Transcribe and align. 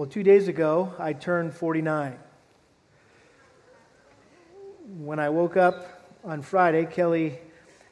Well, 0.00 0.08
two 0.08 0.22
days 0.22 0.48
ago, 0.48 0.94
I 0.98 1.12
turned 1.12 1.52
49. 1.52 2.18
When 4.96 5.18
I 5.18 5.28
woke 5.28 5.58
up 5.58 6.08
on 6.24 6.40
Friday, 6.40 6.86
Kelly 6.86 7.38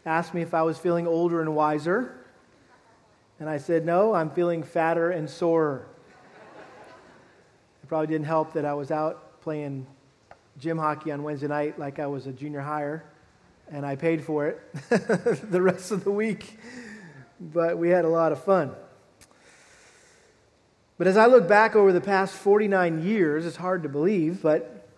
asked 0.07 0.33
me 0.33 0.41
if 0.41 0.55
I 0.55 0.63
was 0.63 0.79
feeling 0.79 1.07
older 1.07 1.43
and 1.43 1.55
wiser. 1.55 2.25
And 3.39 3.47
I 3.47 3.59
said, 3.59 3.85
No, 3.85 4.15
I'm 4.15 4.31
feeling 4.31 4.63
fatter 4.63 5.11
and 5.11 5.29
sorer. 5.29 5.87
It 7.83 7.89
probably 7.89 8.07
didn't 8.07 8.25
help 8.25 8.55
that 8.55 8.65
I 8.65 8.73
was 8.73 8.91
out 8.91 9.43
playing 9.43 9.87
gym 10.59 10.79
hockey 10.79 11.13
on 11.13 11.23
Wednesday 11.23 11.49
night 11.49 11.79
like 11.79 11.99
I 11.99 12.07
was 12.07 12.27
a 12.27 12.33
junior 12.33 12.63
hire, 12.63 13.05
and 13.71 13.85
I 13.85 13.97
paid 13.97 14.25
for 14.25 14.47
it 14.47 14.63
the 15.51 15.61
rest 15.61 15.91
of 15.91 16.05
the 16.05 16.11
week. 16.11 16.59
But 17.39 17.77
we 17.77 17.91
had 17.91 18.07
a 18.07 18.09
lot 18.09 18.33
of 18.33 18.43
fun. 18.43 18.75
But 20.99 21.07
as 21.07 21.17
I 21.17 21.27
look 21.27 21.47
back 21.47 21.77
over 21.77 21.93
the 21.93 22.01
past 22.01 22.35
49 22.35 23.05
years, 23.05 23.47
it's 23.47 23.57
hard 23.57 23.85
to 23.85 23.89
believe, 23.89 24.43
but 24.43 24.89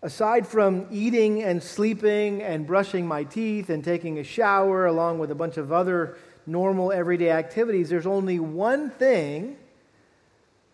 aside 0.00 0.46
from 0.46 0.86
eating 0.92 1.42
and 1.42 1.60
sleeping 1.60 2.44
and 2.44 2.64
brushing 2.64 3.08
my 3.08 3.24
teeth 3.24 3.68
and 3.68 3.82
taking 3.82 4.20
a 4.20 4.24
shower, 4.24 4.86
along 4.86 5.18
with 5.18 5.32
a 5.32 5.34
bunch 5.34 5.56
of 5.56 5.72
other 5.72 6.16
normal 6.46 6.92
everyday 6.92 7.30
activities, 7.30 7.88
there's 7.88 8.06
only 8.06 8.38
one 8.38 8.88
thing 8.88 9.56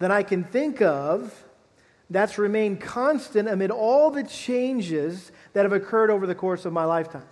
that 0.01 0.11
I 0.11 0.23
can 0.23 0.45
think 0.45 0.83
of 0.83 1.45
that's 2.11 2.37
remained 2.37 2.79
constant 2.79 3.49
amid 3.49 3.71
all 3.71 4.11
the 4.11 4.23
changes 4.23 5.33
that 5.55 5.63
have 5.63 5.73
occurred 5.73 6.11
over 6.11 6.27
the 6.27 6.35
course 6.35 6.67
of 6.67 6.75
my 6.75 6.85
lifetime. 6.85 7.25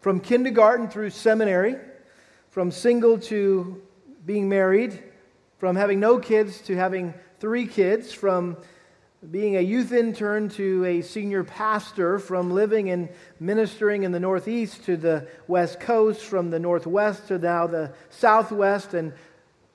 From 0.00 0.18
kindergarten 0.18 0.88
through 0.88 1.10
seminary, 1.10 1.76
from 2.48 2.70
single 2.70 3.18
to 3.18 3.82
being 4.24 4.48
married, 4.48 5.02
from 5.62 5.76
having 5.76 6.00
no 6.00 6.18
kids 6.18 6.60
to 6.60 6.74
having 6.74 7.14
three 7.38 7.68
kids, 7.68 8.12
from 8.12 8.56
being 9.30 9.56
a 9.56 9.60
youth 9.60 9.92
intern 9.92 10.48
to 10.48 10.84
a 10.84 11.00
senior 11.02 11.44
pastor, 11.44 12.18
from 12.18 12.50
living 12.50 12.90
and 12.90 13.08
ministering 13.38 14.02
in 14.02 14.10
the 14.10 14.18
Northeast 14.18 14.82
to 14.82 14.96
the 14.96 15.28
West 15.46 15.78
Coast, 15.78 16.20
from 16.22 16.50
the 16.50 16.58
Northwest 16.58 17.28
to 17.28 17.38
now 17.38 17.68
the 17.68 17.92
Southwest, 18.10 18.94
and 18.94 19.12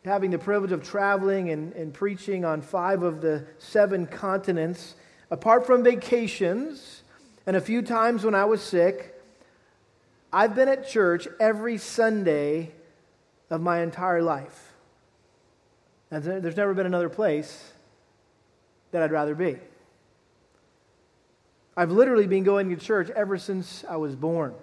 having 0.04 0.30
the 0.30 0.38
privilege 0.38 0.74
of 0.74 0.84
traveling 0.84 1.52
and, 1.52 1.72
and 1.72 1.94
preaching 1.94 2.44
on 2.44 2.62
five 2.62 3.02
of 3.02 3.22
the 3.22 3.48
seven 3.58 4.06
continents. 4.08 4.96
Apart 5.32 5.66
from 5.66 5.86
vacations 5.86 7.02
and 7.46 7.56
a 7.56 7.62
few 7.62 7.82
times 7.82 8.26
when 8.26 8.36
I 8.36 8.44
was 8.44 8.62
sick, 8.62 9.16
I've 10.34 10.54
been 10.54 10.68
at 10.68 10.90
church 10.90 11.30
every 11.40 11.78
Sunday 11.78 12.74
of 13.50 13.62
my 13.62 13.80
entire 13.80 14.22
life. 14.22 14.67
And 16.10 16.24
there's 16.24 16.56
never 16.56 16.74
been 16.74 16.86
another 16.86 17.10
place 17.10 17.72
that 18.92 19.04
I'd 19.04 19.12
rather 19.12 19.36
be. 19.36 19.58
I've 21.76 21.92
literally 21.92 22.28
been 22.28 22.44
going 22.44 22.70
to 22.70 22.76
church 22.76 23.10
ever 23.12 23.38
since 23.38 23.84
I 23.88 23.98
was 23.98 24.16
born. 24.16 24.54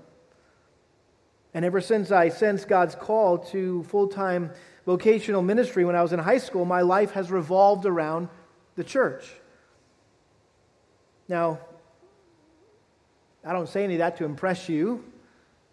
And 1.53 1.65
ever 1.65 1.81
since 1.81 2.11
I 2.11 2.31
sensed 2.31 2.67
God's 2.67 2.95
call 2.95 3.39
to 3.39 3.85
full 3.85 4.09
time 4.09 4.51
vocational 4.87 5.43
ministry 5.43 5.85
when 5.85 5.95
I 5.95 6.03
was 6.03 6.13
in 6.13 6.19
high 6.19 6.39
school, 6.39 6.65
my 6.65 6.81
life 6.81 7.13
has 7.13 7.31
revolved 7.31 7.87
around 7.87 8.29
the 8.75 8.83
church. 8.83 9.31
Now, 11.29 11.61
I 13.45 13.53
don't 13.53 13.69
say 13.69 13.85
any 13.85 13.95
of 13.95 13.99
that 13.99 14.17
to 14.17 14.25
impress 14.25 14.69
you. 14.69 15.05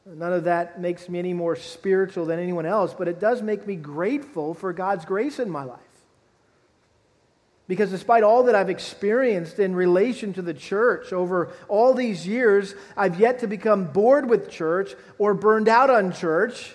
None 0.05 0.33
of 0.33 0.45
that 0.45 0.81
makes 0.81 1.07
me 1.07 1.19
any 1.19 1.33
more 1.33 1.55
spiritual 1.55 2.25
than 2.25 2.39
anyone 2.39 2.65
else, 2.65 2.93
but 2.93 3.07
it 3.07 3.19
does 3.19 3.41
make 3.41 3.67
me 3.67 3.75
grateful 3.75 4.53
for 4.53 4.73
God's 4.73 5.05
grace 5.05 5.39
in 5.39 5.49
my 5.49 5.63
life. 5.63 5.79
Because 7.67 7.91
despite 7.91 8.23
all 8.23 8.43
that 8.43 8.55
I've 8.55 8.69
experienced 8.69 9.59
in 9.59 9.75
relation 9.75 10.33
to 10.33 10.41
the 10.41 10.53
church 10.53 11.13
over 11.13 11.53
all 11.69 11.93
these 11.93 12.27
years, 12.27 12.73
I've 12.97 13.19
yet 13.19 13.39
to 13.39 13.47
become 13.47 13.85
bored 13.85 14.29
with 14.29 14.49
church 14.49 14.93
or 15.19 15.33
burned 15.33 15.69
out 15.69 15.89
on 15.89 16.11
church. 16.11 16.73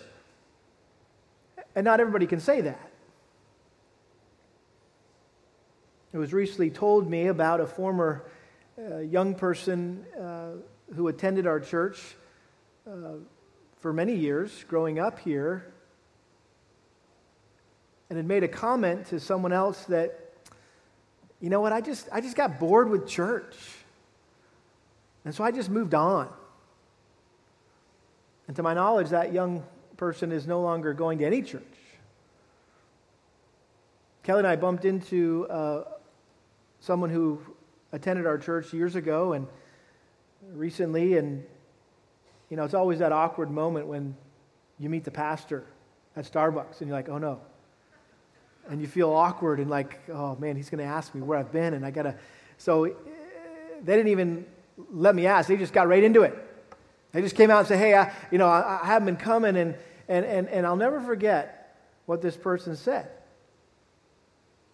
And 1.75 1.85
not 1.85 2.01
everybody 2.01 2.27
can 2.27 2.41
say 2.41 2.63
that. 2.63 2.91
It 6.15 6.19
was 6.19 6.33
recently 6.33 6.71
told 6.71 7.11
me 7.11 7.27
about 7.27 7.61
a 7.61 7.67
former 7.67 8.25
uh, 8.79 9.01
young 9.01 9.35
person 9.35 10.07
uh, 10.19 10.53
who 10.95 11.09
attended 11.09 11.47
our 11.47 11.61
church 11.61 11.99
for 13.79 13.93
many 13.93 14.15
years 14.15 14.65
growing 14.69 15.01
up 15.01 15.19
here 15.19 15.73
and 18.09 18.17
had 18.17 18.27
made 18.27 18.45
a 18.45 18.49
comment 18.49 19.07
to 19.07 19.19
someone 19.19 19.53
else 19.53 19.85
that, 19.87 20.33
you 21.41 21.51
know 21.51 21.61
what, 21.61 21.73
I 21.73 21.81
just, 21.81 22.09
I 22.13 22.21
just 22.21 22.37
got 22.37 22.61
bored 22.61 22.89
with 22.89 23.09
church. 23.09 23.57
And 25.25 25.35
so 25.35 25.43
I 25.43 25.51
just 25.51 25.69
moved 25.69 25.95
on. 25.95 26.29
And 28.47 28.55
to 28.55 28.63
my 28.63 28.75
knowledge, 28.75 29.09
that 29.09 29.33
young 29.33 29.65
person 29.97 30.31
is 30.31 30.47
no 30.47 30.61
longer 30.61 30.93
going 30.93 31.19
to 31.19 31.27
any 31.27 31.43
church. 31.43 31.63
Kelly 34.23 34.39
and 34.39 34.47
I 34.47 34.55
bumped 34.55 34.85
into 34.85 35.49
uh, 35.51 35.85
someone 36.79 37.11
who 37.11 37.41
attended 37.91 38.27
our 38.27 38.39
church 38.39 38.73
years 38.73 38.95
ago 38.95 39.33
and 39.33 39.49
recently, 40.53 41.17
and 41.17 41.45
you 42.51 42.57
know, 42.57 42.65
it's 42.65 42.75
always 42.75 43.01
that 43.01 43.13
awkward 43.13 43.51
moment 43.51 43.87
when 43.87 44.17
you 44.79 44.89
meet 44.89 45.05
the 45.05 45.11
pastor 45.11 45.65
at 46.15 46.31
Starbucks 46.31 46.81
and 46.81 46.89
you're 46.89 46.97
like, 46.97 47.09
oh 47.09 47.19
no. 47.19 47.41
And 48.69 48.81
you 48.81 48.87
feel 48.87 49.13
awkward 49.13 49.61
and 49.61 49.71
like, 49.71 50.01
oh 50.11 50.37
man, 50.37 50.57
he's 50.57 50.71
going 50.71 50.79
to 50.79 50.91
ask 50.91 51.15
me 51.15 51.23
where 51.23 51.39
I've 51.39 51.53
been 51.53 51.75
and 51.75 51.85
I 51.85 51.91
got 51.91 52.03
to. 52.03 52.15
So 52.59 52.85
eh, 52.85 52.93
they 53.83 53.97
didn't 53.97 54.11
even 54.11 54.47
let 54.91 55.15
me 55.15 55.27
ask. 55.27 55.49
They 55.49 55.57
just 55.57 55.73
got 55.73 55.89
right 55.89 56.03
into 56.03 56.23
it. 56.23 56.35
They 57.13 57.23
just 57.23 57.37
came 57.37 57.51
out 57.51 57.61
and 57.61 57.69
said, 57.69 57.79
hey, 57.79 57.95
I, 57.95 58.13
you 58.31 58.39
know, 58.39 58.49
I, 58.49 58.81
I 58.83 58.87
haven't 58.87 59.07
been 59.07 59.17
coming. 59.17 59.57
And, 59.57 59.77
and, 60.09 60.25
and, 60.25 60.49
and 60.49 60.67
I'll 60.67 60.77
never 60.77 61.01
forget 61.01 61.77
what 62.07 62.23
this 62.23 62.37
person 62.37 62.77
said. 62.77 63.09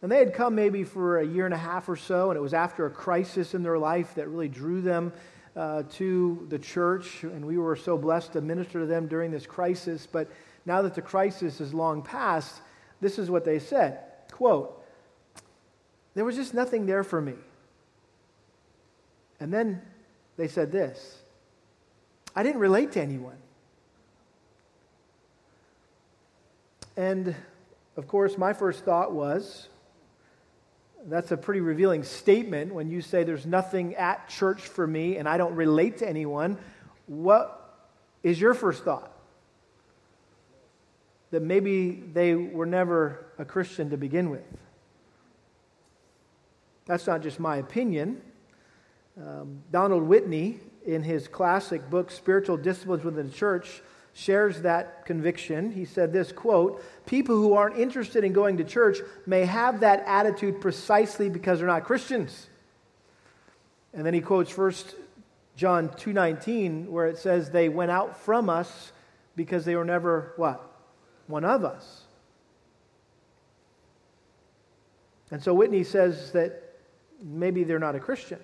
And 0.03 0.11
they 0.11 0.19
had 0.19 0.35
come 0.35 0.57
maybe 0.57 0.83
for 0.83 1.19
a 1.19 1.27
year 1.27 1.45
and 1.45 1.55
a 1.55 1.59
half 1.59 1.89
or 1.89 1.97
so, 1.97 2.31
and 2.31 2.37
it 2.37 2.41
was 2.41 2.55
after 2.55 2.87
a 2.87 2.91
crisis 2.91 3.55
in 3.55 3.63
their 3.63 3.79
life 3.79 4.17
that 4.17 4.29
really 4.29 4.49
drew 4.49 4.81
them 4.81 5.13
uh, 5.55 5.83
to 5.95 6.47
the 6.49 6.59
church, 6.59 7.23
and 7.25 7.45
we 7.45 7.59
were 7.59 7.77
so 7.77 7.99
blessed 7.99 8.33
to 8.33 8.41
minister 8.41 8.81
to 8.81 8.87
them 8.87 9.07
during 9.07 9.31
this 9.31 9.47
crisis. 9.47 10.07
But 10.11 10.29
now 10.65 10.83
that 10.83 10.95
the 10.95 11.03
crisis 11.03 11.61
is 11.61 11.75
long 11.75 12.03
past, 12.03 12.61
this 13.01 13.19
is 13.19 13.31
what 13.31 13.45
they 13.45 13.59
said 13.59 14.01
quote, 14.31 14.83
There 16.15 16.25
was 16.25 16.37
just 16.37 16.55
nothing 16.55 16.87
there 16.87 17.05
for 17.05 17.21
me. 17.21 17.35
And 19.41 19.53
then 19.53 19.83
they 20.37 20.49
said 20.49 20.73
this 20.73 21.23
I 22.35 22.43
didn't 22.43 22.61
relate 22.61 22.93
to 22.93 23.03
anyone. 23.03 23.37
And 26.97 27.35
of 27.97 28.07
course, 28.07 28.39
my 28.39 28.53
first 28.53 28.85
thought 28.85 29.13
was, 29.13 29.69
that's 31.07 31.33
a 31.33 31.37
pretty 31.37 31.61
revealing 31.61 32.05
statement 32.05 32.73
when 32.73 32.89
you 32.89 33.01
say 33.01 33.25
there's 33.25 33.47
nothing 33.47 33.95
at 33.97 34.29
church 34.29 34.61
for 34.61 34.87
me 34.87 35.17
and 35.17 35.29
I 35.29 35.37
don't 35.37 35.55
relate 35.55 35.99
to 35.99 36.09
anyone. 36.09 36.59
What 37.07 37.59
is 38.23 38.41
your 38.41 38.55
first 38.55 38.85
thought? 38.85 39.11
That 41.31 41.43
maybe 41.43 41.91
they 41.91 42.35
were 42.35 42.67
never 42.67 43.27
a 43.39 43.45
Christian 43.45 43.91
to 43.91 43.97
begin 43.97 44.31
with. 44.31 44.45
That's 46.87 47.07
not 47.07 47.23
just 47.23 47.41
my 47.41 47.57
opinion. 47.57 48.21
Um, 49.21 49.63
Donald 49.71 50.03
Whitney, 50.05 50.61
in 50.85 51.03
his 51.03 51.29
classic 51.29 51.89
book, 51.91 52.11
Spiritual 52.11 52.57
Disciplines 52.57 53.05
Within 53.05 53.29
the 53.29 53.35
Church, 53.35 53.83
shares 54.15 54.63
that 54.63 55.07
conviction. 55.07 55.73
He 55.73 55.85
said 55.85 56.13
this 56.13 56.33
quote, 56.33 56.85
people 57.07 57.37
who 57.37 57.55
aren't 57.55 57.79
interested 57.79 58.25
in 58.25 58.33
going 58.33 58.59
to 58.59 58.65
church 58.65 58.99
may 59.27 59.45
have 59.45 59.81
that 59.81 60.05
attitude 60.07 60.61
precisely 60.61 61.29
because 61.29 61.59
they're 61.59 61.69
not 61.69 61.85
Christians. 61.85 62.49
And 63.95 64.05
then 64.05 64.15
he 64.15 64.21
quotes 64.21 64.51
First 64.51 64.95
John 65.57 65.89
2:19 65.91 66.89
where 66.89 67.07
it 67.07 67.19
says 67.19 67.51
they 67.51 67.69
went 67.69 67.91
out 67.91 68.17
from 68.17 68.49
us 68.49 68.93
because 69.37 69.65
they 69.65 69.77
were 69.77 69.85
never 69.85 70.33
what? 70.37 70.63
One 71.27 71.45
of 71.45 71.65
us. 71.65 72.03
And 75.31 75.43
so 75.43 75.55
Whitney 75.55 75.85
says 75.85 76.33
that 76.33 76.75
maybe 77.23 77.65
they're 77.65 77.79
not 77.79 77.95
a 77.95 78.01
Christian. 78.01 78.39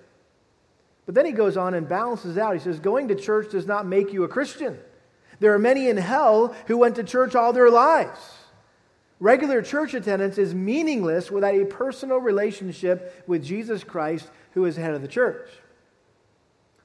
But 1.05 1.13
then 1.15 1.25
he 1.25 1.31
goes 1.31 1.57
on 1.57 1.73
and 1.75 1.87
balances 1.87 2.37
out. 2.37 2.53
He 2.53 2.59
says 2.59 2.79
going 2.79 3.07
to 3.09 3.15
church 3.15 3.51
does 3.51 3.67
not 3.67 3.85
make 3.85 4.11
you 4.11 4.23
a 4.23 4.27
Christian. 4.27 4.79
There 5.39 5.53
are 5.53 5.59
many 5.59 5.87
in 5.89 5.97
hell 5.97 6.55
who 6.67 6.77
went 6.77 6.95
to 6.95 7.03
church 7.03 7.35
all 7.35 7.53
their 7.53 7.69
lives. 7.69 8.19
Regular 9.19 9.61
church 9.61 9.93
attendance 9.93 10.37
is 10.37 10.53
meaningless 10.53 11.29
without 11.29 11.55
a 11.55 11.65
personal 11.65 12.17
relationship 12.17 13.23
with 13.27 13.43
Jesus 13.43 13.83
Christ, 13.83 14.29
who 14.53 14.65
is 14.65 14.75
the 14.75 14.81
head 14.81 14.93
of 14.93 15.01
the 15.01 15.07
church. 15.07 15.49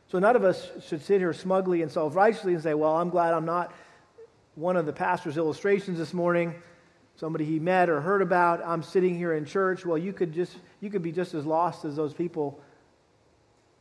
So 0.09 0.19
none 0.19 0.37
of 0.37 0.45
us 0.45 0.69
should 0.87 1.03
sit 1.03 1.21
here 1.21 1.33
smugly 1.33 1.83
and 1.83 1.91
self 1.91 2.15
righteously 2.15 2.55
and 2.55 2.63
say, 2.63 2.75
Well, 2.75 2.97
I'm 2.97 3.11
glad 3.11 3.35
I'm 3.35 3.47
not 3.47 3.73
one 4.55 4.77
of 4.77 4.87
the 4.87 4.93
pastor's 4.93 5.37
illustrations 5.37 5.99
this 5.99 6.13
morning. 6.13 6.55
somebody 7.17 7.45
he 7.45 7.59
met 7.61 7.89
or 7.89 8.01
heard 8.01 8.23
about. 8.23 8.61
I'm 8.65 8.83
sitting 8.83 9.17
here 9.17 9.35
in 9.35 9.45
church. 9.45 9.87
Well, 9.87 9.99
you 9.99 10.13
could 10.13 10.33
just 10.33 10.57
you 10.81 10.91
could 10.91 11.03
be 11.03 11.13
just 11.13 11.35
as 11.35 11.47
lost 11.47 11.85
as 11.85 11.97
those 11.97 12.15
people 12.15 12.61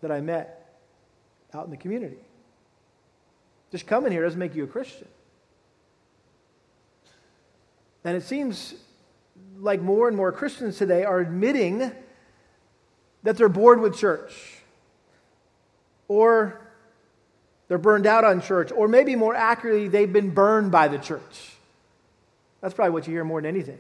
that 0.01 0.11
I 0.11 0.21
met 0.21 0.75
out 1.53 1.65
in 1.65 1.71
the 1.71 1.77
community. 1.77 2.17
Just 3.73 3.87
coming 3.87 4.11
here 4.11 4.21
doesn't 4.21 4.39
make 4.39 4.53
you 4.53 4.65
a 4.65 4.67
Christian. 4.67 5.07
And 8.03 8.15
it 8.15 8.21
seems 8.21 8.75
like 9.57 9.81
more 9.81 10.07
and 10.07 10.15
more 10.15 10.31
Christians 10.31 10.77
today 10.77 11.03
are 11.03 11.19
admitting 11.19 11.91
that 13.23 13.35
they're 13.35 13.49
bored 13.49 13.81
with 13.81 13.97
church, 13.97 14.31
or 16.07 16.61
they're 17.67 17.79
burned 17.79 18.05
out 18.05 18.23
on 18.23 18.41
church, 18.41 18.71
or 18.71 18.87
maybe 18.87 19.15
more 19.15 19.33
accurately, 19.33 19.87
they've 19.87 20.13
been 20.13 20.29
burned 20.29 20.71
by 20.71 20.87
the 20.87 20.99
church. 20.99 21.55
That's 22.61 22.75
probably 22.75 22.91
what 22.91 23.07
you 23.07 23.13
hear 23.13 23.23
more 23.23 23.41
than 23.41 23.47
anything. 23.47 23.79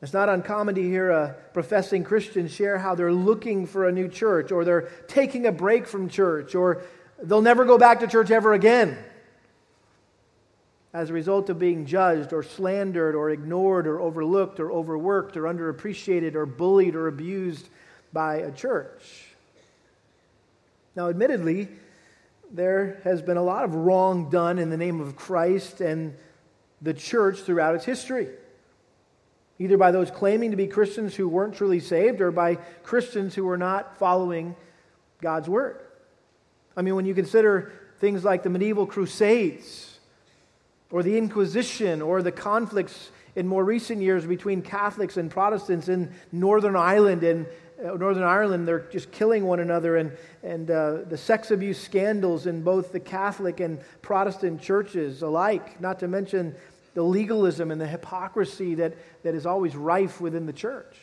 It's 0.00 0.12
not 0.12 0.28
uncommon 0.28 0.76
to 0.76 0.82
hear 0.82 1.10
a 1.10 1.34
professing 1.52 2.04
Christian 2.04 2.46
share 2.46 2.78
how 2.78 2.94
they're 2.94 3.12
looking 3.12 3.66
for 3.66 3.88
a 3.88 3.90
new 3.90 4.06
church, 4.06 4.52
or 4.52 4.64
they're 4.64 4.90
taking 5.08 5.44
a 5.44 5.50
break 5.50 5.88
from 5.88 6.08
church, 6.08 6.54
or 6.54 6.82
they'll 7.22 7.42
never 7.42 7.64
go 7.64 7.78
back 7.78 8.00
to 8.00 8.06
church 8.06 8.30
ever 8.30 8.52
again 8.52 8.96
as 10.96 11.10
a 11.10 11.12
result 11.12 11.50
of 11.50 11.58
being 11.58 11.84
judged 11.84 12.32
or 12.32 12.42
slandered 12.42 13.14
or 13.14 13.28
ignored 13.28 13.86
or 13.86 14.00
overlooked 14.00 14.58
or 14.58 14.72
overworked 14.72 15.36
or 15.36 15.42
underappreciated 15.42 16.34
or 16.34 16.46
bullied 16.46 16.94
or 16.94 17.06
abused 17.06 17.68
by 18.14 18.36
a 18.36 18.50
church. 18.50 19.26
Now, 20.96 21.10
admittedly, 21.10 21.68
there 22.50 22.98
has 23.04 23.20
been 23.20 23.36
a 23.36 23.42
lot 23.42 23.64
of 23.64 23.74
wrong 23.74 24.30
done 24.30 24.58
in 24.58 24.70
the 24.70 24.78
name 24.78 25.02
of 25.02 25.16
Christ 25.16 25.82
and 25.82 26.14
the 26.80 26.94
church 26.94 27.40
throughout 27.40 27.74
its 27.74 27.84
history. 27.84 28.28
Either 29.58 29.76
by 29.76 29.90
those 29.90 30.10
claiming 30.10 30.52
to 30.52 30.56
be 30.56 30.66
Christians 30.66 31.14
who 31.14 31.28
weren't 31.28 31.56
truly 31.56 31.80
saved 31.80 32.22
or 32.22 32.30
by 32.30 32.54
Christians 32.84 33.34
who 33.34 33.44
were 33.44 33.58
not 33.58 33.98
following 33.98 34.56
God's 35.20 35.48
word. 35.48 35.78
I 36.76 36.82
mean, 36.82 36.94
when 36.94 37.06
you 37.06 37.14
consider 37.14 37.72
things 38.00 38.24
like 38.24 38.42
the 38.42 38.50
medieval 38.50 38.86
crusades 38.86 39.98
or 40.90 41.02
the 41.02 41.16
Inquisition 41.16 42.02
or 42.02 42.22
the 42.22 42.32
conflicts 42.32 43.10
in 43.34 43.46
more 43.46 43.64
recent 43.64 44.02
years 44.02 44.26
between 44.26 44.62
Catholics 44.62 45.16
and 45.16 45.30
Protestants 45.30 45.88
in 45.88 46.12
Northern 46.32 46.76
Ireland 46.76 47.22
and 47.22 47.46
uh, 47.78 47.94
Northern 47.94 48.22
Ireland, 48.22 48.66
they're 48.66 48.86
just 48.90 49.12
killing 49.12 49.44
one 49.44 49.60
another, 49.60 49.96
and, 49.96 50.10
and 50.42 50.70
uh, 50.70 51.02
the 51.08 51.18
sex 51.18 51.50
abuse 51.50 51.78
scandals 51.78 52.46
in 52.46 52.62
both 52.62 52.90
the 52.90 53.00
Catholic 53.00 53.60
and 53.60 53.78
Protestant 54.00 54.62
churches 54.62 55.20
alike, 55.20 55.78
not 55.78 55.98
to 55.98 56.08
mention 56.08 56.54
the 56.94 57.02
legalism 57.02 57.70
and 57.70 57.78
the 57.78 57.86
hypocrisy 57.86 58.76
that, 58.76 58.94
that 59.22 59.34
is 59.34 59.44
always 59.44 59.76
rife 59.76 60.22
within 60.22 60.46
the 60.46 60.54
church. 60.54 60.96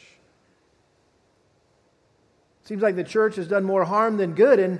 Seems 2.63 2.81
like 2.81 2.95
the 2.95 3.03
church 3.03 3.35
has 3.35 3.47
done 3.47 3.63
more 3.63 3.85
harm 3.85 4.17
than 4.17 4.33
good, 4.33 4.57
and 4.57 4.79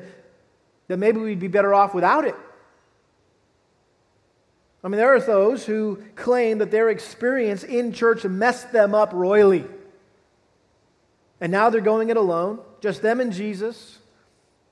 that 0.87 0.97
maybe 0.97 1.19
we'd 1.19 1.39
be 1.39 1.47
better 1.47 1.73
off 1.73 1.93
without 1.93 2.25
it. 2.25 2.35
I 4.83 4.89
mean, 4.89 4.97
there 4.97 5.15
are 5.15 5.19
those 5.21 5.65
who 5.65 6.03
claim 6.15 6.57
that 6.57 6.71
their 6.71 6.89
experience 6.89 7.63
in 7.63 7.93
church 7.93 8.25
messed 8.25 8.73
them 8.73 8.93
up 8.93 9.13
royally. 9.13 9.65
And 11.39 11.51
now 11.51 11.69
they're 11.69 11.81
going 11.81 12.09
it 12.09 12.17
alone, 12.17 12.59
just 12.81 13.01
them 13.01 13.21
and 13.21 13.31
Jesus, 13.31 13.99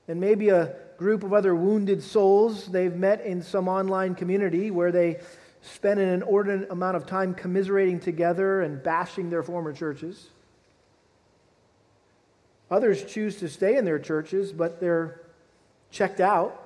and 0.08 0.20
maybe 0.20 0.50
a 0.50 0.74
group 0.98 1.22
of 1.22 1.32
other 1.32 1.54
wounded 1.54 2.02
souls 2.02 2.66
they've 2.66 2.94
met 2.94 3.24
in 3.24 3.42
some 3.42 3.68
online 3.68 4.14
community 4.14 4.70
where 4.70 4.92
they 4.92 5.18
spend 5.62 5.98
an 5.98 6.08
inordinate 6.08 6.70
amount 6.70 6.96
of 6.96 7.06
time 7.06 7.34
commiserating 7.34 7.98
together 7.98 8.62
and 8.62 8.82
bashing 8.82 9.30
their 9.30 9.42
former 9.42 9.72
churches. 9.72 10.28
Others 12.70 13.04
choose 13.04 13.36
to 13.36 13.48
stay 13.48 13.76
in 13.76 13.84
their 13.84 13.98
churches, 13.98 14.52
but 14.52 14.80
they're 14.80 15.20
checked 15.92 16.20
out 16.20 16.58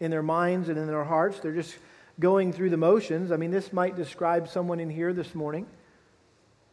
in 0.00 0.10
their 0.10 0.22
minds 0.22 0.68
and 0.68 0.76
in 0.76 0.86
their 0.86 1.04
hearts. 1.04 1.40
They're 1.40 1.54
just 1.54 1.74
going 2.20 2.52
through 2.52 2.70
the 2.70 2.76
motions. 2.76 3.32
I 3.32 3.36
mean, 3.36 3.50
this 3.50 3.72
might 3.72 3.96
describe 3.96 4.48
someone 4.48 4.80
in 4.80 4.90
here 4.90 5.14
this 5.14 5.34
morning 5.34 5.66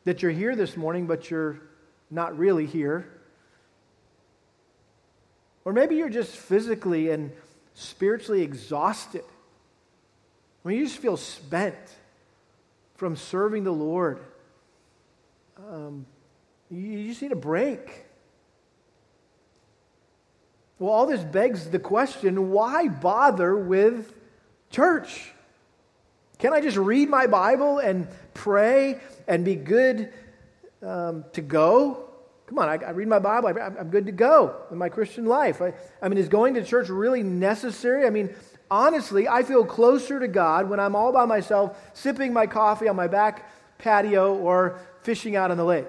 that 0.04 0.22
you're 0.22 0.32
here 0.32 0.56
this 0.56 0.76
morning, 0.76 1.08
but 1.08 1.32
you're 1.32 1.62
not 2.12 2.38
really 2.38 2.66
here. 2.66 3.08
Or 5.64 5.72
maybe 5.72 5.96
you're 5.96 6.10
just 6.10 6.36
physically 6.36 7.10
and 7.10 7.32
spiritually 7.74 8.42
exhausted. 8.42 9.24
I 10.64 10.68
mean, 10.68 10.80
you 10.80 10.86
just 10.86 10.98
feel 10.98 11.16
spent 11.16 11.76
from 12.96 13.16
serving 13.16 13.64
the 13.64 13.72
Lord. 13.72 14.20
Um, 15.58 16.06
you 16.70 17.08
just 17.08 17.22
need 17.22 17.32
a 17.32 17.38
break. 17.38 18.06
Well, 20.84 20.92
all 20.92 21.06
this 21.06 21.24
begs 21.24 21.70
the 21.70 21.80
question 21.80 22.52
why 22.52 22.90
bother 22.90 23.56
with 23.56 24.14
church? 24.70 25.32
Can 26.40 26.52
I 26.52 26.60
just 26.60 26.76
read 26.76 27.08
my 27.08 27.26
Bible 27.26 27.80
and 27.80 28.06
pray 28.34 29.00
and 29.26 29.46
be 29.46 29.56
good 29.56 30.12
um, 30.82 31.24
to 31.32 31.42
go? 31.42 32.10
Come 32.48 32.60
on, 32.60 32.68
I, 32.68 32.74
I 32.86 32.90
read 32.90 33.08
my 33.08 33.20
Bible, 33.20 33.48
I, 33.48 33.80
am 33.80 33.92
good 33.92 34.08
to 34.08 34.12
go 34.12 34.58
in 34.72 34.78
my 34.78 34.90
Christian 34.90 35.26
life. 35.26 35.62
I, 35.62 35.74
I 36.02 36.10
mean, 36.10 36.18
is 36.18 36.28
going 36.28 36.56
to 36.56 36.66
church 36.66 36.90
really 36.90 37.24
necessary? 37.24 38.06
I 38.06 38.10
mean, 38.10 38.36
honestly, 38.70 39.26
I 39.26 39.44
feel 39.44 39.64
closer 39.64 40.20
to 40.20 40.28
God 40.28 40.70
when 40.70 40.82
I'm 40.82 40.98
all 40.98 41.14
by 41.14 41.24
myself, 41.24 41.78
sipping 41.94 42.34
my 42.34 42.46
coffee 42.46 42.90
on 42.90 42.98
my 42.98 43.08
back 43.08 43.50
patio 43.78 44.36
or 44.36 44.82
fishing 45.04 45.38
out 45.38 45.50
on 45.50 45.56
the 45.56 45.64
lake. 45.64 45.88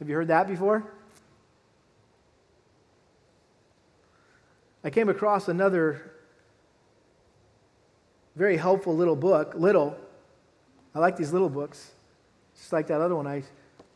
Have 0.00 0.08
you 0.08 0.16
heard 0.16 0.26
that 0.26 0.48
before? 0.48 0.84
I 4.84 4.90
came 4.90 5.08
across 5.08 5.48
another 5.48 6.10
very 8.34 8.56
helpful 8.56 8.96
little 8.96 9.16
book. 9.16 9.54
Little. 9.54 9.96
I 10.94 10.98
like 10.98 11.16
these 11.16 11.32
little 11.32 11.48
books. 11.48 11.92
Just 12.56 12.72
like 12.72 12.86
that 12.88 13.00
other 13.00 13.16
one 13.16 13.26
I 13.26 13.42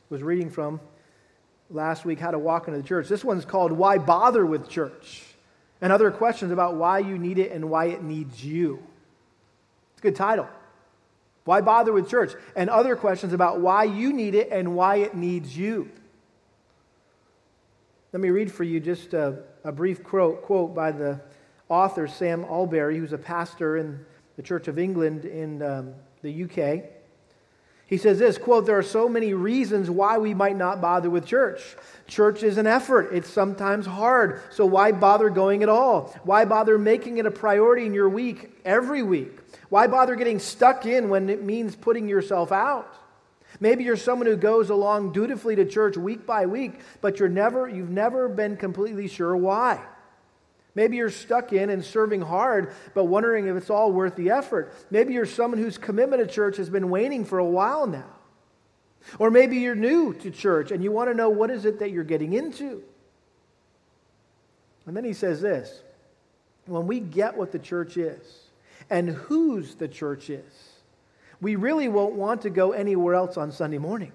was 0.09 0.23
reading 0.23 0.51
from 0.51 0.81
last 1.71 2.05
week, 2.05 2.21
How 2.21 2.31
to 2.31 2.39
Walk 2.39 2.69
into 2.69 2.81
the 2.81 2.87
Church. 2.87 3.09
This 3.09 3.25
one's 3.25 3.45
called 3.45 3.73
Why 3.73 3.99
Bother 3.99 4.47
with 4.47 4.69
Church? 4.69 5.23
And 5.81 5.93
other 5.93 6.11
questions 6.11 6.53
about 6.53 6.77
why 6.77 7.01
you 7.01 7.19
need 7.19 7.39
it 7.39 7.53
and 7.53 7.69
why 7.69 7.87
it 7.87 8.03
needs 8.03 8.45
you. 8.45 8.83
It's 9.93 10.01
a 10.01 10.03
good 10.03 10.17
title. 10.17 10.49
Why 11.47 11.61
bother 11.61 11.93
with 11.93 12.11
church? 12.11 12.33
And 12.55 12.69
other 12.69 12.97
questions 12.97 13.33
about 13.33 13.61
why 13.61 13.85
you 13.85 14.13
need 14.13 14.35
it 14.35 14.51
and 14.51 14.75
why 14.75 14.97
it 14.97 15.15
needs 15.15 15.57
you. 15.57 15.91
Let 18.17 18.23
me 18.23 18.31
read 18.31 18.51
for 18.51 18.65
you 18.65 18.81
just 18.81 19.13
a, 19.13 19.41
a 19.63 19.71
brief 19.71 20.03
quote, 20.03 20.41
quote 20.41 20.75
by 20.75 20.91
the 20.91 21.21
author, 21.69 22.09
Sam 22.09 22.47
Allberry, 22.47 22.97
who's 22.97 23.13
a 23.13 23.19
pastor 23.19 23.77
in 23.77 24.01
the 24.37 24.43
Church 24.43 24.69
of 24.69 24.79
England 24.79 25.27
in 25.27 25.63
um, 25.63 25.93
the 26.23 26.45
UK. 26.45 26.85
He 27.87 27.99
says 27.99 28.19
this 28.19 28.39
quote, 28.39 28.65
There 28.65 28.79
are 28.79 28.83
so 28.83 29.07
many 29.07 29.35
reasons 29.35 29.91
why 29.91 30.17
we 30.17 30.33
might 30.33 30.57
not 30.57 30.81
bother 30.81 31.11
with 31.11 31.27
church. 31.27 31.61
Church 32.07 32.43
is 32.43 32.57
an 32.57 32.67
effort, 32.67 33.11
it's 33.13 33.29
sometimes 33.29 33.85
hard. 33.85 34.41
So 34.49 34.65
why 34.65 34.93
bother 34.93 35.29
going 35.29 35.63
at 35.63 35.69
all? 35.69 36.19
Why 36.25 36.47
bother 36.47 36.79
making 36.79 37.19
it 37.19 37.27
a 37.27 37.31
priority 37.31 37.85
in 37.85 37.93
your 37.93 38.09
week 38.09 38.51
every 38.65 39.03
week? 39.03 39.41
Why 39.69 39.89
bother 39.89 40.15
getting 40.15 40.39
stuck 40.39 40.87
in 40.87 41.11
when 41.11 41.29
it 41.29 41.45
means 41.45 41.77
putting 41.77 42.09
yourself 42.09 42.51
out? 42.51 42.97
Maybe 43.61 43.85
you're 43.85 43.97
someone 43.97 44.27
who 44.27 44.37
goes 44.37 44.71
along 44.71 45.13
dutifully 45.13 45.57
to 45.57 45.65
church 45.65 45.97
week 45.97 46.27
by 46.27 46.47
week, 46.47 46.81
but 47.01 47.19
you're 47.19 47.29
never, 47.29 47.69
you've 47.69 47.91
never 47.91 48.29
been 48.29 48.57
completely 48.57 49.09
sure 49.09 49.37
why. 49.37 49.81
Maybe 50.75 50.99
you're 50.99 51.11
stuck 51.11 51.55
in 51.55 51.71
and 51.71 51.83
serving 51.83 52.21
hard, 52.21 52.75
but 52.93 53.05
wondering 53.05 53.47
if 53.47 53.57
it's 53.57 53.71
all 53.71 53.93
worth 53.93 54.15
the 54.15 54.31
effort. 54.31 54.75
Maybe 54.91 55.15
you're 55.15 55.25
someone 55.25 55.59
whose 55.59 55.79
commitment 55.79 56.21
to 56.21 56.33
church 56.33 56.59
has 56.59 56.69
been 56.69 56.91
waning 56.91 57.25
for 57.25 57.39
a 57.39 57.47
while 57.47 57.87
now. 57.87 58.05
Or 59.19 59.31
maybe 59.31 59.57
you're 59.57 59.75
new 59.75 60.13
to 60.15 60.31
church 60.31 60.71
and 60.71 60.83
you 60.83 60.93
want 60.93 61.09
to 61.09 61.15
know 61.15 61.31
what 61.31 61.51
is 61.51 61.65
it 61.65 61.79
that 61.79 61.93
you're 61.93 62.05
getting 62.05 62.35
into. 62.35 62.83
And 64.87 64.97
then 64.97 65.05
he 65.05 65.13
says 65.13 65.41
this 65.41 65.81
when 66.67 66.87
we 66.87 67.01
get 67.01 67.37
what 67.37 67.53
the 67.53 67.59
church 67.59 67.97
is 67.97 68.21
and 68.91 69.09
whose 69.09 69.77
the 69.77 69.89
church 69.89 70.29
is, 70.29 70.45
we 71.41 71.57
really 71.57 71.89
won't 71.89 72.15
want 72.15 72.43
to 72.43 72.51
go 72.51 72.73
anywhere 72.73 73.15
else 73.15 73.37
on 73.37 73.53
Sunday 73.53 73.79
morning. 73.79 74.13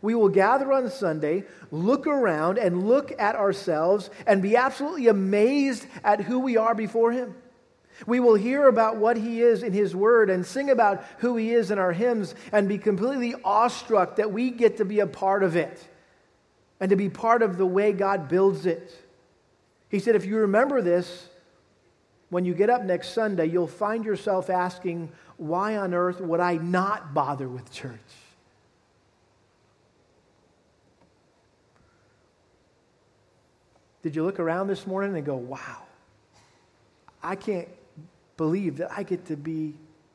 We 0.00 0.14
will 0.14 0.28
gather 0.28 0.72
on 0.72 0.90
Sunday, 0.90 1.44
look 1.70 2.06
around, 2.06 2.58
and 2.58 2.86
look 2.86 3.12
at 3.18 3.34
ourselves 3.34 4.10
and 4.26 4.42
be 4.42 4.56
absolutely 4.56 5.08
amazed 5.08 5.86
at 6.04 6.20
who 6.20 6.38
we 6.38 6.56
are 6.56 6.74
before 6.74 7.12
Him. 7.12 7.34
We 8.06 8.20
will 8.20 8.36
hear 8.36 8.68
about 8.68 8.96
what 8.96 9.16
He 9.16 9.42
is 9.42 9.64
in 9.64 9.72
His 9.72 9.96
Word 9.96 10.30
and 10.30 10.46
sing 10.46 10.70
about 10.70 11.04
who 11.18 11.36
He 11.36 11.52
is 11.52 11.70
in 11.70 11.78
our 11.78 11.92
hymns 11.92 12.34
and 12.52 12.68
be 12.68 12.78
completely 12.78 13.34
awestruck 13.44 14.16
that 14.16 14.32
we 14.32 14.50
get 14.50 14.76
to 14.76 14.84
be 14.84 15.00
a 15.00 15.06
part 15.06 15.42
of 15.42 15.56
it 15.56 15.84
and 16.78 16.90
to 16.90 16.96
be 16.96 17.08
part 17.08 17.42
of 17.42 17.58
the 17.58 17.66
way 17.66 17.92
God 17.92 18.28
builds 18.28 18.66
it. 18.66 18.94
He 19.88 19.98
said, 19.98 20.14
if 20.14 20.26
you 20.26 20.38
remember 20.38 20.80
this, 20.80 21.28
when 22.30 22.44
you 22.44 22.54
get 22.54 22.70
up 22.70 22.84
next 22.84 23.14
Sunday, 23.14 23.46
you'll 23.46 23.66
find 23.66 24.04
yourself 24.04 24.50
asking, 24.50 25.10
why 25.38 25.76
on 25.76 25.94
earth 25.94 26.20
would 26.20 26.40
I 26.40 26.56
not 26.56 27.14
bother 27.14 27.48
with 27.48 27.72
church? 27.72 27.98
Did 34.02 34.14
you 34.14 34.24
look 34.24 34.38
around 34.38 34.66
this 34.66 34.86
morning 34.86 35.16
and 35.16 35.24
go, 35.24 35.36
wow, 35.36 35.82
I 37.22 37.36
can't 37.36 37.68
believe 38.36 38.78
that 38.78 38.92
I 38.92 39.02
get 39.02 39.26
to 39.26 39.36
be 39.36 39.74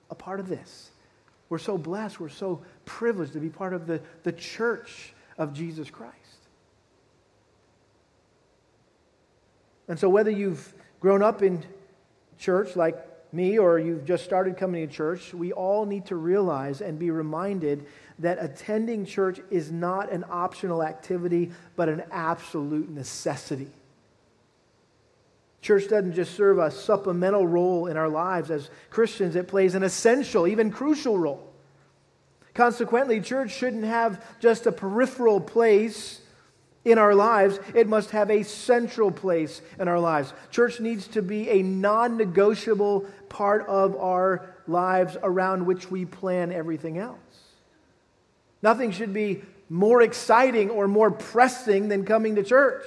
a 0.09 0.15
part 0.15 0.39
of 0.39 0.47
this? 0.47 0.91
We're 1.49 1.57
so 1.57 1.77
blessed, 1.77 2.19
we're 2.19 2.29
so 2.29 2.61
privileged 2.85 3.33
to 3.33 3.39
be 3.39 3.49
part 3.49 3.73
of 3.73 3.87
the, 3.87 4.01
the 4.23 4.31
church 4.31 5.13
of 5.37 5.53
Jesus 5.53 5.89
Christ. 5.89 6.15
And 9.87 9.99
so, 9.99 10.09
whether 10.09 10.31
you've 10.31 10.73
grown 10.99 11.21
up 11.21 11.43
in 11.43 11.63
church 12.37 12.75
like 12.75 12.97
me 13.33 13.57
or 13.57 13.79
you've 13.79 14.05
just 14.05 14.23
started 14.23 14.57
coming 14.57 14.87
to 14.87 14.93
church, 14.93 15.33
we 15.33 15.51
all 15.51 15.85
need 15.85 16.05
to 16.07 16.15
realize 16.15 16.81
and 16.81 16.99
be 16.99 17.11
reminded 17.11 17.85
that 18.19 18.37
attending 18.39 19.05
church 19.05 19.39
is 19.49 19.71
not 19.71 20.11
an 20.11 20.23
optional 20.29 20.83
activity, 20.83 21.51
but 21.75 21.89
an 21.89 22.03
absolute 22.11 22.89
necessity. 22.89 23.69
Church 25.61 25.87
doesn't 25.87 26.13
just 26.13 26.35
serve 26.35 26.59
a 26.59 26.69
supplemental 26.69 27.47
role 27.47 27.87
in 27.87 27.97
our 27.97 28.09
lives 28.09 28.51
as 28.51 28.69
Christians, 28.89 29.35
it 29.35 29.47
plays 29.47 29.75
an 29.75 29.83
essential, 29.83 30.45
even 30.45 30.71
crucial 30.71 31.17
role. 31.17 31.49
Consequently, 32.53 33.19
church 33.19 33.51
shouldn't 33.51 33.85
have 33.85 34.23
just 34.39 34.67
a 34.67 34.71
peripheral 34.71 35.39
place 35.39 36.21
in 36.85 36.97
our 36.97 37.15
lives, 37.15 37.59
it 37.73 37.87
must 37.87 38.11
have 38.11 38.29
a 38.29 38.43
central 38.43 39.09
place 39.09 39.61
in 39.79 39.87
our 39.87 39.99
lives. 39.99 40.33
Church 40.51 40.79
needs 40.79 41.07
to 41.09 41.21
be 41.21 41.49
a 41.49 41.61
non 41.61 42.17
negotiable 42.17 43.05
part 43.29 43.65
of 43.67 43.95
our 43.95 44.55
lives 44.67 45.17
around 45.23 45.65
which 45.65 45.89
we 45.89 46.05
plan 46.05 46.51
everything 46.51 46.97
else. 46.97 47.17
Nothing 48.61 48.91
should 48.91 49.13
be 49.13 49.43
more 49.69 50.01
exciting 50.01 50.69
or 50.69 50.87
more 50.87 51.09
pressing 51.09 51.87
than 51.87 52.05
coming 52.05 52.35
to 52.35 52.43
church. 52.43 52.85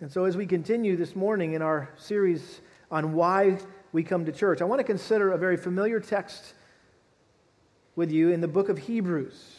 And 0.00 0.10
so, 0.10 0.24
as 0.24 0.34
we 0.34 0.46
continue 0.46 0.96
this 0.96 1.14
morning 1.14 1.52
in 1.52 1.60
our 1.60 1.90
series 1.98 2.62
on 2.90 3.12
why 3.12 3.58
we 3.92 4.02
come 4.02 4.24
to 4.24 4.32
church, 4.32 4.62
I 4.62 4.64
want 4.64 4.78
to 4.78 4.84
consider 4.84 5.32
a 5.32 5.38
very 5.38 5.58
familiar 5.58 6.00
text 6.00 6.54
with 8.00 8.10
you 8.10 8.30
in 8.30 8.40
the 8.40 8.48
book 8.48 8.70
of 8.70 8.78
Hebrews 8.78 9.56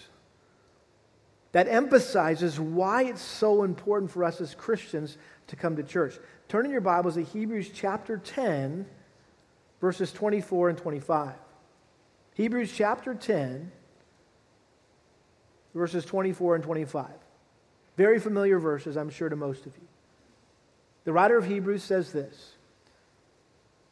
that 1.51 1.67
emphasizes 1.67 2.59
why 2.59 3.03
it's 3.03 3.21
so 3.21 3.61
important 3.61 4.09
for 4.09 4.23
us 4.23 4.41
as 4.41 4.55
Christians 4.55 5.19
to 5.45 5.55
come 5.55 5.75
to 5.75 5.83
church. 5.83 6.15
Turn 6.49 6.65
in 6.65 6.71
your 6.71 6.81
Bibles 6.81 7.13
to 7.13 7.23
Hebrews 7.23 7.69
chapter 7.71 8.17
10, 8.17 8.87
verses 9.79 10.11
24 10.11 10.69
and 10.69 10.77
25. 10.79 11.35
Hebrews 12.33 12.73
chapter 12.75 13.13
10, 13.13 13.71
verses 15.75 16.03
24 16.03 16.55
and 16.55 16.63
25. 16.63 17.05
Very 17.95 18.19
familiar 18.19 18.57
verses, 18.57 18.97
I'm 18.97 19.11
sure, 19.11 19.29
to 19.29 19.35
most 19.35 19.67
of 19.67 19.77
you. 19.77 19.87
The 21.03 21.13
writer 21.13 21.37
of 21.37 21.45
Hebrews 21.45 21.83
says 21.83 22.11
this 22.11 22.53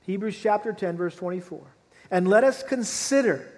Hebrews 0.08 0.39
chapter 0.41 0.74
10, 0.74 0.98
verse 0.98 1.15
24. 1.15 1.62
And 2.10 2.27
let 2.27 2.44
us 2.44 2.63
consider 2.63 3.53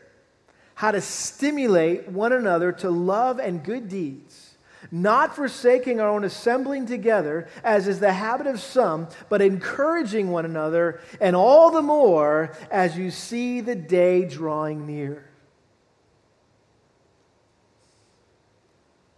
how 0.81 0.89
to 0.89 0.99
stimulate 0.99 2.07
one 2.07 2.33
another 2.33 2.71
to 2.71 2.89
love 2.89 3.37
and 3.37 3.63
good 3.63 3.87
deeds, 3.87 4.57
not 4.91 5.35
forsaking 5.35 5.99
our 5.99 6.09
own 6.09 6.23
assembling 6.23 6.87
together, 6.87 7.47
as 7.63 7.87
is 7.87 7.99
the 7.99 8.11
habit 8.11 8.47
of 8.47 8.59
some, 8.59 9.07
but 9.29 9.43
encouraging 9.43 10.31
one 10.31 10.43
another, 10.43 10.99
and 11.19 11.35
all 11.35 11.69
the 11.69 11.83
more 11.83 12.51
as 12.71 12.97
you 12.97 13.11
see 13.11 13.61
the 13.61 13.75
day 13.75 14.25
drawing 14.25 14.87
near. 14.87 15.29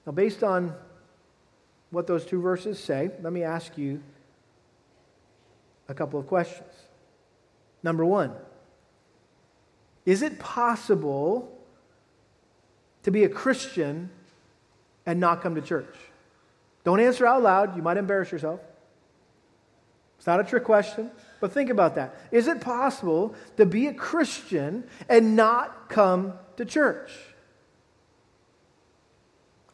Now, 0.06 0.12
based 0.12 0.44
on 0.44 0.76
what 1.92 2.08
those 2.08 2.26
two 2.26 2.42
verses 2.42 2.78
say, 2.78 3.10
let 3.22 3.32
me 3.32 3.44
ask 3.44 3.78
you 3.78 4.04
a 5.88 5.94
couple 5.94 6.20
of 6.20 6.28
questions. 6.28 6.74
Number 7.84 8.04
one, 8.04 8.34
is 10.06 10.22
it 10.22 10.40
possible 10.40 11.58
to 13.04 13.12
be 13.12 13.24
a 13.24 13.30
Christian 13.30 14.10
and 15.06 15.20
not 15.20 15.42
come 15.42 15.56
to 15.56 15.62
church? 15.62 15.96
Don't 16.84 17.00
answer 17.00 17.26
out 17.26 17.42
loud. 17.42 17.76
You 17.76 17.82
might 17.82 17.98
embarrass 17.98 18.32
yourself. 18.32 18.60
It's 20.18 20.28
not 20.28 20.40
a 20.40 20.44
trick 20.44 20.64
question, 20.64 21.12
but 21.42 21.52
think 21.52 21.70
about 21.70 21.96
that. 21.96 22.16
Is 22.32 22.48
it 22.48 22.62
possible 22.62 23.36
to 23.58 23.66
be 23.66 23.88
a 23.88 23.94
Christian 23.94 24.86
and 25.10 25.36
not 25.36 25.90
come 25.90 26.34
to 26.56 26.66
church? 26.66 27.12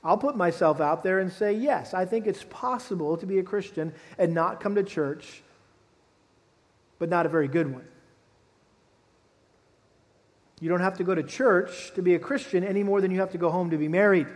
I'll 0.03 0.17
put 0.17 0.37
myself 0.37 0.79
out 0.79 1.03
there 1.03 1.19
and 1.19 1.31
say, 1.31 1.53
yes, 1.53 1.93
I 1.93 2.05
think 2.05 2.25
it's 2.25 2.45
possible 2.49 3.17
to 3.17 3.25
be 3.25 3.39
a 3.39 3.43
Christian 3.43 3.93
and 4.17 4.33
not 4.33 4.59
come 4.59 4.75
to 4.75 4.83
church, 4.83 5.43
but 6.99 7.09
not 7.09 7.25
a 7.25 7.29
very 7.29 7.47
good 7.47 7.71
one. 7.71 7.85
You 10.59 10.69
don't 10.69 10.81
have 10.81 10.97
to 10.97 11.03
go 11.03 11.15
to 11.15 11.23
church 11.23 11.93
to 11.95 12.01
be 12.01 12.15
a 12.15 12.19
Christian 12.19 12.63
any 12.63 12.83
more 12.83 13.01
than 13.01 13.11
you 13.11 13.19
have 13.19 13.31
to 13.31 13.37
go 13.37 13.49
home 13.49 13.69
to 13.69 13.77
be 13.77 13.87
married. 13.87 14.27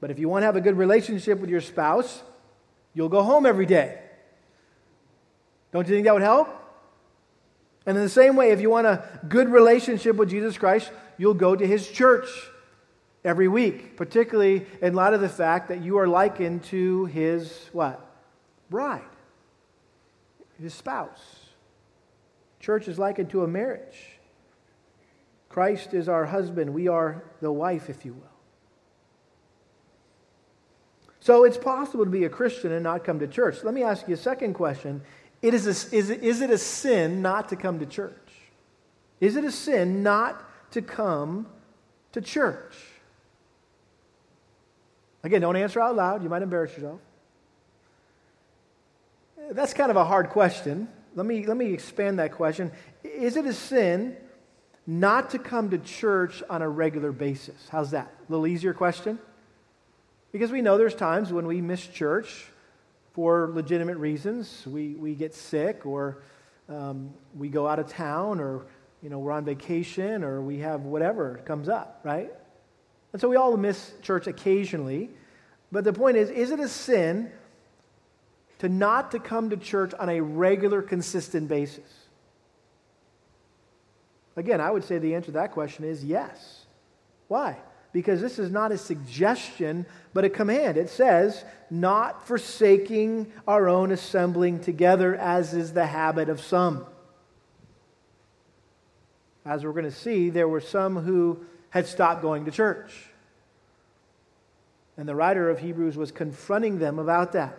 But 0.00 0.10
if 0.10 0.18
you 0.18 0.28
want 0.28 0.42
to 0.42 0.46
have 0.46 0.56
a 0.56 0.60
good 0.60 0.76
relationship 0.76 1.38
with 1.40 1.50
your 1.50 1.60
spouse, 1.60 2.22
you'll 2.94 3.08
go 3.08 3.22
home 3.22 3.46
every 3.46 3.66
day. 3.66 3.98
Don't 5.72 5.86
you 5.88 5.94
think 5.94 6.04
that 6.04 6.14
would 6.14 6.22
help? 6.22 6.48
And 7.86 7.96
in 7.96 8.02
the 8.02 8.10
same 8.10 8.36
way, 8.36 8.50
if 8.50 8.60
you 8.60 8.70
want 8.70 8.86
a 8.86 9.08
good 9.28 9.48
relationship 9.48 10.16
with 10.16 10.28
Jesus 10.28 10.58
Christ, 10.58 10.90
you'll 11.16 11.34
go 11.34 11.56
to 11.56 11.66
his 11.66 11.88
church 11.90 12.28
every 13.24 13.48
week, 13.48 13.96
particularly 13.96 14.66
in 14.82 14.94
light 14.94 15.14
of 15.14 15.20
the 15.20 15.28
fact 15.28 15.68
that 15.68 15.82
you 15.82 15.98
are 15.98 16.06
likened 16.06 16.64
to 16.64 17.06
his 17.06 17.68
what? 17.72 18.04
Bride, 18.68 19.00
his 20.60 20.74
spouse. 20.74 21.20
Church 22.60 22.88
is 22.88 22.98
likened 22.98 23.30
to 23.30 23.42
a 23.42 23.48
marriage. 23.48 24.17
Christ 25.48 25.94
is 25.94 26.08
our 26.08 26.26
husband. 26.26 26.72
We 26.74 26.88
are 26.88 27.24
the 27.40 27.50
wife, 27.50 27.88
if 27.88 28.04
you 28.04 28.12
will. 28.12 28.22
So 31.20 31.44
it's 31.44 31.58
possible 31.58 32.04
to 32.04 32.10
be 32.10 32.24
a 32.24 32.28
Christian 32.28 32.72
and 32.72 32.82
not 32.82 33.04
come 33.04 33.18
to 33.18 33.26
church. 33.26 33.62
Let 33.62 33.74
me 33.74 33.82
ask 33.82 34.06
you 34.08 34.14
a 34.14 34.18
second 34.18 34.54
question. 34.54 35.02
It 35.42 35.54
is, 35.54 35.66
a, 35.66 35.94
is, 35.94 36.10
it, 36.10 36.22
is 36.22 36.40
it 36.40 36.50
a 36.50 36.58
sin 36.58 37.22
not 37.22 37.48
to 37.50 37.56
come 37.56 37.78
to 37.80 37.86
church? 37.86 38.14
Is 39.20 39.36
it 39.36 39.44
a 39.44 39.52
sin 39.52 40.02
not 40.02 40.44
to 40.72 40.82
come 40.82 41.46
to 42.12 42.20
church? 42.20 42.74
Again, 45.22 45.40
don't 45.40 45.56
answer 45.56 45.80
out 45.80 45.96
loud. 45.96 46.22
You 46.22 46.28
might 46.28 46.42
embarrass 46.42 46.72
yourself. 46.72 47.00
That's 49.50 49.74
kind 49.74 49.90
of 49.90 49.96
a 49.96 50.04
hard 50.04 50.30
question. 50.30 50.88
Let 51.14 51.26
me, 51.26 51.46
let 51.46 51.56
me 51.56 51.72
expand 51.72 52.18
that 52.18 52.32
question. 52.32 52.70
Is 53.02 53.36
it 53.36 53.44
a 53.46 53.52
sin 53.52 54.16
not 54.88 55.28
to 55.28 55.38
come 55.38 55.68
to 55.68 55.76
church 55.76 56.42
on 56.48 56.62
a 56.62 56.68
regular 56.68 57.12
basis. 57.12 57.68
How's 57.68 57.90
that? 57.90 58.10
A 58.26 58.32
little 58.32 58.46
easier 58.46 58.72
question? 58.72 59.18
Because 60.32 60.50
we 60.50 60.62
know 60.62 60.78
there's 60.78 60.94
times 60.94 61.30
when 61.30 61.46
we 61.46 61.60
miss 61.60 61.86
church 61.86 62.46
for 63.12 63.50
legitimate 63.52 63.98
reasons. 63.98 64.64
We, 64.66 64.94
we 64.94 65.14
get 65.14 65.34
sick, 65.34 65.84
or 65.84 66.22
um, 66.70 67.12
we 67.36 67.50
go 67.50 67.68
out 67.68 67.78
of 67.78 67.88
town, 67.88 68.40
or 68.40 68.64
you 69.02 69.10
know, 69.10 69.18
we're 69.18 69.32
on 69.32 69.44
vacation, 69.44 70.24
or 70.24 70.40
we 70.40 70.60
have 70.60 70.80
whatever 70.80 71.42
comes 71.44 71.68
up, 71.68 72.00
right? 72.02 72.32
And 73.12 73.20
so 73.20 73.28
we 73.28 73.36
all 73.36 73.54
miss 73.58 73.92
church 74.00 74.26
occasionally. 74.26 75.10
But 75.70 75.84
the 75.84 75.92
point 75.92 76.16
is, 76.16 76.30
is 76.30 76.50
it 76.50 76.60
a 76.60 76.68
sin 76.68 77.30
to 78.60 78.70
not 78.70 79.10
to 79.10 79.18
come 79.18 79.50
to 79.50 79.58
church 79.58 79.92
on 79.92 80.08
a 80.08 80.22
regular, 80.22 80.80
consistent 80.80 81.46
basis? 81.46 81.97
Again, 84.38 84.60
I 84.60 84.70
would 84.70 84.84
say 84.84 84.98
the 84.98 85.16
answer 85.16 85.26
to 85.26 85.32
that 85.32 85.50
question 85.50 85.84
is 85.84 86.04
yes. 86.04 86.64
Why? 87.26 87.58
Because 87.92 88.20
this 88.20 88.38
is 88.38 88.52
not 88.52 88.70
a 88.70 88.78
suggestion, 88.78 89.84
but 90.14 90.24
a 90.24 90.30
command. 90.30 90.76
It 90.76 90.90
says, 90.90 91.44
not 91.70 92.24
forsaking 92.24 93.32
our 93.48 93.68
own 93.68 93.90
assembling 93.90 94.60
together, 94.60 95.16
as 95.16 95.54
is 95.54 95.72
the 95.72 95.86
habit 95.86 96.28
of 96.28 96.40
some. 96.40 96.86
As 99.44 99.64
we're 99.64 99.72
going 99.72 99.84
to 99.84 99.90
see, 99.90 100.30
there 100.30 100.46
were 100.46 100.60
some 100.60 100.94
who 100.94 101.44
had 101.70 101.88
stopped 101.88 102.22
going 102.22 102.44
to 102.44 102.52
church. 102.52 102.92
And 104.96 105.08
the 105.08 105.16
writer 105.16 105.50
of 105.50 105.58
Hebrews 105.58 105.96
was 105.96 106.12
confronting 106.12 106.78
them 106.78 107.00
about 107.00 107.32
that. 107.32 107.58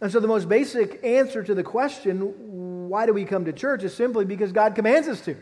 And 0.00 0.10
so, 0.10 0.18
the 0.18 0.26
most 0.26 0.48
basic 0.48 1.04
answer 1.04 1.44
to 1.44 1.54
the 1.54 1.62
question, 1.62 2.18
why 2.92 3.06
do 3.06 3.14
we 3.14 3.24
come 3.24 3.46
to 3.46 3.54
church, 3.54 3.84
is 3.84 3.94
simply 3.94 4.26
because 4.26 4.52
God 4.52 4.74
commands 4.74 5.08
us 5.08 5.22
to. 5.22 5.34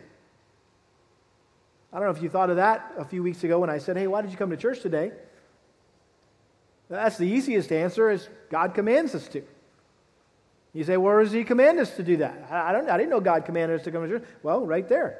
I 1.93 1.97
don't 1.97 2.05
know 2.05 2.13
if 2.13 2.23
you 2.23 2.29
thought 2.29 2.49
of 2.49 2.55
that 2.57 2.93
a 2.97 3.05
few 3.05 3.25
weeks 3.25 3.43
ago 3.43 3.59
when 3.59 3.69
I 3.69 3.79
said, 3.79 3.97
hey, 3.97 4.07
why 4.07 4.23
did 4.23 4.31
you 4.31 4.37
come 4.37 4.51
to 4.51 4.57
church 4.57 4.83
today? 4.83 5.11
That's 6.89 7.19
the 7.19 7.27
easiest 7.27 7.73
answer 7.73 8.09
is 8.09 8.29
God 8.51 8.73
commands 8.73 9.17
us 9.17 9.27
to. 9.31 9.43
You 10.73 10.85
say, 10.85 10.97
where 10.97 11.25
does 11.25 11.33
he 11.33 11.43
command 11.43 11.81
us 11.81 11.97
to 11.97 12.05
do 12.05 12.19
that? 12.19 12.47
I, 12.53 12.71
don't, 12.71 12.89
I 12.89 12.97
didn't 12.97 13.11
know 13.11 13.19
God 13.19 13.45
commanded 13.45 13.81
us 13.81 13.85
to 13.85 13.91
come 13.91 14.05
to 14.05 14.21
church. 14.21 14.29
Well, 14.45 14.65
right 14.65 14.89
there. 14.89 15.19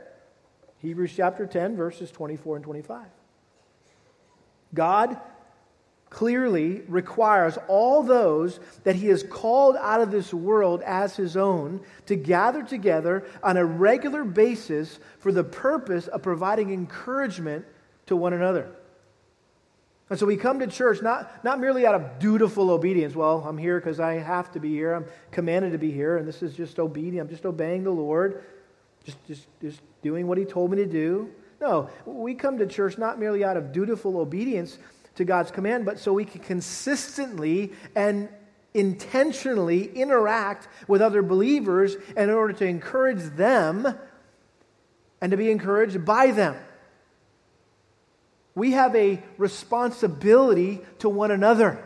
Hebrews 0.83 1.13
chapter 1.17 1.47
10, 1.47 1.75
verses 1.75 2.13
24 2.13 2.55
and 2.55 2.65
25. 2.65 3.07
God 4.73 5.21
clearly 6.11 6.83
requires 6.89 7.57
all 7.69 8.03
those 8.03 8.59
that 8.83 8.97
he 8.97 9.07
has 9.07 9.23
called 9.23 9.77
out 9.77 10.01
of 10.01 10.11
this 10.11 10.35
world 10.35 10.83
as 10.83 11.15
his 11.15 11.37
own 11.37 11.81
to 12.07 12.17
gather 12.17 12.65
together 12.65 13.25
on 13.45 13.57
a 13.57 13.65
regular 13.65 14.25
basis 14.25 14.99
for 15.21 15.31
the 15.31 15.45
purpose 15.45 16.09
of 16.09 16.21
providing 16.21 16.73
encouragement 16.73 17.65
to 18.07 18.17
one 18.17 18.33
another. 18.33 18.69
And 20.11 20.19
so 20.19 20.27
we 20.27 20.37
come 20.37 20.59
to 20.59 20.67
church 20.67 21.01
not, 21.01 21.45
not 21.45 21.61
merely 21.61 21.87
out 21.87 21.95
of 21.95 22.19
dutiful 22.19 22.71
obedience. 22.71 23.15
Well, 23.15 23.45
I'm 23.47 23.57
here 23.57 23.79
because 23.79 24.01
I 24.01 24.15
have 24.15 24.51
to 24.53 24.59
be 24.59 24.71
here. 24.71 24.93
I'm 24.93 25.07
commanded 25.31 25.71
to 25.71 25.79
be 25.79 25.93
here, 25.93 26.17
and 26.17 26.27
this 26.27 26.43
is 26.43 26.57
just 26.57 26.81
obedience. 26.81 27.23
I'm 27.23 27.31
just 27.31 27.47
obeying 27.47 27.85
the 27.85 27.93
Lord, 27.93 28.43
just, 29.05 29.25
just, 29.29 29.47
just 29.63 29.81
doing 30.03 30.27
what 30.27 30.37
He 30.37 30.45
told 30.45 30.73
me 30.73 30.79
to 30.79 30.87
do. 30.87 31.31
No, 31.61 31.89
we 32.05 32.35
come 32.35 32.59
to 32.59 32.67
church 32.67 32.99
not 32.99 33.21
merely 33.21 33.45
out 33.45 33.57
of 33.57 33.71
dutiful 33.71 34.19
obedience 34.19 34.79
to 35.21 35.25
God's 35.25 35.51
command, 35.51 35.85
but 35.85 35.99
so 35.99 36.13
we 36.13 36.25
can 36.25 36.41
consistently 36.41 37.73
and 37.95 38.29
intentionally 38.73 39.85
interact 39.85 40.69
with 40.89 41.03
other 41.03 41.23
believers 41.23 41.97
in 42.17 42.31
order 42.31 42.55
to 42.55 42.65
encourage 42.65 43.23
them 43.37 43.87
and 45.21 45.31
to 45.31 45.37
be 45.37 45.51
encouraged 45.51 46.05
by 46.05 46.31
them. 46.31 46.57
We 48.55 48.73
have 48.73 48.97
a 48.97 49.23
responsibility 49.37 50.81
to 51.01 51.09
one 51.09 51.31
another. 51.31 51.85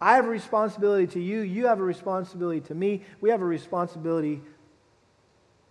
I 0.00 0.16
have 0.16 0.26
a 0.26 0.30
responsibility 0.30 1.06
to 1.08 1.20
you. 1.20 1.40
You 1.40 1.66
have 1.66 1.80
a 1.80 1.84
responsibility 1.84 2.60
to 2.62 2.74
me. 2.74 3.04
We 3.20 3.30
have 3.30 3.40
a 3.40 3.46
responsibility 3.46 4.42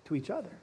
to 0.06 0.16
each 0.16 0.30
other. 0.30 0.61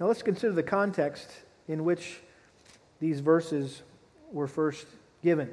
Now 0.00 0.06
let's 0.06 0.22
consider 0.22 0.54
the 0.54 0.62
context 0.62 1.30
in 1.68 1.84
which 1.84 2.20
these 3.00 3.20
verses 3.20 3.82
were 4.32 4.48
first 4.48 4.86
given. 5.22 5.50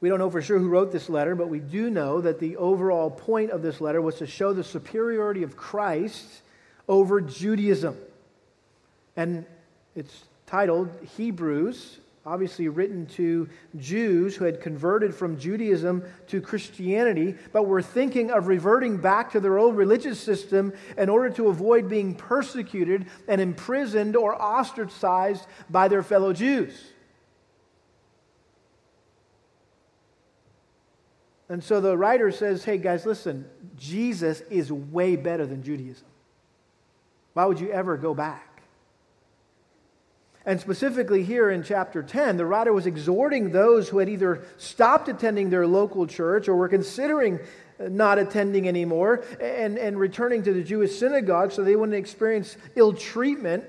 We 0.00 0.08
don't 0.08 0.18
know 0.18 0.30
for 0.30 0.42
sure 0.42 0.58
who 0.58 0.68
wrote 0.68 0.90
this 0.90 1.08
letter, 1.08 1.36
but 1.36 1.48
we 1.48 1.60
do 1.60 1.88
know 1.88 2.20
that 2.20 2.40
the 2.40 2.56
overall 2.56 3.10
point 3.10 3.52
of 3.52 3.62
this 3.62 3.80
letter 3.80 4.02
was 4.02 4.16
to 4.16 4.26
show 4.26 4.52
the 4.52 4.64
superiority 4.64 5.44
of 5.44 5.56
Christ 5.56 6.42
over 6.88 7.20
Judaism. 7.20 7.96
And 9.16 9.46
it's 9.94 10.24
titled 10.46 10.90
Hebrews, 11.16 11.98
obviously 12.26 12.68
written 12.68 13.06
to 13.06 13.48
Jews 13.78 14.36
who 14.36 14.44
had 14.44 14.60
converted 14.60 15.14
from 15.14 15.38
Judaism 15.38 16.04
to 16.28 16.40
Christianity, 16.40 17.34
but 17.52 17.66
were 17.66 17.80
thinking 17.80 18.30
of 18.30 18.46
reverting 18.46 18.98
back 18.98 19.32
to 19.32 19.40
their 19.40 19.58
old 19.58 19.76
religious 19.76 20.20
system 20.20 20.72
in 20.98 21.08
order 21.08 21.30
to 21.30 21.48
avoid 21.48 21.88
being 21.88 22.14
persecuted 22.14 23.06
and 23.26 23.40
imprisoned 23.40 24.16
or 24.16 24.40
ostracized 24.40 25.46
by 25.70 25.88
their 25.88 26.02
fellow 26.02 26.32
Jews. 26.32 26.92
And 31.48 31.64
so 31.64 31.80
the 31.80 31.96
writer 31.96 32.30
says, 32.30 32.64
hey, 32.64 32.78
guys, 32.78 33.04
listen, 33.04 33.44
Jesus 33.76 34.40
is 34.50 34.70
way 34.70 35.16
better 35.16 35.46
than 35.46 35.64
Judaism. 35.64 36.06
Why 37.32 37.46
would 37.46 37.58
you 37.58 37.70
ever 37.70 37.96
go 37.96 38.14
back? 38.14 38.49
And 40.46 40.58
specifically 40.58 41.22
here 41.22 41.50
in 41.50 41.62
chapter 41.62 42.02
10, 42.02 42.38
the 42.38 42.46
writer 42.46 42.72
was 42.72 42.86
exhorting 42.86 43.50
those 43.50 43.88
who 43.88 43.98
had 43.98 44.08
either 44.08 44.42
stopped 44.56 45.08
attending 45.08 45.50
their 45.50 45.66
local 45.66 46.06
church 46.06 46.48
or 46.48 46.56
were 46.56 46.68
considering 46.68 47.38
uh, 47.78 47.88
not 47.88 48.18
attending 48.18 48.66
anymore 48.66 49.22
and, 49.38 49.76
and 49.78 49.98
returning 49.98 50.42
to 50.44 50.52
the 50.54 50.62
Jewish 50.62 50.98
synagogue 50.98 51.52
so 51.52 51.62
they 51.62 51.76
wouldn't 51.76 51.96
experience 51.96 52.56
ill 52.74 52.94
treatment. 52.94 53.64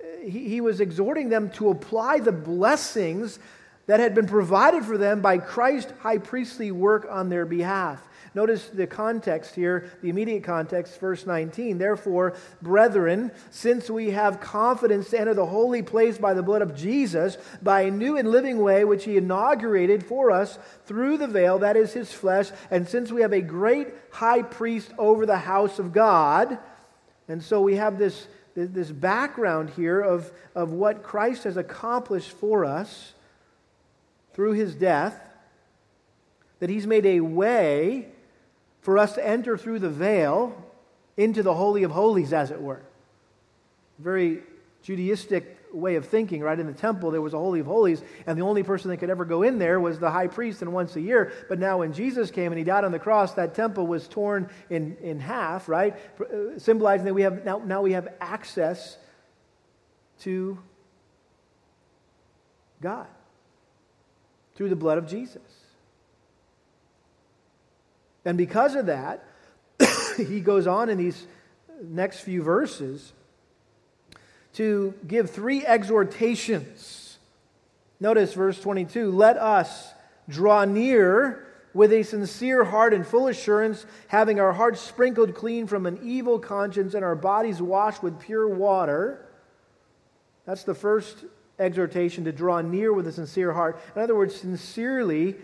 Uh, 0.00 0.24
he, 0.24 0.48
he 0.48 0.60
was 0.62 0.80
exhorting 0.80 1.28
them 1.28 1.50
to 1.50 1.68
apply 1.68 2.20
the 2.20 2.32
blessings 2.32 3.38
that 3.86 4.00
had 4.00 4.14
been 4.14 4.26
provided 4.26 4.82
for 4.84 4.96
them 4.96 5.20
by 5.20 5.36
Christ's 5.36 5.92
high 6.00 6.18
priestly 6.18 6.70
work 6.70 7.06
on 7.10 7.28
their 7.28 7.44
behalf. 7.44 8.02
Notice 8.34 8.68
the 8.68 8.88
context 8.88 9.54
here, 9.54 9.88
the 10.02 10.08
immediate 10.08 10.42
context, 10.42 10.98
verse 10.98 11.24
19. 11.24 11.78
Therefore, 11.78 12.34
brethren, 12.60 13.30
since 13.50 13.88
we 13.88 14.10
have 14.10 14.40
confidence 14.40 15.10
to 15.10 15.20
enter 15.20 15.34
the 15.34 15.46
holy 15.46 15.82
place 15.82 16.18
by 16.18 16.34
the 16.34 16.42
blood 16.42 16.60
of 16.60 16.74
Jesus, 16.74 17.38
by 17.62 17.82
a 17.82 17.92
new 17.92 18.16
and 18.16 18.28
living 18.28 18.58
way 18.58 18.84
which 18.84 19.04
he 19.04 19.16
inaugurated 19.16 20.04
for 20.04 20.32
us 20.32 20.58
through 20.84 21.16
the 21.16 21.28
veil, 21.28 21.60
that 21.60 21.76
is 21.76 21.92
his 21.92 22.12
flesh, 22.12 22.50
and 22.72 22.88
since 22.88 23.12
we 23.12 23.22
have 23.22 23.32
a 23.32 23.40
great 23.40 23.88
high 24.10 24.42
priest 24.42 24.92
over 24.98 25.26
the 25.26 25.38
house 25.38 25.78
of 25.78 25.92
God, 25.92 26.58
and 27.28 27.40
so 27.40 27.60
we 27.60 27.76
have 27.76 27.98
this, 27.98 28.26
this 28.56 28.90
background 28.90 29.70
here 29.70 30.00
of, 30.00 30.32
of 30.56 30.72
what 30.72 31.04
Christ 31.04 31.44
has 31.44 31.56
accomplished 31.56 32.32
for 32.32 32.64
us 32.64 33.14
through 34.32 34.52
his 34.54 34.74
death, 34.74 35.20
that 36.58 36.68
he's 36.68 36.86
made 36.86 37.06
a 37.06 37.20
way 37.20 38.08
for 38.84 38.98
us 38.98 39.14
to 39.14 39.26
enter 39.26 39.56
through 39.56 39.78
the 39.78 39.88
veil 39.88 40.54
into 41.16 41.42
the 41.42 41.54
Holy 41.54 41.84
of 41.84 41.90
Holies, 41.90 42.34
as 42.34 42.50
it 42.50 42.60
were. 42.60 42.82
Very 43.98 44.42
Judaistic 44.84 45.44
way 45.72 45.94
of 45.94 46.04
thinking, 46.04 46.42
right? 46.42 46.60
In 46.60 46.66
the 46.66 46.74
temple, 46.74 47.10
there 47.10 47.22
was 47.22 47.32
a 47.32 47.38
Holy 47.38 47.60
of 47.60 47.66
Holies, 47.66 48.02
and 48.26 48.36
the 48.36 48.42
only 48.42 48.62
person 48.62 48.90
that 48.90 48.98
could 48.98 49.08
ever 49.08 49.24
go 49.24 49.42
in 49.42 49.58
there 49.58 49.80
was 49.80 49.98
the 49.98 50.10
high 50.10 50.26
priest, 50.26 50.60
and 50.60 50.70
once 50.70 50.96
a 50.96 51.00
year. 51.00 51.32
But 51.48 51.58
now, 51.58 51.78
when 51.78 51.94
Jesus 51.94 52.30
came 52.30 52.52
and 52.52 52.58
he 52.58 52.64
died 52.64 52.84
on 52.84 52.92
the 52.92 52.98
cross, 52.98 53.32
that 53.32 53.54
temple 53.54 53.86
was 53.86 54.06
torn 54.06 54.50
in, 54.68 54.98
in 55.00 55.18
half, 55.18 55.66
right? 55.66 55.96
Symbolizing 56.58 57.06
that 57.06 57.14
we 57.14 57.22
have 57.22 57.42
now, 57.42 57.62
now 57.64 57.80
we 57.80 57.92
have 57.92 58.08
access 58.20 58.98
to 60.20 60.58
God 62.82 63.06
through 64.56 64.68
the 64.68 64.76
blood 64.76 64.98
of 64.98 65.06
Jesus. 65.08 65.63
And 68.24 68.38
because 68.38 68.74
of 68.74 68.86
that, 68.86 69.24
he 70.16 70.40
goes 70.40 70.66
on 70.66 70.88
in 70.88 70.98
these 70.98 71.26
next 71.82 72.20
few 72.20 72.42
verses 72.42 73.12
to 74.54 74.94
give 75.06 75.30
three 75.30 75.64
exhortations. 75.66 77.18
Notice 78.00 78.34
verse 78.34 78.60
22 78.60 79.10
Let 79.10 79.36
us 79.36 79.92
draw 80.28 80.64
near 80.64 81.46
with 81.74 81.92
a 81.92 82.04
sincere 82.04 82.64
heart 82.64 82.94
and 82.94 83.06
full 83.06 83.26
assurance, 83.26 83.84
having 84.06 84.38
our 84.38 84.52
hearts 84.52 84.80
sprinkled 84.80 85.34
clean 85.34 85.66
from 85.66 85.86
an 85.86 85.98
evil 86.02 86.38
conscience 86.38 86.94
and 86.94 87.04
our 87.04 87.16
bodies 87.16 87.60
washed 87.60 88.02
with 88.02 88.20
pure 88.20 88.48
water. 88.48 89.26
That's 90.46 90.62
the 90.62 90.74
first 90.74 91.24
exhortation 91.58 92.24
to 92.24 92.32
draw 92.32 92.60
near 92.60 92.92
with 92.92 93.06
a 93.08 93.12
sincere 93.12 93.52
heart. 93.52 93.80
In 93.96 94.02
other 94.02 94.14
words, 94.14 94.36
sincerely 94.36 95.34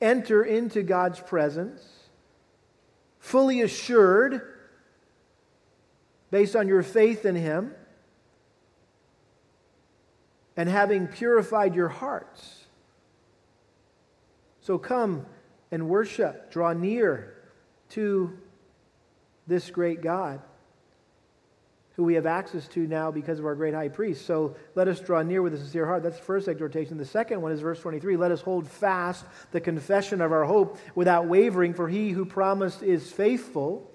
enter 0.00 0.42
into 0.42 0.82
God's 0.82 1.20
presence, 1.20 1.82
fully 3.24 3.62
assured, 3.62 4.42
based 6.30 6.54
on 6.54 6.68
your 6.68 6.82
faith 6.82 7.24
in 7.24 7.34
Him, 7.34 7.74
and 10.58 10.68
having 10.68 11.06
purified 11.06 11.74
your 11.74 11.88
hearts. 11.88 12.66
So 14.60 14.76
come 14.76 15.24
and 15.70 15.88
worship, 15.88 16.52
draw 16.52 16.74
near 16.74 17.34
to 17.90 18.38
this 19.46 19.70
great 19.70 20.02
God 20.02 20.42
who 21.96 22.04
we 22.04 22.14
have 22.14 22.26
access 22.26 22.66
to 22.68 22.86
now 22.86 23.10
because 23.10 23.38
of 23.38 23.46
our 23.46 23.54
great 23.54 23.72
high 23.72 23.88
priest. 23.88 24.26
So 24.26 24.56
let 24.74 24.88
us 24.88 24.98
draw 24.98 25.22
near 25.22 25.42
with 25.42 25.54
a 25.54 25.58
sincere 25.58 25.86
heart. 25.86 26.02
That's 26.02 26.18
the 26.18 26.24
first 26.24 26.48
exhortation. 26.48 26.98
The 26.98 27.04
second 27.04 27.40
one 27.40 27.52
is 27.52 27.60
verse 27.60 27.80
23 27.80 28.16
Let 28.16 28.32
us 28.32 28.40
hold 28.40 28.68
fast 28.68 29.24
the 29.52 29.60
confession 29.60 30.20
of 30.20 30.32
our 30.32 30.44
hope 30.44 30.78
without 30.94 31.26
wavering, 31.26 31.74
for 31.74 31.88
he 31.88 32.10
who 32.10 32.24
promised 32.24 32.82
is 32.82 33.10
faithful. 33.12 33.90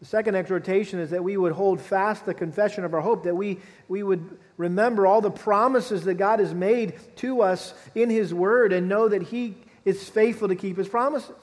The 0.00 0.06
second 0.06 0.34
exhortation 0.34 0.98
is 0.98 1.10
that 1.10 1.24
we 1.24 1.36
would 1.36 1.52
hold 1.52 1.80
fast 1.80 2.26
the 2.26 2.34
confession 2.34 2.84
of 2.84 2.92
our 2.92 3.00
hope, 3.00 3.24
that 3.24 3.36
we, 3.36 3.60
we 3.88 4.02
would 4.02 4.36
remember 4.58 5.06
all 5.06 5.20
the 5.20 5.30
promises 5.30 6.04
that 6.04 6.14
God 6.14 6.40
has 6.40 6.52
made 6.52 6.94
to 7.16 7.40
us 7.40 7.72
in 7.94 8.10
His 8.10 8.34
Word 8.34 8.72
and 8.72 8.88
know 8.88 9.08
that 9.08 9.22
He 9.22 9.54
is 9.84 10.06
faithful 10.06 10.48
to 10.48 10.56
keep 10.56 10.76
His 10.76 10.88
promises. 10.88 11.36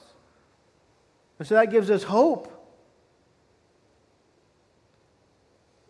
And 1.38 1.48
so 1.48 1.54
that 1.54 1.70
gives 1.70 1.90
us 1.90 2.04
hope 2.04 2.61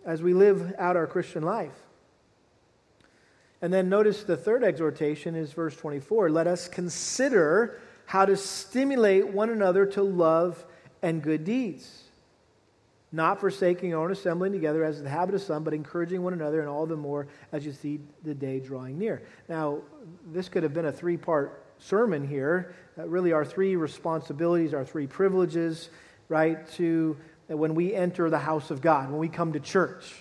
as 0.04 0.22
we 0.22 0.34
live 0.34 0.74
out 0.78 0.96
our 0.96 1.06
Christian 1.06 1.42
life. 1.42 1.78
And 3.60 3.72
then 3.72 3.88
notice 3.88 4.24
the 4.24 4.36
third 4.36 4.64
exhortation 4.64 5.36
is 5.36 5.52
verse 5.52 5.76
24 5.76 6.30
let 6.30 6.46
us 6.46 6.68
consider 6.68 7.80
how 8.06 8.26
to 8.26 8.36
stimulate 8.36 9.28
one 9.28 9.50
another 9.50 9.86
to 9.86 10.02
love 10.02 10.64
and 11.02 11.22
good 11.22 11.44
deeds. 11.44 12.04
not 13.14 13.40
forsaking 13.40 13.90
your 13.90 14.00
own 14.00 14.10
assembling 14.10 14.52
together 14.52 14.82
as 14.84 15.02
the 15.02 15.08
habit 15.08 15.34
of 15.34 15.42
some, 15.42 15.62
but 15.62 15.74
encouraging 15.74 16.22
one 16.22 16.32
another, 16.32 16.60
and 16.60 16.68
all 16.68 16.86
the 16.86 16.96
more 16.96 17.26
as 17.52 17.64
you 17.66 17.70
see 17.70 18.00
the 18.24 18.34
day 18.34 18.58
drawing 18.58 18.98
near. 18.98 19.22
Now, 19.50 19.82
this 20.32 20.48
could 20.48 20.62
have 20.62 20.72
been 20.72 20.86
a 20.86 20.92
three 20.92 21.18
part 21.18 21.62
sermon 21.78 22.26
here. 22.26 22.74
Uh, 22.98 23.06
really, 23.06 23.32
our 23.32 23.44
three 23.44 23.76
responsibilities, 23.76 24.72
our 24.72 24.84
three 24.84 25.06
privileges, 25.06 25.90
right, 26.28 26.66
to 26.72 27.16
uh, 27.52 27.56
when 27.56 27.74
we 27.74 27.94
enter 27.94 28.30
the 28.30 28.38
house 28.38 28.70
of 28.70 28.80
God, 28.80 29.10
when 29.10 29.18
we 29.18 29.28
come 29.28 29.52
to 29.52 29.60
church, 29.60 30.14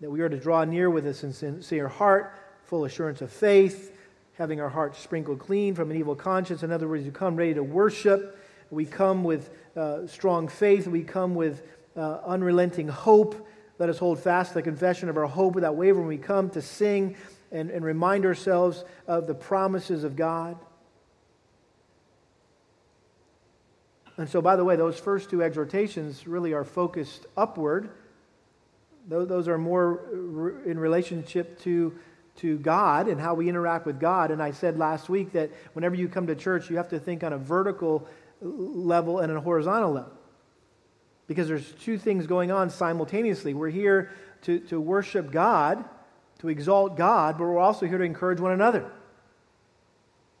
that 0.00 0.10
we 0.10 0.20
are 0.20 0.28
to 0.28 0.38
draw 0.38 0.64
near 0.64 0.90
with 0.90 1.06
a 1.06 1.14
sincere 1.14 1.88
heart, 1.88 2.34
full 2.64 2.84
assurance 2.84 3.20
of 3.20 3.32
faith, 3.32 3.96
having 4.34 4.60
our 4.60 4.68
hearts 4.68 4.98
sprinkled 4.98 5.40
clean 5.40 5.74
from 5.74 5.90
an 5.90 5.96
evil 5.96 6.14
conscience. 6.14 6.62
In 6.62 6.70
other 6.70 6.86
words, 6.86 7.04
we 7.04 7.10
come 7.10 7.36
ready 7.36 7.54
to 7.54 7.62
worship. 7.62 8.38
We 8.70 8.84
come 8.84 9.24
with 9.24 9.50
uh, 9.76 10.06
strong 10.06 10.46
faith. 10.46 10.86
We 10.86 11.02
come 11.02 11.34
with 11.34 11.62
uh, 11.96 12.18
unrelenting 12.24 12.88
hope. 12.88 13.48
Let 13.78 13.88
us 13.88 13.98
hold 13.98 14.20
fast 14.20 14.54
the 14.54 14.62
confession 14.62 15.08
of 15.08 15.16
our 15.16 15.26
hope 15.26 15.54
without 15.54 15.76
wavering. 15.76 16.06
We 16.06 16.18
come 16.18 16.50
to 16.50 16.62
sing 16.62 17.16
and, 17.50 17.70
and 17.70 17.84
remind 17.84 18.24
ourselves 18.24 18.84
of 19.06 19.26
the 19.26 19.34
promises 19.34 20.04
of 20.04 20.14
God. 20.14 20.56
And 24.18 24.28
so, 24.28 24.42
by 24.42 24.56
the 24.56 24.64
way, 24.64 24.76
those 24.76 24.98
first 24.98 25.30
two 25.30 25.42
exhortations 25.42 26.26
really 26.26 26.52
are 26.52 26.64
focused 26.64 27.26
upward. 27.36 27.90
Those 29.08 29.48
are 29.48 29.56
more 29.56 30.00
uh, 30.12 30.68
in 30.68 30.78
relationship 30.78 31.58
to, 31.60 31.96
to 32.36 32.58
God 32.58 33.08
and 33.08 33.18
how 33.18 33.34
we 33.34 33.48
interact 33.48 33.86
with 33.86 33.98
God. 33.98 34.30
And 34.30 34.42
I 34.42 34.50
said 34.50 34.76
last 34.76 35.08
week 35.08 35.32
that 35.32 35.50
whenever 35.72 35.94
you 35.94 36.08
come 36.08 36.26
to 36.26 36.34
church, 36.34 36.68
you 36.68 36.76
have 36.76 36.88
to 36.88 36.98
think 36.98 37.24
on 37.24 37.32
a 37.32 37.38
vertical 37.38 38.06
level 38.40 39.20
and 39.20 39.32
a 39.32 39.40
horizontal 39.40 39.92
level 39.92 40.12
because 41.28 41.46
there's 41.46 41.72
two 41.72 41.98
things 41.98 42.26
going 42.26 42.50
on 42.50 42.70
simultaneously. 42.70 43.54
We're 43.54 43.68
here 43.68 44.10
to, 44.42 44.58
to 44.60 44.80
worship 44.80 45.30
God, 45.30 45.84
to 46.40 46.48
exalt 46.48 46.96
God, 46.96 47.38
but 47.38 47.44
we're 47.44 47.58
also 47.58 47.86
here 47.86 47.98
to 47.98 48.04
encourage 48.04 48.40
one 48.40 48.52
another. 48.52 48.90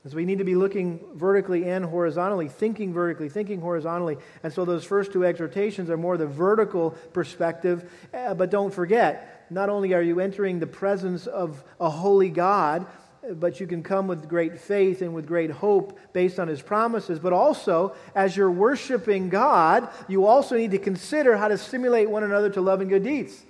And 0.08 0.12
so 0.12 0.16
we 0.16 0.24
need 0.24 0.38
to 0.38 0.44
be 0.44 0.54
looking 0.54 1.00
vertically 1.12 1.68
and 1.68 1.84
horizontally, 1.84 2.48
thinking 2.48 2.94
vertically, 2.94 3.28
thinking 3.28 3.60
horizontally. 3.60 4.16
And 4.42 4.50
so 4.50 4.64
those 4.64 4.82
first 4.82 5.12
two 5.12 5.22
exhortations 5.26 5.90
are 5.90 5.98
more 5.98 6.16
the 6.16 6.26
vertical 6.26 6.92
perspective. 7.12 7.92
Uh, 8.14 8.32
but 8.32 8.48
don't 8.48 8.72
forget, 8.72 9.44
not 9.50 9.68
only 9.68 9.92
are 9.92 10.00
you 10.00 10.18
entering 10.18 10.60
the 10.60 10.66
presence 10.66 11.26
of 11.26 11.62
a 11.78 11.90
holy 11.90 12.30
God, 12.30 12.86
but 13.34 13.60
you 13.60 13.66
can 13.66 13.82
come 13.82 14.06
with 14.06 14.30
great 14.30 14.58
faith 14.58 15.02
and 15.02 15.12
with 15.12 15.26
great 15.26 15.50
hope 15.50 15.98
based 16.14 16.40
on 16.40 16.48
his 16.48 16.62
promises. 16.62 17.18
But 17.18 17.34
also, 17.34 17.94
as 18.14 18.34
you're 18.34 18.50
worshiping 18.50 19.28
God, 19.28 19.90
you 20.08 20.24
also 20.24 20.56
need 20.56 20.70
to 20.70 20.78
consider 20.78 21.36
how 21.36 21.48
to 21.48 21.58
stimulate 21.58 22.08
one 22.08 22.24
another 22.24 22.48
to 22.48 22.62
love 22.62 22.80
and 22.80 22.88
good 22.88 23.04
deeds. 23.04 23.44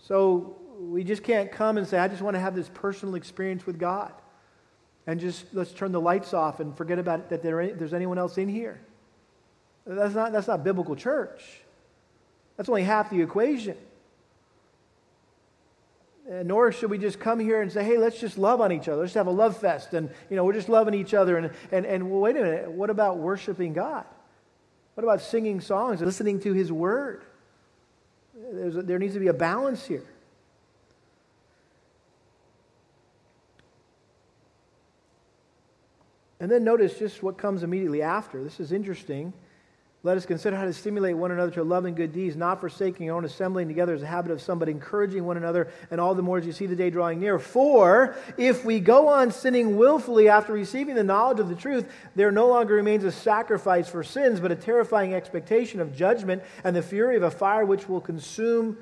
So 0.00 0.56
we 0.90 1.04
just 1.04 1.22
can't 1.22 1.50
come 1.52 1.78
and 1.78 1.86
say, 1.86 1.98
I 1.98 2.08
just 2.08 2.22
want 2.22 2.34
to 2.34 2.40
have 2.40 2.54
this 2.54 2.68
personal 2.72 3.14
experience 3.14 3.66
with 3.66 3.78
God. 3.78 4.12
And 5.06 5.20
just 5.20 5.46
let's 5.52 5.72
turn 5.72 5.92
the 5.92 6.00
lights 6.00 6.32
off 6.32 6.60
and 6.60 6.76
forget 6.76 6.98
about 6.98 7.20
it, 7.20 7.28
that 7.30 7.42
there, 7.42 7.72
there's 7.74 7.94
anyone 7.94 8.18
else 8.18 8.38
in 8.38 8.48
here. 8.48 8.80
That's 9.86 10.14
not, 10.14 10.32
that's 10.32 10.46
not 10.46 10.62
biblical 10.62 10.94
church. 10.94 11.42
That's 12.56 12.68
only 12.68 12.84
half 12.84 13.10
the 13.10 13.20
equation. 13.20 13.76
Uh, 16.30 16.44
nor 16.44 16.70
should 16.70 16.88
we 16.88 16.98
just 16.98 17.18
come 17.18 17.40
here 17.40 17.62
and 17.62 17.72
say, 17.72 17.82
hey, 17.82 17.98
let's 17.98 18.20
just 18.20 18.38
love 18.38 18.60
on 18.60 18.70
each 18.70 18.88
other. 18.88 19.02
Let's 19.02 19.14
have 19.14 19.26
a 19.26 19.32
love 19.32 19.56
fest. 19.56 19.92
And, 19.92 20.08
you 20.30 20.36
know, 20.36 20.44
we're 20.44 20.52
just 20.52 20.68
loving 20.68 20.94
each 20.94 21.14
other. 21.14 21.36
And, 21.36 21.50
and, 21.72 21.84
and 21.84 22.10
well, 22.10 22.20
wait 22.20 22.36
a 22.36 22.40
minute. 22.40 22.70
What 22.70 22.90
about 22.90 23.18
worshiping 23.18 23.72
God? 23.72 24.04
What 24.94 25.02
about 25.02 25.20
singing 25.20 25.60
songs, 25.60 26.00
listening 26.00 26.38
to 26.40 26.52
His 26.52 26.70
Word? 26.70 27.24
There's 28.52 28.74
there 28.74 28.98
needs 28.98 29.14
to 29.14 29.20
be 29.20 29.28
a 29.28 29.34
balance 29.34 29.84
here. 29.84 30.04
And 36.42 36.50
then 36.50 36.64
notice 36.64 36.98
just 36.98 37.22
what 37.22 37.38
comes 37.38 37.62
immediately 37.62 38.02
after. 38.02 38.42
This 38.42 38.58
is 38.58 38.72
interesting. 38.72 39.32
Let 40.02 40.16
us 40.16 40.26
consider 40.26 40.56
how 40.56 40.64
to 40.64 40.72
stimulate 40.72 41.16
one 41.16 41.30
another 41.30 41.52
to 41.52 41.62
love 41.62 41.84
and 41.84 41.94
good 41.94 42.12
deeds, 42.12 42.34
not 42.34 42.60
forsaking 42.60 43.08
our 43.08 43.16
own 43.16 43.24
assembling 43.24 43.68
together 43.68 43.94
as 43.94 44.02
a 44.02 44.06
habit 44.06 44.32
of 44.32 44.42
some, 44.42 44.58
but 44.58 44.68
encouraging 44.68 45.24
one 45.24 45.36
another, 45.36 45.68
and 45.92 46.00
all 46.00 46.16
the 46.16 46.22
more 46.22 46.38
as 46.38 46.44
you 46.44 46.50
see 46.50 46.66
the 46.66 46.74
day 46.74 46.90
drawing 46.90 47.20
near. 47.20 47.38
For 47.38 48.16
if 48.36 48.64
we 48.64 48.80
go 48.80 49.06
on 49.06 49.30
sinning 49.30 49.76
willfully 49.76 50.28
after 50.28 50.52
receiving 50.52 50.96
the 50.96 51.04
knowledge 51.04 51.38
of 51.38 51.48
the 51.48 51.54
truth, 51.54 51.88
there 52.16 52.32
no 52.32 52.48
longer 52.48 52.74
remains 52.74 53.04
a 53.04 53.12
sacrifice 53.12 53.88
for 53.88 54.02
sins, 54.02 54.40
but 54.40 54.50
a 54.50 54.56
terrifying 54.56 55.14
expectation 55.14 55.78
of 55.78 55.94
judgment 55.94 56.42
and 56.64 56.74
the 56.74 56.82
fury 56.82 57.16
of 57.16 57.22
a 57.22 57.30
fire 57.30 57.64
which 57.64 57.88
will 57.88 58.00
consume 58.00 58.76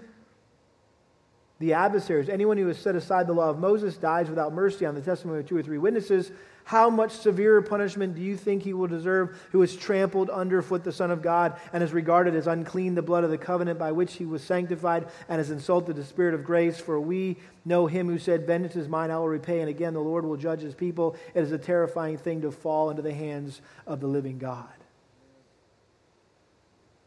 the 1.58 1.74
adversaries. 1.74 2.30
Anyone 2.30 2.56
who 2.56 2.68
has 2.68 2.78
set 2.78 2.96
aside 2.96 3.26
the 3.26 3.34
law 3.34 3.50
of 3.50 3.58
Moses 3.58 3.98
dies 3.98 4.30
without 4.30 4.54
mercy 4.54 4.86
on 4.86 4.94
the 4.94 5.02
testimony 5.02 5.40
of 5.40 5.46
two 5.46 5.58
or 5.58 5.62
three 5.62 5.76
witnesses. 5.76 6.32
How 6.70 6.88
much 6.88 7.10
severer 7.10 7.60
punishment 7.62 8.14
do 8.14 8.22
you 8.22 8.36
think 8.36 8.62
he 8.62 8.74
will 8.74 8.86
deserve 8.86 9.36
who 9.50 9.60
has 9.60 9.74
trampled 9.74 10.30
underfoot 10.30 10.84
the 10.84 10.92
Son 10.92 11.10
of 11.10 11.20
God 11.20 11.58
and 11.72 11.80
has 11.80 11.92
regarded 11.92 12.36
as 12.36 12.46
unclean 12.46 12.94
the 12.94 13.02
blood 13.02 13.24
of 13.24 13.30
the 13.30 13.38
covenant 13.38 13.76
by 13.76 13.90
which 13.90 14.14
he 14.14 14.24
was 14.24 14.40
sanctified 14.40 15.08
and 15.28 15.38
has 15.38 15.50
insulted 15.50 15.96
the 15.96 16.04
Spirit 16.04 16.32
of 16.32 16.44
grace? 16.44 16.78
For 16.78 17.00
we 17.00 17.38
know 17.64 17.88
him 17.88 18.06
who 18.06 18.20
said, 18.20 18.46
Vengeance 18.46 18.76
is 18.76 18.86
mine, 18.86 19.10
I 19.10 19.18
will 19.18 19.26
repay. 19.26 19.58
And 19.58 19.68
again, 19.68 19.94
the 19.94 20.00
Lord 20.00 20.24
will 20.24 20.36
judge 20.36 20.60
his 20.60 20.76
people. 20.76 21.16
It 21.34 21.42
is 21.42 21.50
a 21.50 21.58
terrifying 21.58 22.16
thing 22.18 22.42
to 22.42 22.52
fall 22.52 22.90
into 22.90 23.02
the 23.02 23.14
hands 23.14 23.60
of 23.84 23.98
the 23.98 24.06
living 24.06 24.38
God. 24.38 24.68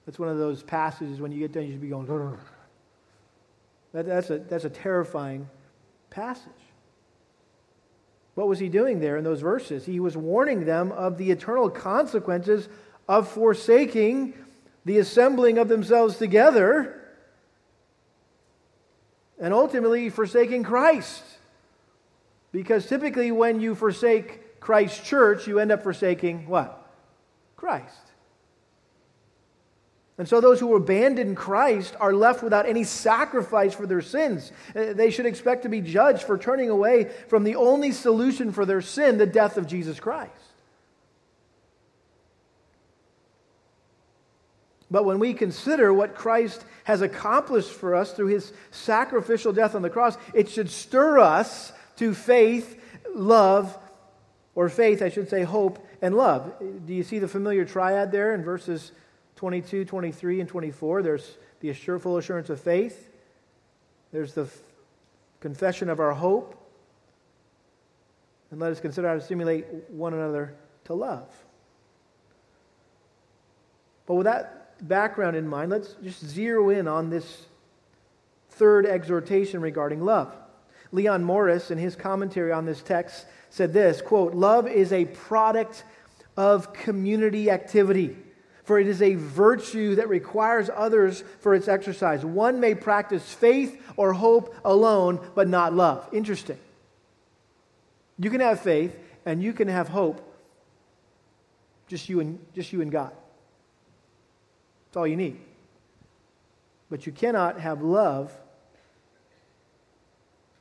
That's 0.06 0.20
one 0.20 0.28
of 0.28 0.40
those 0.40 0.62
passages 0.62 1.22
when 1.22 1.32
you 1.32 1.40
get 1.40 1.54
done, 1.54 1.64
you 1.64 1.72
should 1.72 1.82
be 1.82 1.88
going, 1.88 2.38
that, 3.94 4.06
that's, 4.06 4.30
a, 4.30 4.40
that's 4.40 4.66
a 4.66 4.70
terrifying 4.70 5.48
passage. 6.10 6.52
What 8.36 8.48
was 8.48 8.60
he 8.60 8.70
doing 8.70 9.00
there 9.00 9.18
in 9.18 9.24
those 9.24 9.42
verses? 9.42 9.86
He 9.86 10.00
was 10.00 10.18
warning 10.18 10.66
them 10.66 10.92
of 10.92 11.18
the 11.18 11.32
eternal 11.32 11.70
consequences 11.70 12.68
of 13.08 13.28
forsaking 13.28 14.34
the 14.86 14.98
assembling 14.98 15.58
of 15.58 15.68
themselves 15.68 16.18
together 16.18 17.00
and 19.40 19.54
ultimately 19.54 20.10
forsaking 20.10 20.64
Christ. 20.64 21.24
Because 22.52 22.86
typically, 22.88 23.32
when 23.32 23.60
you 23.60 23.76
forsake 23.76 24.60
Christ's 24.60 25.06
church, 25.08 25.48
you 25.48 25.60
end 25.60 25.72
up 25.72 25.84
forsaking 25.84 26.48
what? 26.48 26.80
Christ. 27.56 28.13
And 30.18 30.28
so 30.28 30.40
those 30.40 30.60
who 30.60 30.76
abandon 30.76 31.34
Christ 31.34 31.96
are 32.00 32.14
left 32.14 32.44
without 32.44 32.68
any 32.68 32.84
sacrifice 32.84 33.74
for 33.74 33.88
their 33.88 34.02
sins. 34.02 34.52
Uh, 34.76 34.94
they 34.94 35.10
should 35.10 35.26
expect 35.26 35.64
to 35.64 35.70
be 35.70 35.82
judged 35.82 36.24
for 36.24 36.38
turning 36.38 36.70
away 36.70 37.10
from 37.30 37.44
the 37.44 37.56
only 37.56 37.92
solution 37.92 38.52
for 38.52 38.66
their 38.66 38.82
sin, 38.82 39.18
the 39.18 39.26
death 39.26 39.58
of 39.58 39.66
Jesus 39.66 40.00
Christ. 40.00 40.32
But 44.92 45.06
when 45.06 45.18
we 45.18 45.34
consider 45.34 45.92
what 45.92 46.14
Christ 46.14 46.64
has 46.84 47.02
accomplished 47.02 47.72
for 47.72 47.96
us 47.96 48.14
through 48.14 48.28
his 48.28 48.54
sacrificial 48.70 49.52
death 49.52 49.74
on 49.74 49.82
the 49.82 49.90
cross, 49.90 50.16
it 50.36 50.48
should 50.48 50.70
stir 50.70 51.18
us 51.18 51.74
to 51.96 52.14
faith, 52.14 52.80
love, 53.16 53.76
or 54.54 54.70
faith, 54.70 55.02
I 55.02 55.10
should 55.10 55.30
say, 55.30 55.42
hope, 55.42 55.84
and 56.04 56.16
love. 56.16 56.54
Do 56.86 56.94
you 56.94 57.02
see 57.02 57.18
the 57.18 57.28
familiar 57.28 57.66
triad 57.66 58.12
there 58.12 58.36
in 58.36 58.44
verses 58.44 58.92
22, 59.44 59.84
23, 59.84 60.40
and 60.40 60.48
24. 60.48 61.02
There's 61.02 61.36
the 61.60 61.70
assure, 61.70 62.00
full 62.00 62.16
assurance 62.16 62.50
of 62.50 62.62
faith. 62.62 63.10
There's 64.14 64.34
the 64.34 64.44
f- 64.44 64.58
confession 65.42 65.90
of 65.90 66.00
our 66.00 66.14
hope. 66.14 66.56
And 68.52 68.60
let 68.62 68.72
us 68.72 68.80
consider 68.80 69.10
how 69.10 69.16
to 69.16 69.20
stimulate 69.20 69.66
one 69.90 70.14
another 70.14 70.56
to 70.86 70.94
love. 70.94 71.28
But 74.06 74.14
with 74.14 74.24
that 74.28 74.88
background 74.88 75.36
in 75.36 75.46
mind, 75.46 75.72
let's 75.72 75.98
just 76.02 76.26
zero 76.26 76.70
in 76.70 76.88
on 76.88 77.10
this 77.10 77.46
third 78.52 78.86
exhortation 78.86 79.60
regarding 79.60 80.06
love. 80.06 80.34
Leon 80.94 81.22
Morris, 81.22 81.70
in 81.70 81.78
his 81.78 81.98
commentary 81.98 82.54
on 82.54 82.66
this 82.66 82.82
text, 82.82 83.26
said 83.50 83.74
this 83.74 84.02
quote, 84.02 84.36
Love 84.36 84.70
is 84.70 84.94
a 84.94 85.04
product 85.04 85.84
of 86.38 86.72
community 86.72 87.52
activity 87.52 88.16
for 88.64 88.80
it 88.80 88.88
is 88.88 89.02
a 89.02 89.16
virtue 89.16 89.96
that 89.96 90.08
requires 90.08 90.70
others 90.74 91.24
for 91.40 91.54
its 91.54 91.68
exercise. 91.68 92.24
One 92.24 92.60
may 92.60 92.76
practice 92.76 93.34
faith 93.34 93.82
or 93.98 94.14
hope 94.14 94.56
alone, 94.64 95.20
but 95.36 95.48
not 95.48 95.74
love. 95.74 96.08
Interesting. 96.14 96.58
You 98.18 98.30
can 98.30 98.40
have 98.40 98.62
faith 98.62 98.98
and 99.26 99.44
you 99.44 99.54
can 99.54 99.68
have 99.68 99.90
hope, 99.90 100.22
just 101.88 102.08
you 102.08 102.20
and, 102.22 102.40
just 102.56 102.72
you 102.72 102.82
and 102.82 102.92
God. 102.92 103.12
That's 104.86 104.98
all 104.98 105.08
you 105.08 105.18
need. 105.18 105.40
But 106.90 107.06
you 107.06 107.12
cannot 107.12 107.60
have 107.60 107.82
love 107.82 108.32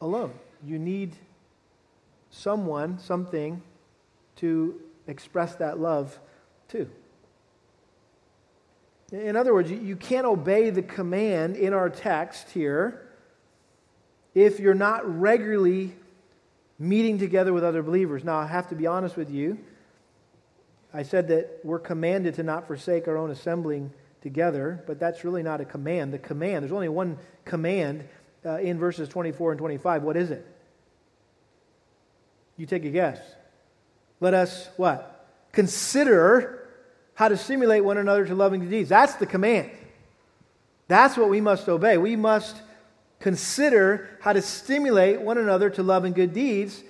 alone. 0.01 0.33
You 0.65 0.79
need 0.79 1.15
someone, 2.31 2.99
something 2.99 3.63
to 4.37 4.81
express 5.07 5.55
that 5.57 5.79
love 5.79 6.19
to. 6.69 6.89
In 9.13 9.37
other 9.37 9.53
words, 9.53 9.71
you 9.71 9.95
can't 9.95 10.25
obey 10.25 10.71
the 10.71 10.81
command 10.81 11.57
in 11.57 11.75
our 11.75 11.91
text 11.91 12.51
here 12.51 13.07
if 14.35 14.59
you're 14.59 14.73
not 14.73 15.21
regularly 15.21 15.95
meeting 16.79 17.19
together 17.19 17.53
with 17.53 17.63
other 17.63 17.83
believers. 17.83 18.25
Now, 18.25 18.39
I 18.39 18.47
have 18.47 18.69
to 18.71 18.75
be 18.75 18.87
honest 18.87 19.19
with 19.19 19.31
you. 19.31 19.59
I 20.95 21.03
said 21.03 21.29
that 21.29 21.61
we're 21.63 21.79
commanded 21.79 22.35
to 22.37 22.43
not 22.43 22.67
forsake 22.67 23.07
our 23.07 23.19
own 23.19 23.31
assembling 23.31 23.93
together, 24.23 24.83
but 24.87 24.99
that's 24.99 25.25
really 25.25 25.43
not 25.43 25.61
a 25.61 25.67
command. 25.67 26.15
The 26.15 26.19
command, 26.19 26.63
there's 26.63 26.73
only 26.73 26.89
one 26.89 27.19
command 27.45 28.09
uh, 28.47 28.59
in 28.59 28.79
verses 28.79 29.11
24 29.11 29.53
and 29.53 29.59
25. 29.59 30.03
What 30.03 30.17
is 30.17 30.31
it? 30.31 30.47
You 32.57 32.65
take 32.65 32.87
a 32.87 32.91
guess. 32.91 33.21
Let 34.21 34.33
us 34.33 34.71
what? 34.79 35.29
Consider 35.53 36.62
how 37.15 37.29
to 37.29 37.37
stimulate 37.37 37.85
one 37.85 37.99
another 37.99 38.27
to 38.27 38.35
loving 38.35 38.61
good 38.61 38.71
deeds. 38.71 38.89
That's 38.89 39.15
the 39.15 39.27
command. 39.27 39.71
That's 40.89 41.17
what 41.17 41.29
we 41.31 41.41
must 41.41 41.69
obey. 41.69 41.99
We 41.99 42.17
must 42.17 42.61
consider 43.21 44.09
how 44.21 44.33
to 44.33 44.43
stimulate 44.43 45.21
one 45.21 45.39
another 45.39 45.71
to 45.71 45.83
love 45.83 46.05
and 46.05 46.15
good 46.15 46.33
deeds. 46.33 46.83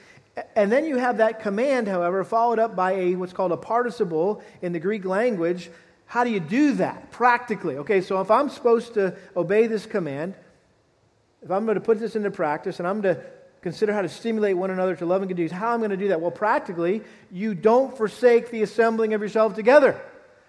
And 0.56 0.72
then 0.72 0.86
you 0.86 0.96
have 0.96 1.18
that 1.18 1.40
command, 1.40 1.88
however, 1.88 2.24
followed 2.24 2.58
up 2.58 2.74
by 2.74 2.92
a 2.92 3.14
what's 3.16 3.34
called 3.34 3.52
a 3.52 3.56
participle 3.56 4.42
in 4.62 4.72
the 4.72 4.80
Greek 4.80 5.04
language. 5.04 5.70
How 6.06 6.24
do 6.24 6.30
you 6.30 6.40
do 6.40 6.74
that 6.74 7.10
practically? 7.10 7.76
Okay, 7.78 8.00
so 8.00 8.20
if 8.20 8.30
I'm 8.30 8.48
supposed 8.48 8.94
to 8.94 9.14
obey 9.36 9.66
this 9.66 9.84
command, 9.84 10.34
if 11.42 11.50
I'm 11.50 11.64
going 11.64 11.74
to 11.74 11.80
put 11.80 11.98
this 11.98 12.16
into 12.16 12.30
practice 12.30 12.78
and 12.78 12.88
I'm 12.88 13.02
to 13.02 13.20
consider 13.60 13.92
how 13.92 14.02
to 14.02 14.08
stimulate 14.08 14.56
one 14.56 14.70
another 14.70 14.96
to 14.96 15.06
love 15.06 15.22
and 15.22 15.28
good 15.28 15.36
deeds, 15.36 15.52
how 15.52 15.68
am 15.68 15.74
I'm 15.74 15.80
going 15.80 15.90
to 15.90 15.96
do 15.96 16.08
that? 16.08 16.20
Well, 16.20 16.30
practically, 16.30 17.02
you 17.30 17.54
don't 17.54 17.96
forsake 17.96 18.50
the 18.50 18.62
assembling 18.62 19.14
of 19.14 19.20
yourself 19.20 19.54
together. 19.54 20.00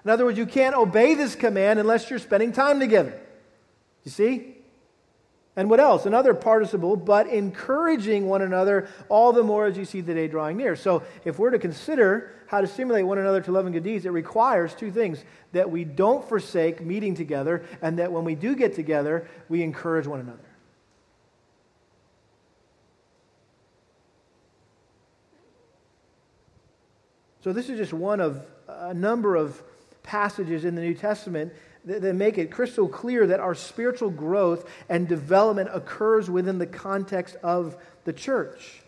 In 0.04 0.12
other 0.12 0.26
words, 0.26 0.38
you 0.38 0.46
can't 0.46 0.76
obey 0.76 1.13
this 1.13 1.36
command 1.36 1.80
unless 1.80 2.10
you're 2.10 2.20
spending 2.20 2.52
time 2.52 2.80
together. 2.80 3.20
You 4.04 4.12
see? 4.12 4.58
And 5.56 5.70
what 5.70 5.80
else? 5.80 6.06
Another 6.06 6.34
participle, 6.34 6.96
but 6.96 7.28
encouraging 7.28 8.28
one 8.28 8.42
another 8.42 8.89
all 9.08 9.32
the 9.32 9.44
more 9.44 9.68
as 9.68 9.78
you 9.78 9.86
see 9.86 10.02
the 10.02 10.13
day 10.13 10.28
drawing 10.28 10.58
near. 10.58 10.76
So, 10.76 11.04
if 11.26 11.38
we're 11.38 11.52
to 11.52 11.60
consider 11.60 12.32
how 12.48 12.60
to 12.62 12.68
stimulate 12.68 13.06
one 13.06 13.20
another 13.20 13.39
to 13.42 13.52
love 13.52 13.66
and 13.66 13.74
good 13.74 13.84
deeds, 13.84 14.06
it 14.06 14.10
requires 14.10 14.74
two 14.74 14.92
things 14.92 15.24
that 15.52 15.70
we 15.70 15.86
don't 15.86 16.28
forsake 16.28 16.82
meeting 16.82 17.13
together, 17.13 17.63
and 17.84 18.00
that 18.00 18.12
when 18.12 18.24
we 18.24 18.34
do 18.34 18.56
get 18.56 18.74
together, 18.74 19.28
we 19.48 19.62
encourage 19.62 20.08
one 20.08 20.20
another. 20.20 20.39
So, 27.42 27.54
this 27.54 27.70
is 27.70 27.78
just 27.78 27.94
one 27.94 28.20
of 28.20 28.44
a 28.68 28.94
number 28.94 29.36
of 29.36 29.62
passages 30.04 30.66
in 30.66 30.76
the 30.76 30.82
New 30.82 30.94
Testament 30.94 31.54
that, 31.86 32.02
that 32.02 32.16
make 32.16 32.38
it 32.38 32.52
crystal 32.52 32.88
clear 32.88 33.26
that 33.28 33.39
our 33.39 33.56
spiritual 33.56 34.10
growth 34.10 34.70
and 34.89 35.08
development 35.08 35.70
occurs 35.74 36.30
within 36.30 36.58
the 36.58 36.68
context 36.68 37.36
of 37.44 37.78
the 38.06 38.13
church. 38.13 38.82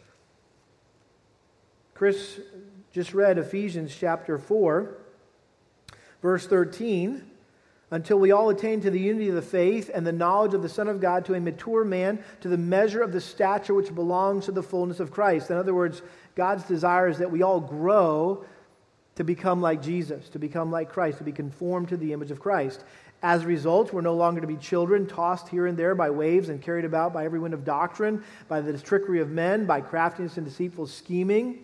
Chris 1.93 2.39
just 2.91 3.13
read 3.13 3.37
Ephesians 3.37 3.95
chapter 3.97 4.37
4, 4.37 4.97
verse 6.21 6.45
13 6.47 7.31
until 7.91 8.17
we 8.17 8.31
all 8.31 8.49
attain 8.49 8.81
to 8.81 8.89
the 8.89 8.99
unity 8.99 9.29
of 9.29 9.35
the 9.35 9.41
faith 9.41 9.91
and 9.93 10.05
the 10.05 10.11
knowledge 10.11 10.53
of 10.53 10.61
the 10.61 10.69
Son 10.69 10.87
of 10.87 10.99
God, 10.99 11.23
to 11.25 11.35
a 11.35 11.39
mature 11.39 11.85
man, 11.85 12.23
to 12.41 12.49
the 12.49 12.57
measure 12.57 13.01
of 13.01 13.11
the 13.11 13.21
stature 13.21 13.73
which 13.73 13.93
belongs 13.93 14.45
to 14.45 14.51
the 14.51 14.63
fullness 14.63 14.99
of 14.99 15.11
Christ. 15.11 15.51
In 15.51 15.57
other 15.57 15.73
words, 15.73 16.01
God's 16.35 16.63
desire 16.63 17.07
is 17.07 17.19
that 17.19 17.31
we 17.31 17.43
all 17.43 17.59
grow 17.59 18.43
to 19.15 19.23
become 19.23 19.61
like 19.61 19.81
Jesus, 19.81 20.29
to 20.29 20.39
become 20.39 20.71
like 20.71 20.91
Christ, 20.91 21.19
to 21.19 21.23
be 21.23 21.31
conformed 21.31 21.89
to 21.89 21.97
the 21.97 22.11
image 22.13 22.31
of 22.31 22.39
Christ. 22.39 22.83
As 23.23 23.43
a 23.43 23.47
result, 23.47 23.93
we're 23.93 24.01
no 24.01 24.13
longer 24.13 24.41
to 24.41 24.47
be 24.47 24.57
children 24.57 25.07
tossed 25.07 25.47
here 25.47 25.67
and 25.67 25.77
there 25.77 25.95
by 25.95 26.09
waves 26.09 26.49
and 26.49 26.61
carried 26.61 26.85
about 26.85 27.13
by 27.13 27.25
every 27.25 27.39
wind 27.39 27.53
of 27.53 27.63
doctrine, 27.63 28.23
by 28.47 28.61
the 28.61 28.77
trickery 28.77 29.21
of 29.21 29.29
men, 29.29 29.65
by 29.65 29.81
craftiness 29.81 30.37
and 30.37 30.45
deceitful 30.45 30.87
scheming. 30.87 31.63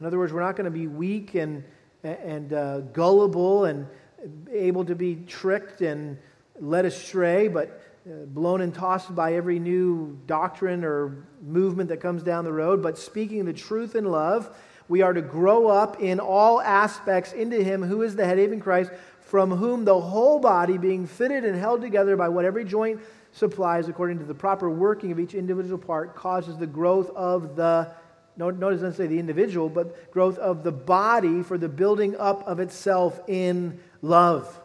In 0.00 0.06
other 0.06 0.18
words, 0.18 0.32
we're 0.32 0.42
not 0.42 0.56
going 0.56 0.64
to 0.64 0.70
be 0.70 0.86
weak 0.86 1.34
and, 1.34 1.64
and 2.02 2.52
uh, 2.52 2.80
gullible 2.80 3.64
and 3.64 3.86
able 4.50 4.84
to 4.84 4.94
be 4.94 5.16
tricked 5.26 5.80
and 5.80 6.16
led 6.60 6.84
astray, 6.84 7.48
but 7.48 7.82
uh, 8.06 8.26
blown 8.26 8.60
and 8.60 8.72
tossed 8.72 9.14
by 9.14 9.34
every 9.34 9.58
new 9.58 10.18
doctrine 10.26 10.84
or 10.84 11.26
movement 11.42 11.88
that 11.88 12.00
comes 12.00 12.22
down 12.22 12.44
the 12.44 12.52
road, 12.52 12.82
but 12.82 12.96
speaking 12.96 13.44
the 13.44 13.52
truth 13.52 13.96
in 13.96 14.04
love 14.04 14.54
we 14.88 15.02
are 15.02 15.12
to 15.12 15.22
grow 15.22 15.68
up 15.68 16.00
in 16.00 16.20
all 16.20 16.60
aspects 16.60 17.32
into 17.32 17.62
Him 17.62 17.82
who 17.82 18.02
is 18.02 18.16
the 18.16 18.24
head, 18.24 18.38
even 18.38 18.60
Christ, 18.60 18.90
from 19.20 19.50
whom 19.50 19.84
the 19.84 20.00
whole 20.00 20.38
body, 20.38 20.78
being 20.78 21.06
fitted 21.06 21.44
and 21.44 21.58
held 21.58 21.80
together 21.80 22.16
by 22.16 22.28
what 22.28 22.44
every 22.44 22.64
joint 22.64 23.00
supplies, 23.32 23.88
according 23.88 24.18
to 24.18 24.24
the 24.24 24.34
proper 24.34 24.70
working 24.70 25.10
of 25.10 25.18
each 25.18 25.34
individual 25.34 25.78
part, 25.78 26.14
causes 26.14 26.56
the 26.56 26.66
growth 26.66 27.10
of 27.10 27.56
the 27.56 27.92
notice 28.36 28.80
doesn't 28.80 28.94
say 28.94 29.06
the 29.06 29.18
individual, 29.18 29.68
but 29.68 30.10
growth 30.10 30.38
of 30.38 30.64
the 30.64 30.72
body 30.72 31.42
for 31.42 31.56
the 31.56 31.68
building 31.68 32.16
up 32.16 32.46
of 32.46 32.60
itself 32.60 33.20
in 33.28 33.78
love. 34.02 34.60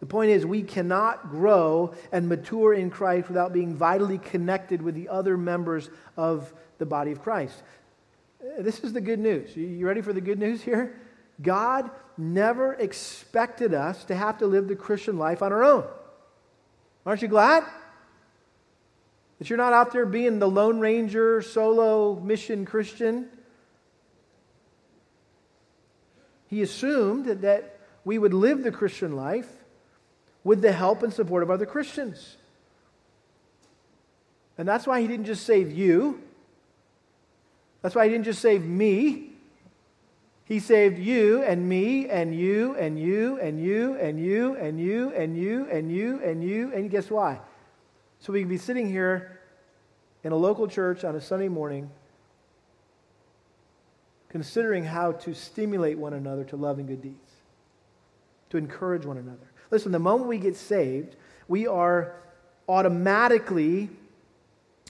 The 0.00 0.06
point 0.06 0.30
is, 0.30 0.44
we 0.44 0.62
cannot 0.62 1.30
grow 1.30 1.94
and 2.12 2.28
mature 2.28 2.74
in 2.74 2.90
Christ 2.90 3.28
without 3.28 3.52
being 3.52 3.74
vitally 3.74 4.18
connected 4.18 4.82
with 4.82 4.94
the 4.94 5.08
other 5.08 5.38
members 5.38 5.88
of 6.16 6.52
the 6.78 6.86
body 6.86 7.12
of 7.12 7.22
Christ. 7.22 7.62
This 8.58 8.80
is 8.80 8.92
the 8.92 9.00
good 9.00 9.18
news. 9.18 9.56
You 9.56 9.86
ready 9.86 10.00
for 10.02 10.12
the 10.12 10.20
good 10.20 10.38
news 10.38 10.62
here? 10.62 10.98
God 11.42 11.90
never 12.16 12.74
expected 12.74 13.74
us 13.74 14.04
to 14.04 14.14
have 14.14 14.38
to 14.38 14.46
live 14.46 14.68
the 14.68 14.76
Christian 14.76 15.18
life 15.18 15.42
on 15.42 15.52
our 15.52 15.64
own. 15.64 15.84
Aren't 17.04 17.22
you 17.22 17.28
glad? 17.28 17.64
That 19.38 19.50
you're 19.50 19.58
not 19.58 19.72
out 19.72 19.92
there 19.92 20.06
being 20.06 20.38
the 20.38 20.48
Lone 20.48 20.80
Ranger, 20.80 21.42
solo 21.42 22.18
mission 22.20 22.64
Christian. 22.64 23.28
He 26.48 26.62
assumed 26.62 27.26
that 27.26 27.78
we 28.04 28.18
would 28.18 28.32
live 28.32 28.62
the 28.62 28.72
Christian 28.72 29.16
life 29.16 29.48
with 30.42 30.62
the 30.62 30.72
help 30.72 31.02
and 31.02 31.12
support 31.12 31.42
of 31.42 31.50
other 31.50 31.66
Christians. 31.66 32.36
And 34.56 34.66
that's 34.66 34.86
why 34.86 35.00
he 35.00 35.06
didn't 35.06 35.26
just 35.26 35.44
save 35.44 35.70
you, 35.72 36.22
that's 37.82 37.94
why 37.94 38.04
he 38.04 38.10
didn't 38.10 38.24
just 38.24 38.40
save 38.40 38.64
me. 38.64 39.32
He 40.44 40.60
saved 40.60 40.98
you 40.98 41.42
and 41.42 41.68
me 41.68 42.08
and 42.08 42.34
you 42.34 42.76
and 42.76 42.98
you 42.98 43.38
and 43.38 43.60
you 43.60 43.96
and 43.96 44.20
you 44.20 44.54
and 44.56 44.78
you 44.80 45.12
and 45.12 45.36
you 45.36 45.66
and 45.66 45.92
you 45.92 46.20
and 46.22 46.44
you. 46.44 46.72
And 46.72 46.90
guess 46.90 47.10
why? 47.10 47.40
So 48.20 48.32
we 48.32 48.40
can 48.40 48.48
be 48.48 48.58
sitting 48.58 48.88
here 48.88 49.40
in 50.22 50.32
a 50.32 50.36
local 50.36 50.68
church 50.68 51.04
on 51.04 51.16
a 51.16 51.20
Sunday 51.20 51.48
morning 51.48 51.90
considering 54.28 54.84
how 54.84 55.12
to 55.12 55.34
stimulate 55.34 55.98
one 55.98 56.12
another 56.12 56.44
to 56.44 56.56
love 56.56 56.78
and 56.78 56.86
good 56.86 57.00
deeds, 57.00 57.32
to 58.50 58.58
encourage 58.58 59.06
one 59.06 59.16
another. 59.16 59.50
Listen, 59.70 59.92
the 59.92 59.98
moment 59.98 60.28
we 60.28 60.38
get 60.38 60.56
saved, 60.56 61.16
we 61.48 61.66
are 61.66 62.16
automatically 62.68 63.88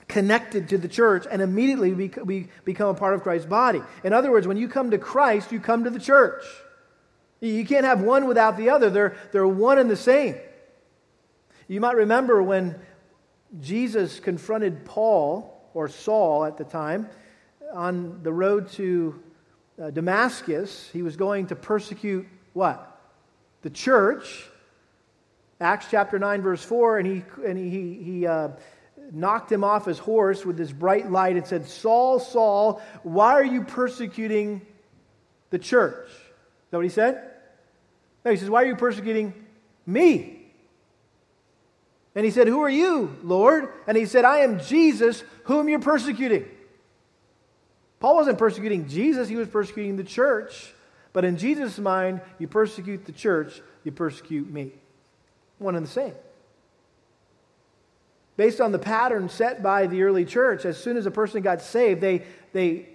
connected 0.08 0.68
to 0.68 0.78
the 0.78 0.88
church, 0.88 1.26
and 1.30 1.42
immediately 1.42 1.92
we, 1.92 2.08
we 2.24 2.48
become 2.64 2.88
a 2.88 2.94
part 2.94 3.14
of 3.14 3.22
Christ's 3.22 3.48
body. 3.48 3.82
In 4.04 4.12
other 4.12 4.30
words, 4.30 4.46
when 4.46 4.56
you 4.56 4.68
come 4.68 4.90
to 4.92 4.98
Christ, 4.98 5.52
you 5.52 5.60
come 5.60 5.84
to 5.84 5.90
the 5.90 5.98
church. 5.98 6.44
You 7.40 7.66
can't 7.66 7.84
have 7.84 8.00
one 8.00 8.26
without 8.26 8.56
the 8.56 8.70
other, 8.70 8.90
they're, 8.90 9.16
they're 9.32 9.46
one 9.46 9.78
and 9.78 9.90
the 9.90 9.96
same. 9.96 10.36
You 11.68 11.80
might 11.80 11.96
remember 11.96 12.42
when 12.42 12.76
Jesus 13.60 14.20
confronted 14.20 14.84
Paul, 14.84 15.52
or 15.74 15.88
Saul 15.88 16.44
at 16.44 16.56
the 16.56 16.64
time, 16.64 17.08
on 17.72 18.22
the 18.22 18.32
road 18.32 18.70
to 18.72 19.22
uh, 19.80 19.90
Damascus. 19.90 20.88
He 20.92 21.02
was 21.02 21.16
going 21.16 21.48
to 21.48 21.56
persecute 21.56 22.26
what? 22.52 23.00
The 23.62 23.70
church. 23.70 24.48
Acts 25.60 25.86
chapter 25.90 26.18
9, 26.18 26.42
verse 26.42 26.62
4, 26.62 26.98
and 26.98 27.06
he, 27.06 27.24
and 27.46 27.58
he, 27.58 27.94
he 28.02 28.26
uh, 28.26 28.48
knocked 29.12 29.50
him 29.50 29.64
off 29.64 29.84
his 29.84 29.98
horse 29.98 30.44
with 30.44 30.56
this 30.56 30.72
bright 30.72 31.10
light 31.10 31.36
and 31.36 31.46
said, 31.46 31.66
Saul, 31.66 32.18
Saul, 32.18 32.82
why 33.02 33.32
are 33.32 33.44
you 33.44 33.62
persecuting 33.64 34.62
the 35.50 35.58
church? 35.58 36.08
Is 36.08 36.70
that 36.70 36.78
what 36.78 36.84
he 36.84 36.90
said? 36.90 37.30
No, 38.24 38.30
he 38.30 38.36
says, 38.36 38.50
Why 38.50 38.62
are 38.62 38.66
you 38.66 38.76
persecuting 38.76 39.32
me? 39.86 40.32
And 42.14 42.24
he 42.24 42.30
said, 42.30 42.48
Who 42.48 42.62
are 42.62 42.70
you, 42.70 43.16
Lord? 43.22 43.68
And 43.86 43.96
he 43.96 44.06
said, 44.06 44.24
I 44.24 44.38
am 44.38 44.60
Jesus, 44.60 45.22
whom 45.44 45.68
you're 45.68 45.78
persecuting. 45.78 46.46
Paul 48.00 48.16
wasn't 48.16 48.38
persecuting 48.38 48.88
Jesus, 48.88 49.28
he 49.28 49.36
was 49.36 49.48
persecuting 49.48 49.96
the 49.96 50.04
church. 50.04 50.72
But 51.12 51.24
in 51.24 51.38
Jesus' 51.38 51.78
mind, 51.78 52.20
you 52.38 52.46
persecute 52.46 53.06
the 53.06 53.12
church, 53.12 53.62
you 53.84 53.92
persecute 53.92 54.50
me. 54.50 54.72
One 55.58 55.76
and 55.76 55.86
the 55.86 55.90
same. 55.90 56.12
Based 58.36 58.60
on 58.60 58.72
the 58.72 58.78
pattern 58.78 59.28
set 59.28 59.62
by 59.62 59.86
the 59.86 60.02
early 60.02 60.24
church, 60.24 60.64
as 60.64 60.76
soon 60.76 60.96
as 60.96 61.06
a 61.06 61.10
person 61.10 61.42
got 61.42 61.62
saved, 61.62 62.00
they, 62.00 62.24
they 62.52 62.88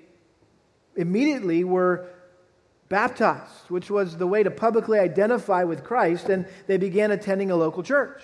immediately 0.96 1.64
were 1.64 2.08
baptized, 2.90 3.70
which 3.70 3.90
was 3.90 4.18
the 4.18 4.28
way 4.28 4.44
to 4.44 4.52
publicly 4.52 5.00
identify 5.00 5.64
with 5.64 5.84
Christ, 5.84 6.30
and 6.30 6.46
they 6.68 6.78
began 6.78 7.12
attending 7.12 7.50
a 7.50 7.56
local 7.56 7.82
church. 7.82 8.22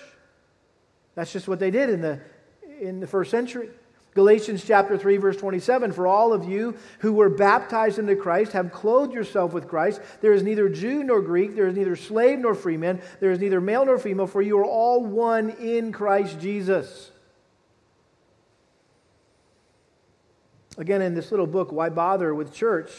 That's 1.15 1.31
just 1.31 1.47
what 1.47 1.59
they 1.59 1.71
did 1.71 1.89
in 1.89 2.01
the, 2.01 2.19
in 2.79 2.99
the 2.99 3.07
first 3.07 3.31
century. 3.31 3.69
Galatians 4.17 4.63
chapter 4.65 4.97
3 4.97 5.17
verse 5.17 5.37
27 5.37 5.91
for 5.91 6.07
all 6.07 6.33
of 6.33 6.49
you 6.49 6.75
who 6.99 7.13
were 7.13 7.29
baptized 7.29 7.99
into 7.99 8.15
Christ 8.15 8.51
have 8.53 8.71
clothed 8.71 9.13
yourself 9.13 9.53
with 9.53 9.67
Christ. 9.67 10.01
There 10.21 10.33
is 10.33 10.41
neither 10.41 10.67
Jew 10.69 11.03
nor 11.03 11.21
Greek 11.21 11.55
there 11.55 11.67
is 11.67 11.75
neither 11.75 11.95
slave 11.95 12.39
nor 12.39 12.55
free 12.55 12.77
man 12.77 12.99
there 13.19 13.29
is 13.29 13.37
neither 13.37 13.61
male 13.61 13.85
nor 13.85 13.99
female 13.99 14.25
for 14.25 14.41
you 14.41 14.57
are 14.57 14.65
all 14.65 15.05
one 15.05 15.51
in 15.51 15.91
Christ 15.91 16.39
Jesus. 16.39 17.11
Again 20.79 21.03
in 21.03 21.13
this 21.13 21.29
little 21.29 21.45
book 21.45 21.71
why 21.71 21.89
bother 21.89 22.33
with 22.33 22.51
church? 22.51 22.91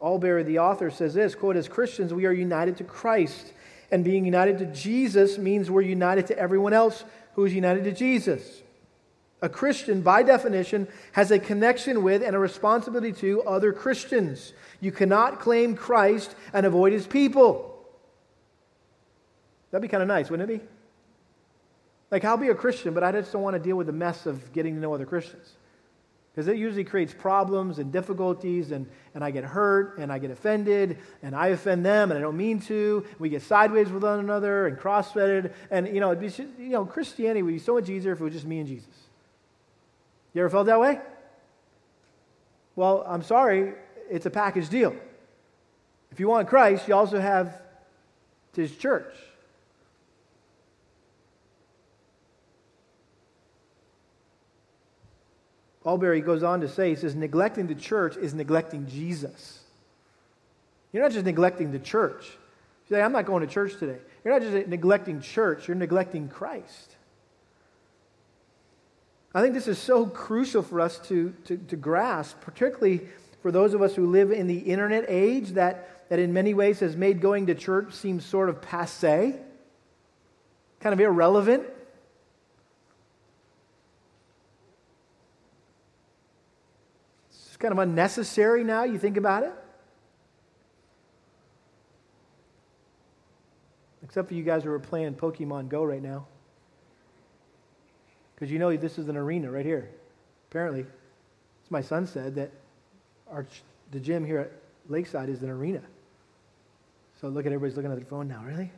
Allberry 0.00 0.44
the 0.44 0.60
author 0.60 0.90
says 0.90 1.12
this 1.12 1.34
quote 1.34 1.56
as 1.56 1.68
Christians 1.68 2.14
we 2.14 2.24
are 2.24 2.32
united 2.32 2.78
to 2.78 2.84
Christ 2.84 3.52
and 3.90 4.02
being 4.02 4.24
united 4.24 4.56
to 4.60 4.66
Jesus 4.66 5.36
means 5.36 5.70
we're 5.70 5.82
united 5.82 6.26
to 6.28 6.38
everyone 6.38 6.72
else 6.72 7.04
who 7.34 7.44
is 7.44 7.52
united 7.54 7.84
to 7.84 7.92
Jesus 7.92 8.62
a 9.42 9.48
Christian, 9.48 10.00
by 10.00 10.22
definition, 10.22 10.88
has 11.12 11.30
a 11.30 11.38
connection 11.38 12.02
with 12.02 12.22
and 12.22 12.34
a 12.34 12.38
responsibility 12.38 13.12
to 13.20 13.42
other 13.42 13.72
Christians. 13.72 14.52
You 14.80 14.92
cannot 14.92 15.40
claim 15.40 15.76
Christ 15.76 16.34
and 16.54 16.64
avoid 16.64 16.92
his 16.92 17.06
people. 17.06 17.68
That'd 19.70 19.82
be 19.82 19.88
kind 19.88 20.02
of 20.02 20.08
nice, 20.08 20.30
wouldn't 20.30 20.48
it 20.48 20.60
be? 20.60 20.64
Like, 22.10 22.24
I'll 22.24 22.36
be 22.36 22.48
a 22.48 22.54
Christian, 22.54 22.94
but 22.94 23.02
I 23.02 23.10
just 23.10 23.32
don't 23.32 23.42
want 23.42 23.54
to 23.56 23.62
deal 23.62 23.76
with 23.76 23.86
the 23.86 23.92
mess 23.92 24.26
of 24.26 24.52
getting 24.52 24.74
to 24.74 24.80
know 24.80 24.94
other 24.94 25.06
Christians. 25.06 25.50
Because 26.30 26.46
it 26.46 26.56
usually 26.56 26.84
creates 26.84 27.12
problems 27.12 27.78
and 27.78 27.90
difficulties, 27.92 28.70
and, 28.70 28.86
and 29.14 29.24
I 29.24 29.30
get 29.30 29.44
hurt, 29.44 29.98
and 29.98 30.12
I 30.12 30.18
get 30.18 30.30
offended, 30.30 30.98
and 31.22 31.34
I 31.34 31.48
offend 31.48 31.84
them, 31.84 32.10
and 32.10 32.18
I 32.18 32.22
don't 32.22 32.36
mean 32.36 32.60
to. 32.60 33.04
We 33.18 33.28
get 33.28 33.42
sideways 33.42 33.90
with 33.90 34.02
one 34.02 34.20
another 34.20 34.66
and 34.66 34.78
cross-threaded. 34.78 35.52
And, 35.70 35.88
you 35.88 36.00
know, 36.00 36.12
it'd 36.12 36.20
be, 36.20 36.62
you 36.62 36.70
know, 36.70 36.84
Christianity 36.84 37.42
would 37.42 37.52
be 37.52 37.58
so 37.58 37.74
much 37.74 37.88
easier 37.88 38.12
if 38.12 38.20
it 38.20 38.24
was 38.24 38.32
just 38.32 38.46
me 38.46 38.60
and 38.60 38.68
Jesus. 38.68 39.01
You 40.34 40.42
ever 40.42 40.50
felt 40.50 40.66
that 40.66 40.80
way? 40.80 41.00
Well, 42.74 43.04
I'm 43.06 43.22
sorry, 43.22 43.74
it's 44.10 44.26
a 44.26 44.30
package 44.30 44.68
deal. 44.68 44.94
If 46.10 46.20
you 46.20 46.28
want 46.28 46.48
Christ, 46.48 46.88
you 46.88 46.94
also 46.94 47.20
have 47.20 47.60
his 48.54 48.74
church. 48.76 49.14
Allberry 55.84 56.20
goes 56.20 56.42
on 56.42 56.60
to 56.60 56.68
say, 56.68 56.90
he 56.90 56.96
says, 56.96 57.14
neglecting 57.14 57.66
the 57.66 57.74
church 57.74 58.16
is 58.16 58.34
neglecting 58.34 58.86
Jesus. 58.86 59.60
You're 60.92 61.02
not 61.02 61.12
just 61.12 61.24
neglecting 61.24 61.72
the 61.72 61.78
church. 61.78 62.24
You 62.88 62.96
say, 62.96 63.02
I'm 63.02 63.12
not 63.12 63.26
going 63.26 63.46
to 63.46 63.52
church 63.52 63.78
today. 63.78 63.98
You're 64.24 64.38
not 64.38 64.42
just 64.42 64.68
neglecting 64.68 65.20
church, 65.20 65.66
you're 65.66 65.74
neglecting 65.74 66.28
Christ. 66.28 66.96
I 69.34 69.40
think 69.40 69.54
this 69.54 69.66
is 69.66 69.78
so 69.78 70.06
crucial 70.06 70.62
for 70.62 70.80
us 70.80 70.98
to, 71.08 71.34
to, 71.44 71.56
to, 71.56 71.76
grasp, 71.76 72.40
particularly 72.40 73.00
for 73.40 73.50
those 73.50 73.72
of 73.72 73.80
us 73.80 73.94
who 73.94 74.06
live 74.06 74.30
in 74.30 74.46
the 74.46 74.58
internet 74.58 75.06
age 75.08 75.50
that, 75.50 76.08
that 76.10 76.18
in 76.18 76.34
many 76.34 76.52
ways 76.52 76.80
has 76.80 76.96
made 76.96 77.20
going 77.20 77.46
to 77.46 77.54
church 77.54 77.94
seem 77.94 78.20
sort 78.20 78.50
of 78.50 78.60
passe, 78.60 79.34
kind 80.80 80.92
of 80.92 81.00
irrelevant. 81.00 81.64
It's 87.30 87.56
kind 87.56 87.72
of 87.72 87.78
unnecessary 87.78 88.64
now, 88.64 88.84
you 88.84 88.98
think 88.98 89.16
about 89.16 89.44
it. 89.44 89.52
Except 94.02 94.28
for 94.28 94.34
you 94.34 94.42
guys 94.42 94.64
who 94.64 94.70
are 94.70 94.78
playing 94.78 95.14
Pokemon 95.14 95.70
Go 95.70 95.84
right 95.84 96.02
now. 96.02 96.26
Because 98.42 98.52
you 98.52 98.58
know 98.58 98.76
this 98.76 98.98
is 98.98 99.08
an 99.08 99.16
arena 99.16 99.52
right 99.52 99.64
here. 99.64 99.88
Apparently, 100.50 100.80
as 100.80 101.70
my 101.70 101.80
son 101.80 102.08
said, 102.08 102.34
that 102.34 102.50
our, 103.30 103.46
the 103.92 104.00
gym 104.00 104.24
here 104.24 104.40
at 104.40 104.50
Lakeside 104.88 105.28
is 105.28 105.44
an 105.44 105.48
arena. 105.48 105.80
So 107.20 107.28
look 107.28 107.46
at 107.46 107.52
everybody's 107.52 107.76
looking 107.76 107.92
at 107.92 107.96
their 107.98 108.04
phone 108.04 108.26
now. 108.26 108.42
Really? 108.44 108.72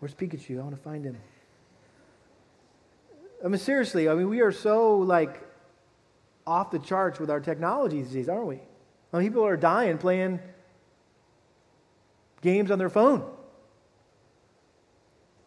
Where's 0.00 0.12
Pikachu? 0.12 0.58
I 0.58 0.62
want 0.64 0.74
to 0.74 0.82
find 0.82 1.04
him. 1.04 1.16
I 3.44 3.46
mean, 3.46 3.60
seriously, 3.60 4.08
I 4.08 4.14
mean, 4.16 4.28
we 4.28 4.40
are 4.40 4.50
so 4.50 4.96
like 4.96 5.40
off 6.44 6.72
the 6.72 6.80
charts 6.80 7.20
with 7.20 7.30
our 7.30 7.38
technology 7.38 8.02
these 8.02 8.10
days, 8.10 8.28
aren't 8.28 8.48
we? 8.48 8.58
I 9.12 9.18
mean, 9.18 9.28
people 9.28 9.46
are 9.46 9.56
dying 9.56 9.98
playing 9.98 10.40
games 12.42 12.72
on 12.72 12.80
their 12.80 12.90
phone. 12.90 13.22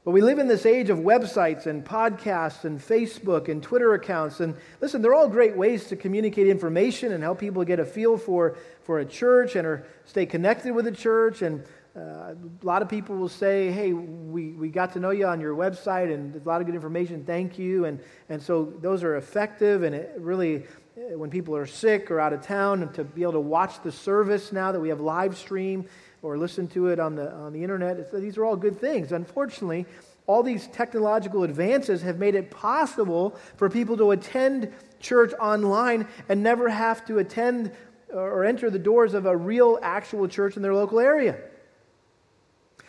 But 0.05 0.11
we 0.11 0.21
live 0.21 0.37
in 0.37 0.49
this 0.49 0.65
age 0.65 0.89
of 0.89 0.97
websites 0.97 1.65
and 1.65 1.85
podcasts 1.85 2.65
and 2.65 2.77
Facebook 2.77 3.47
and 3.47 3.63
Twitter 3.63 3.93
accounts. 3.93 4.41
And 4.41 4.53
listen, 4.81 5.01
they're 5.01 5.13
all 5.13 5.29
great 5.29 5.55
ways 5.55 5.85
to 5.85 5.95
communicate 5.95 6.47
information 6.47 7.13
and 7.13 7.23
help 7.23 7.39
people 7.39 7.63
get 7.63 7.79
a 7.79 7.85
feel 7.85 8.17
for, 8.17 8.57
for 8.81 8.99
a 8.99 9.05
church 9.05 9.55
and 9.55 9.65
or 9.65 9.85
stay 10.03 10.25
connected 10.25 10.73
with 10.73 10.87
a 10.87 10.91
church. 10.91 11.41
And 11.41 11.63
uh, 11.95 11.99
a 12.33 12.35
lot 12.63 12.81
of 12.81 12.89
people 12.89 13.15
will 13.15 13.29
say, 13.29 13.71
hey, 13.71 13.93
we, 13.93 14.51
we 14.51 14.67
got 14.67 14.91
to 14.93 14.99
know 14.99 15.11
you 15.11 15.25
on 15.25 15.39
your 15.39 15.55
website 15.55 16.13
and 16.13 16.35
a 16.35 16.39
lot 16.45 16.59
of 16.59 16.65
good 16.65 16.75
information. 16.75 17.23
Thank 17.23 17.57
you. 17.57 17.85
And, 17.85 18.01
and 18.27 18.41
so 18.41 18.73
those 18.81 19.03
are 19.03 19.15
effective. 19.15 19.83
And 19.83 20.05
really, 20.17 20.65
uh, 20.97 21.17
when 21.17 21.29
people 21.29 21.55
are 21.55 21.65
sick 21.65 22.11
or 22.11 22.19
out 22.19 22.33
of 22.33 22.41
town, 22.41 22.91
to 22.91 23.05
be 23.05 23.21
able 23.21 23.33
to 23.33 23.39
watch 23.39 23.81
the 23.83 23.91
service 23.91 24.51
now 24.51 24.73
that 24.73 24.81
we 24.81 24.89
have 24.89 24.99
live 24.99 25.37
stream 25.37 25.85
or 26.23 26.37
listen 26.37 26.67
to 26.69 26.87
it 26.87 26.99
on 26.99 27.15
the, 27.15 27.31
on 27.33 27.53
the 27.53 27.61
internet. 27.61 27.97
It's, 27.97 28.11
these 28.11 28.37
are 28.37 28.45
all 28.45 28.55
good 28.55 28.79
things. 28.79 29.11
Unfortunately, 29.11 29.85
all 30.25 30.41
these 30.41 30.67
technological 30.67 31.43
advances 31.43 32.01
have 32.01 32.17
made 32.17 32.33
it 32.33 32.49
possible 32.49 33.37
for 33.57 33.69
people 33.69 33.97
to 33.97 34.11
attend 34.11 34.73
church 34.99 35.33
online 35.39 36.07
and 36.29 36.41
never 36.41 36.69
have 36.69 37.05
to 37.05 37.19
attend 37.19 37.71
uh, 38.13 38.17
or 38.17 38.45
enter 38.45 38.69
the 38.69 38.79
doors 38.79 39.13
of 39.13 39.25
a 39.25 39.35
real, 39.35 39.77
actual 39.81 40.27
church 40.27 40.55
in 40.55 40.61
their 40.61 40.73
local 40.73 40.99
area. 40.99 41.37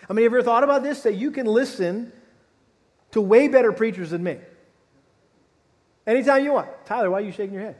I 0.09 0.13
mean, 0.13 0.25
have 0.25 0.33
you 0.33 0.39
ever 0.39 0.43
thought 0.43 0.63
about 0.63 0.83
this? 0.83 1.03
That 1.03 1.15
you 1.15 1.31
can 1.31 1.47
listen 1.47 2.13
to 3.13 3.21
way 3.21 3.49
better 3.49 3.73
preachers 3.73 4.11
than 4.11 4.23
me. 4.23 4.39
Anytime 6.07 6.45
you 6.45 6.53
want. 6.53 6.69
Tyler, 6.85 7.11
why 7.11 7.19
are 7.19 7.23
you 7.23 7.33
shaking 7.33 7.55
your 7.55 7.63
head? 7.63 7.77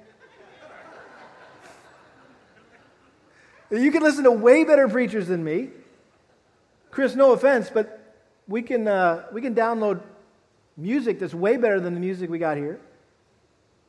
You 3.71 3.91
can 3.91 4.03
listen 4.03 4.25
to 4.25 4.31
way 4.31 4.65
better 4.65 4.89
preachers 4.89 5.29
than 5.29 5.43
me. 5.43 5.71
Chris, 6.91 7.15
no 7.15 7.33
offense, 7.33 7.71
but 7.73 8.15
we 8.47 8.63
can, 8.63 8.87
uh, 8.87 9.25
we 9.33 9.41
can 9.41 9.55
download 9.55 10.01
music 10.77 11.19
that's 11.19 11.35
way 11.35 11.57
better 11.57 11.81
than 11.81 11.95
the 11.95 12.01
music 12.01 12.31
we 12.31 12.39
got 12.39 12.57
here. 12.57 12.81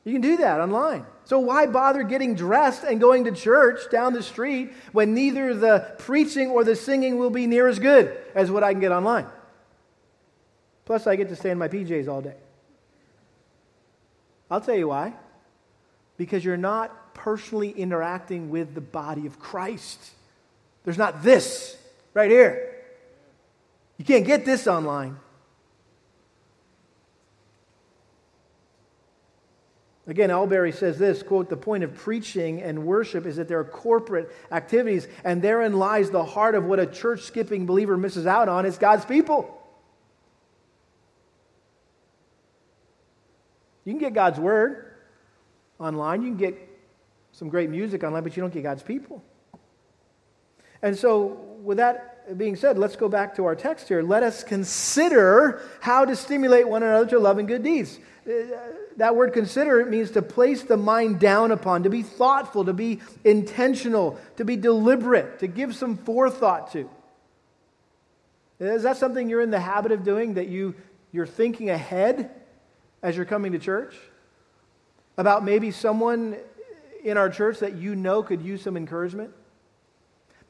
You 0.04 0.12
can 0.12 0.20
do 0.20 0.36
that 0.38 0.60
online. 0.60 1.04
So 1.24 1.40
why 1.40 1.66
bother 1.66 2.04
getting 2.04 2.36
dressed 2.36 2.84
and 2.84 3.00
going 3.00 3.24
to 3.24 3.32
church 3.32 3.90
down 3.90 4.12
the 4.12 4.22
street 4.22 4.72
when 4.92 5.14
neither 5.14 5.52
the 5.52 5.94
preaching 5.98 6.48
or 6.48 6.62
the 6.62 6.76
singing 6.76 7.18
will 7.18 7.30
be 7.30 7.46
near 7.48 7.66
as 7.66 7.80
good 7.80 8.16
as 8.34 8.50
what 8.50 8.62
I 8.62 8.72
can 8.72 8.80
get 8.80 8.92
online? 8.92 9.26
Plus, 10.84 11.08
I 11.08 11.16
get 11.16 11.28
to 11.30 11.36
stay 11.36 11.50
in 11.50 11.58
my 11.58 11.66
PJs 11.66 12.06
all 12.06 12.22
day. 12.22 12.36
I'll 14.48 14.60
tell 14.60 14.76
you 14.76 14.88
why. 14.88 15.14
Because 16.16 16.44
you're 16.44 16.56
not 16.56 17.05
personally 17.16 17.70
interacting 17.70 18.50
with 18.50 18.74
the 18.74 18.80
body 18.80 19.26
of 19.26 19.40
Christ. 19.40 19.98
There's 20.84 20.98
not 20.98 21.22
this 21.22 21.76
right 22.14 22.30
here. 22.30 22.74
You 23.96 24.04
can't 24.04 24.26
get 24.26 24.44
this 24.44 24.66
online. 24.66 25.16
Again, 30.06 30.30
Allberry 30.30 30.72
says 30.72 30.98
this 30.98 31.22
quote, 31.22 31.48
the 31.48 31.56
point 31.56 31.82
of 31.82 31.94
preaching 31.94 32.62
and 32.62 32.84
worship 32.84 33.26
is 33.26 33.36
that 33.36 33.48
there 33.48 33.58
are 33.58 33.64
corporate 33.64 34.30
activities, 34.52 35.08
and 35.24 35.42
therein 35.42 35.78
lies 35.78 36.10
the 36.10 36.24
heart 36.24 36.54
of 36.54 36.64
what 36.64 36.78
a 36.78 36.86
church 36.86 37.22
skipping 37.22 37.66
believer 37.66 37.96
misses 37.96 38.26
out 38.26 38.48
on. 38.48 38.66
It's 38.66 38.78
God's 38.78 39.04
people. 39.04 39.52
You 43.84 43.92
can 43.92 43.98
get 43.98 44.14
God's 44.14 44.38
word 44.38 44.94
online, 45.80 46.22
you 46.22 46.28
can 46.28 46.36
get 46.36 46.75
some 47.36 47.50
great 47.50 47.68
music 47.68 48.02
online, 48.02 48.22
but 48.22 48.34
you 48.34 48.40
don't 48.40 48.52
get 48.52 48.62
God's 48.62 48.82
people. 48.82 49.22
And 50.80 50.96
so, 50.96 51.26
with 51.62 51.76
that 51.76 52.38
being 52.38 52.56
said, 52.56 52.78
let's 52.78 52.96
go 52.96 53.10
back 53.10 53.36
to 53.36 53.44
our 53.44 53.54
text 53.54 53.88
here. 53.88 54.02
Let 54.02 54.22
us 54.22 54.42
consider 54.42 55.60
how 55.80 56.06
to 56.06 56.16
stimulate 56.16 56.66
one 56.66 56.82
another 56.82 57.10
to 57.10 57.18
love 57.18 57.36
and 57.36 57.46
good 57.46 57.62
deeds. 57.62 57.98
Uh, 58.26 58.32
that 58.96 59.14
word 59.14 59.34
consider 59.34 59.80
it 59.80 59.88
means 59.88 60.12
to 60.12 60.22
place 60.22 60.62
the 60.62 60.78
mind 60.78 61.20
down 61.20 61.52
upon, 61.52 61.82
to 61.82 61.90
be 61.90 62.02
thoughtful, 62.02 62.64
to 62.64 62.72
be 62.72 63.00
intentional, 63.22 64.18
to 64.36 64.44
be 64.46 64.56
deliberate, 64.56 65.38
to 65.40 65.46
give 65.46 65.76
some 65.76 65.98
forethought 65.98 66.72
to. 66.72 66.88
Is 68.60 68.84
that 68.84 68.96
something 68.96 69.28
you're 69.28 69.42
in 69.42 69.50
the 69.50 69.60
habit 69.60 69.92
of 69.92 70.04
doing 70.04 70.34
that 70.34 70.48
you, 70.48 70.74
you're 71.12 71.26
thinking 71.26 71.68
ahead 71.68 72.30
as 73.02 73.14
you're 73.14 73.26
coming 73.26 73.52
to 73.52 73.58
church? 73.58 73.94
About 75.18 75.44
maybe 75.44 75.70
someone 75.70 76.36
in 77.04 77.16
our 77.16 77.28
church 77.28 77.60
that 77.60 77.76
you 77.76 77.94
know 77.94 78.22
could 78.22 78.42
use 78.42 78.62
some 78.62 78.76
encouragement? 78.76 79.30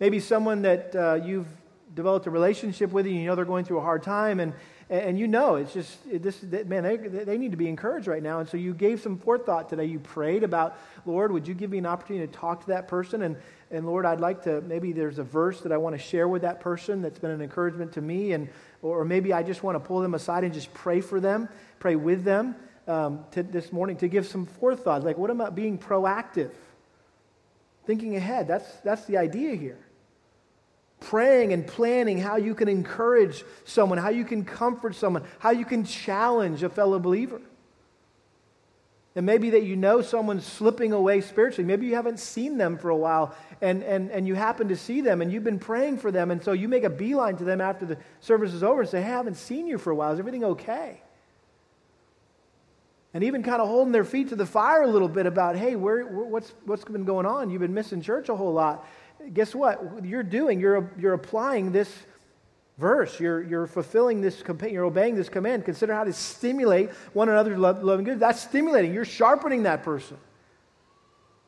Maybe 0.01 0.21
someone 0.21 0.63
that 0.63 0.95
uh, 0.95 1.15
you've 1.15 1.47
developed 1.95 2.27
a 2.27 2.31
relationship 2.31 2.93
with, 2.93 3.07
and 3.07 3.15
you 3.15 3.27
know 3.27 3.35
they're 3.35 3.45
going 3.45 3.65
through 3.65 3.79
a 3.79 3.83
hard 3.83 4.03
time, 4.03 4.41
and, 4.41 4.53
and 4.91 5.19
you 5.19 5.27
know 5.27 5.57
it's 5.57 5.73
just, 5.73 5.99
it, 6.11 6.23
this, 6.23 6.43
man, 6.43 6.83
they, 6.83 6.97
they 6.97 7.39
need 7.39 7.51
to 7.51 7.57
be 7.57 7.69
encouraged 7.69 8.07
right 8.07 8.23
now. 8.23 8.39
And 8.39 8.49
so 8.49 8.57
you 8.57 8.75
gave 8.75 9.01
some 9.01 9.19
forethought 9.19 9.69
today. 9.69 9.87
You 9.87 9.99
prayed 9.99 10.45
about, 10.45 10.77
Lord, 11.07 11.33
would 11.33 11.49
you 11.49 11.55
give 11.55 11.71
me 11.71 11.79
an 11.79 11.87
opportunity 11.87 12.27
to 12.27 12.33
talk 12.33 12.61
to 12.61 12.67
that 12.69 12.87
person? 12.87 13.23
And, 13.23 13.37
and 13.71 13.87
Lord, 13.87 14.05
I'd 14.07 14.21
like 14.21 14.43
to, 14.45 14.61
maybe 14.61 14.93
there's 14.93 15.19
a 15.19 15.25
verse 15.25 15.63
that 15.63 15.73
I 15.73 15.77
want 15.77 15.97
to 15.97 15.99
share 15.99 16.29
with 16.29 16.43
that 16.43 16.61
person 16.61 17.03
that's 17.03 17.19
been 17.19 17.31
an 17.31 17.41
encouragement 17.41 17.93
to 17.95 18.01
me. 18.01 18.33
And, 18.33 18.49
or 18.83 19.05
maybe 19.05 19.33
I 19.33 19.43
just 19.43 19.63
want 19.63 19.77
to 19.77 19.81
pull 19.81 20.01
them 20.01 20.15
aside 20.15 20.45
and 20.45 20.53
just 20.53 20.73
pray 20.75 21.01
for 21.01 21.21
them, 21.21 21.49
pray 21.81 21.97
with 21.97 22.23
them 22.25 22.55
um, 22.87 23.25
to, 23.33 23.43
this 23.43 23.73
morning 23.73 23.97
to 23.99 24.09
give 24.09 24.27
some 24.27 24.47
forethought. 24.47 25.05
Like, 25.05 25.19
what 25.19 25.31
about 25.31 25.55
being 25.55 25.79
proactive? 25.79 26.51
Thinking 27.85 28.17
ahead. 28.17 28.49
That's, 28.49 28.71
that's 28.85 29.05
the 29.07 29.17
idea 29.17 29.55
here. 29.55 29.79
Praying 31.01 31.53
and 31.53 31.67
planning 31.67 32.19
how 32.19 32.37
you 32.37 32.55
can 32.55 32.69
encourage 32.69 33.45
someone, 33.65 33.99
how 33.99 34.09
you 34.09 34.25
can 34.25 34.45
comfort 34.45 34.95
someone, 34.95 35.25
how 35.39 35.51
you 35.51 35.65
can 35.65 35.85
challenge 35.85 36.63
a 36.63 36.69
fellow 36.69 36.99
believer. 36.99 37.41
And 39.15 39.25
maybe 39.25 39.51
that 39.51 39.63
you 39.63 39.77
know 39.77 40.03
someone's 40.03 40.45
slipping 40.45 40.93
away 40.93 41.23
spiritually. 41.23 41.67
Maybe 41.67 41.87
you 41.87 41.95
haven't 41.95 42.19
seen 42.19 42.59
them 42.59 42.77
for 42.77 42.91
a 42.91 42.97
while 42.97 43.35
and, 43.63 43.83
and, 43.83 44.11
and 44.11 44.27
you 44.27 44.35
happen 44.35 44.69
to 44.69 44.77
see 44.77 45.01
them 45.01 45.23
and 45.23 45.33
you've 45.33 45.45
been 45.45 45.59
praying 45.59 45.99
for 45.99 46.11
them. 46.11 46.31
And 46.31 46.43
so 46.45 46.53
you 46.53 46.69
make 46.69 46.85
a 46.85 46.91
beeline 46.91 47.37
to 47.39 47.45
them 47.45 47.63
after 47.63 47.87
the 47.87 47.97
service 48.21 48.53
is 48.53 48.63
over 48.63 48.83
and 48.83 48.91
say, 48.91 49.01
Hey, 49.01 49.09
I 49.09 49.17
haven't 49.17 49.37
seen 49.37 49.67
you 49.67 49.79
for 49.79 49.91
a 49.91 49.95
while. 49.95 50.13
Is 50.13 50.19
everything 50.19 50.45
okay? 50.45 51.01
And 53.17 53.25
even 53.25 53.43
kind 53.43 53.63
of 53.63 53.69
holding 53.69 53.93
their 53.93 54.05
feet 54.05 54.29
to 54.29 54.37
the 54.37 54.45
fire 54.45 54.83
a 54.83 54.87
little 54.87 55.09
bit 55.09 55.25
about, 55.25 55.57
hey, 55.57 55.75
where, 55.75 56.05
what's, 56.05 56.53
what's 56.67 56.85
been 56.85 57.07
going 57.07 57.25
on? 57.25 57.49
You've 57.49 57.63
been 57.63 57.73
missing 57.73 58.03
church 58.03 58.29
a 58.29 58.37
whole 58.37 58.53
lot. 58.53 58.87
Guess 59.33 59.55
what? 59.55 60.05
You're 60.05 60.23
doing, 60.23 60.61
you're, 60.61 60.91
you're 60.99 61.15
applying 61.15 61.73
this 61.73 61.91
verse. 62.77 63.19
You're, 63.19 63.43
you're 63.43 63.67
fulfilling 63.67 64.21
this, 64.21 64.45
you're 64.71 64.85
obeying 64.85 65.15
this 65.15 65.31
command. 65.31 65.65
Consider 65.65 65.95
how 65.95 66.05
to 66.05 66.13
stimulate 66.13 66.91
one 67.15 67.31
another 67.31 67.55
to 67.55 67.59
love, 67.59 67.83
love 67.83 68.01
and 68.01 68.07
good. 68.07 68.21
That's 68.21 68.43
stimulating. 68.43 68.93
You're 68.93 69.07
sharpening 69.07 69.63
that 69.63 69.83
person. 69.83 70.19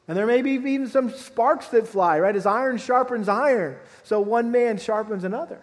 And 0.08 0.16
there 0.16 0.26
may 0.26 0.40
be 0.40 0.52
even 0.52 0.88
some 0.88 1.10
sparks 1.10 1.68
that 1.68 1.86
fly, 1.86 2.18
right? 2.18 2.34
As 2.34 2.46
iron 2.46 2.78
sharpens 2.78 3.28
iron, 3.28 3.76
so 4.04 4.20
one 4.22 4.50
man 4.50 4.78
sharpens 4.78 5.22
another. 5.22 5.60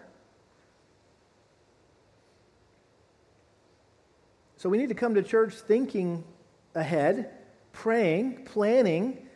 So 4.56 4.68
we 4.68 4.78
need 4.78 4.88
to 4.88 4.94
come 4.94 5.14
to 5.14 5.22
church 5.22 5.54
thinking 5.54 6.24
ahead, 6.74 7.30
praying, 7.72 8.44
planning 8.46 9.26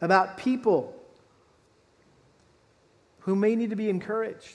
about 0.00 0.36
people 0.36 0.94
who 3.20 3.34
may 3.34 3.56
need 3.56 3.70
to 3.70 3.76
be 3.76 3.90
encouraged. 3.90 4.54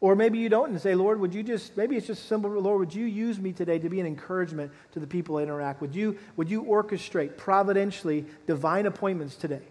Or 0.00 0.14
maybe 0.14 0.38
you 0.38 0.48
don't 0.48 0.70
and 0.70 0.80
say, 0.80 0.94
Lord, 0.94 1.18
would 1.18 1.34
you 1.34 1.42
just, 1.42 1.76
maybe 1.76 1.96
it's 1.96 2.06
just 2.06 2.28
simple, 2.28 2.50
Lord, 2.50 2.78
would 2.78 2.94
you 2.94 3.04
use 3.04 3.40
me 3.40 3.52
today 3.52 3.80
to 3.80 3.88
be 3.88 3.98
an 3.98 4.06
encouragement 4.06 4.70
to 4.92 5.00
the 5.00 5.06
people 5.08 5.38
I 5.38 5.42
interact? 5.42 5.80
Would 5.80 5.94
you, 5.94 6.16
would 6.36 6.48
you 6.48 6.62
orchestrate 6.62 7.36
providentially 7.36 8.24
divine 8.46 8.86
appointments 8.86 9.34
today? 9.34 9.62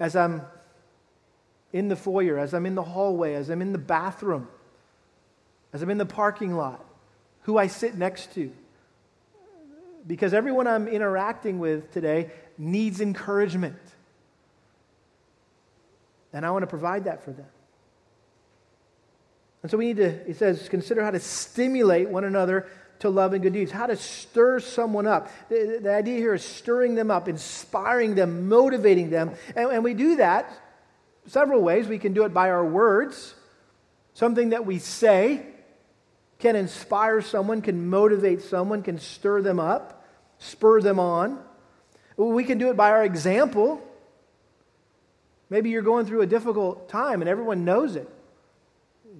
As 0.00 0.16
I'm 0.16 0.42
in 1.72 1.86
the 1.86 1.94
foyer, 1.94 2.38
as 2.38 2.54
I'm 2.54 2.66
in 2.66 2.74
the 2.74 2.82
hallway, 2.82 3.34
as 3.34 3.50
I'm 3.50 3.62
in 3.62 3.70
the 3.70 3.78
bathroom, 3.78 4.48
as 5.72 5.82
I'm 5.82 5.90
in 5.90 5.98
the 5.98 6.06
parking 6.06 6.56
lot, 6.56 6.84
who 7.44 7.56
I 7.56 7.68
sit 7.68 7.94
next 7.94 8.34
to. 8.34 8.50
Because 10.06 10.34
everyone 10.34 10.66
I'm 10.66 10.86
interacting 10.88 11.58
with 11.58 11.90
today 11.92 12.30
needs 12.58 13.00
encouragement. 13.00 13.78
And 16.32 16.44
I 16.44 16.50
want 16.50 16.62
to 16.62 16.66
provide 16.66 17.04
that 17.04 17.24
for 17.24 17.30
them. 17.30 17.46
And 19.62 19.70
so 19.70 19.78
we 19.78 19.86
need 19.86 19.96
to, 19.96 20.28
it 20.28 20.36
says, 20.36 20.68
consider 20.68 21.02
how 21.02 21.10
to 21.10 21.20
stimulate 21.20 22.10
one 22.10 22.24
another 22.24 22.66
to 22.98 23.08
love 23.08 23.32
and 23.32 23.42
good 23.42 23.54
deeds, 23.54 23.72
how 23.72 23.86
to 23.86 23.96
stir 23.96 24.60
someone 24.60 25.06
up. 25.06 25.30
The, 25.48 25.80
the 25.82 25.94
idea 25.94 26.18
here 26.18 26.34
is 26.34 26.44
stirring 26.44 26.94
them 26.94 27.10
up, 27.10 27.28
inspiring 27.28 28.14
them, 28.14 28.48
motivating 28.48 29.10
them. 29.10 29.32
And, 29.56 29.70
and 29.70 29.84
we 29.84 29.94
do 29.94 30.16
that 30.16 30.50
several 31.26 31.62
ways. 31.62 31.88
We 31.88 31.98
can 31.98 32.12
do 32.12 32.24
it 32.24 32.34
by 32.34 32.50
our 32.50 32.64
words, 32.64 33.34
something 34.12 34.50
that 34.50 34.66
we 34.66 34.78
say, 34.78 35.46
can 36.44 36.56
inspire 36.56 37.22
someone, 37.22 37.62
can 37.62 37.88
motivate 37.88 38.42
someone, 38.42 38.82
can 38.82 38.98
stir 38.98 39.40
them 39.40 39.58
up, 39.58 40.04
spur 40.36 40.82
them 40.82 41.00
on. 41.00 41.42
We 42.18 42.44
can 42.44 42.58
do 42.58 42.68
it 42.68 42.76
by 42.76 42.90
our 42.90 43.02
example. 43.02 43.82
Maybe 45.48 45.70
you're 45.70 45.80
going 45.80 46.04
through 46.04 46.20
a 46.20 46.26
difficult 46.26 46.90
time 46.90 47.22
and 47.22 47.30
everyone 47.30 47.64
knows 47.64 47.96
it. 47.96 48.06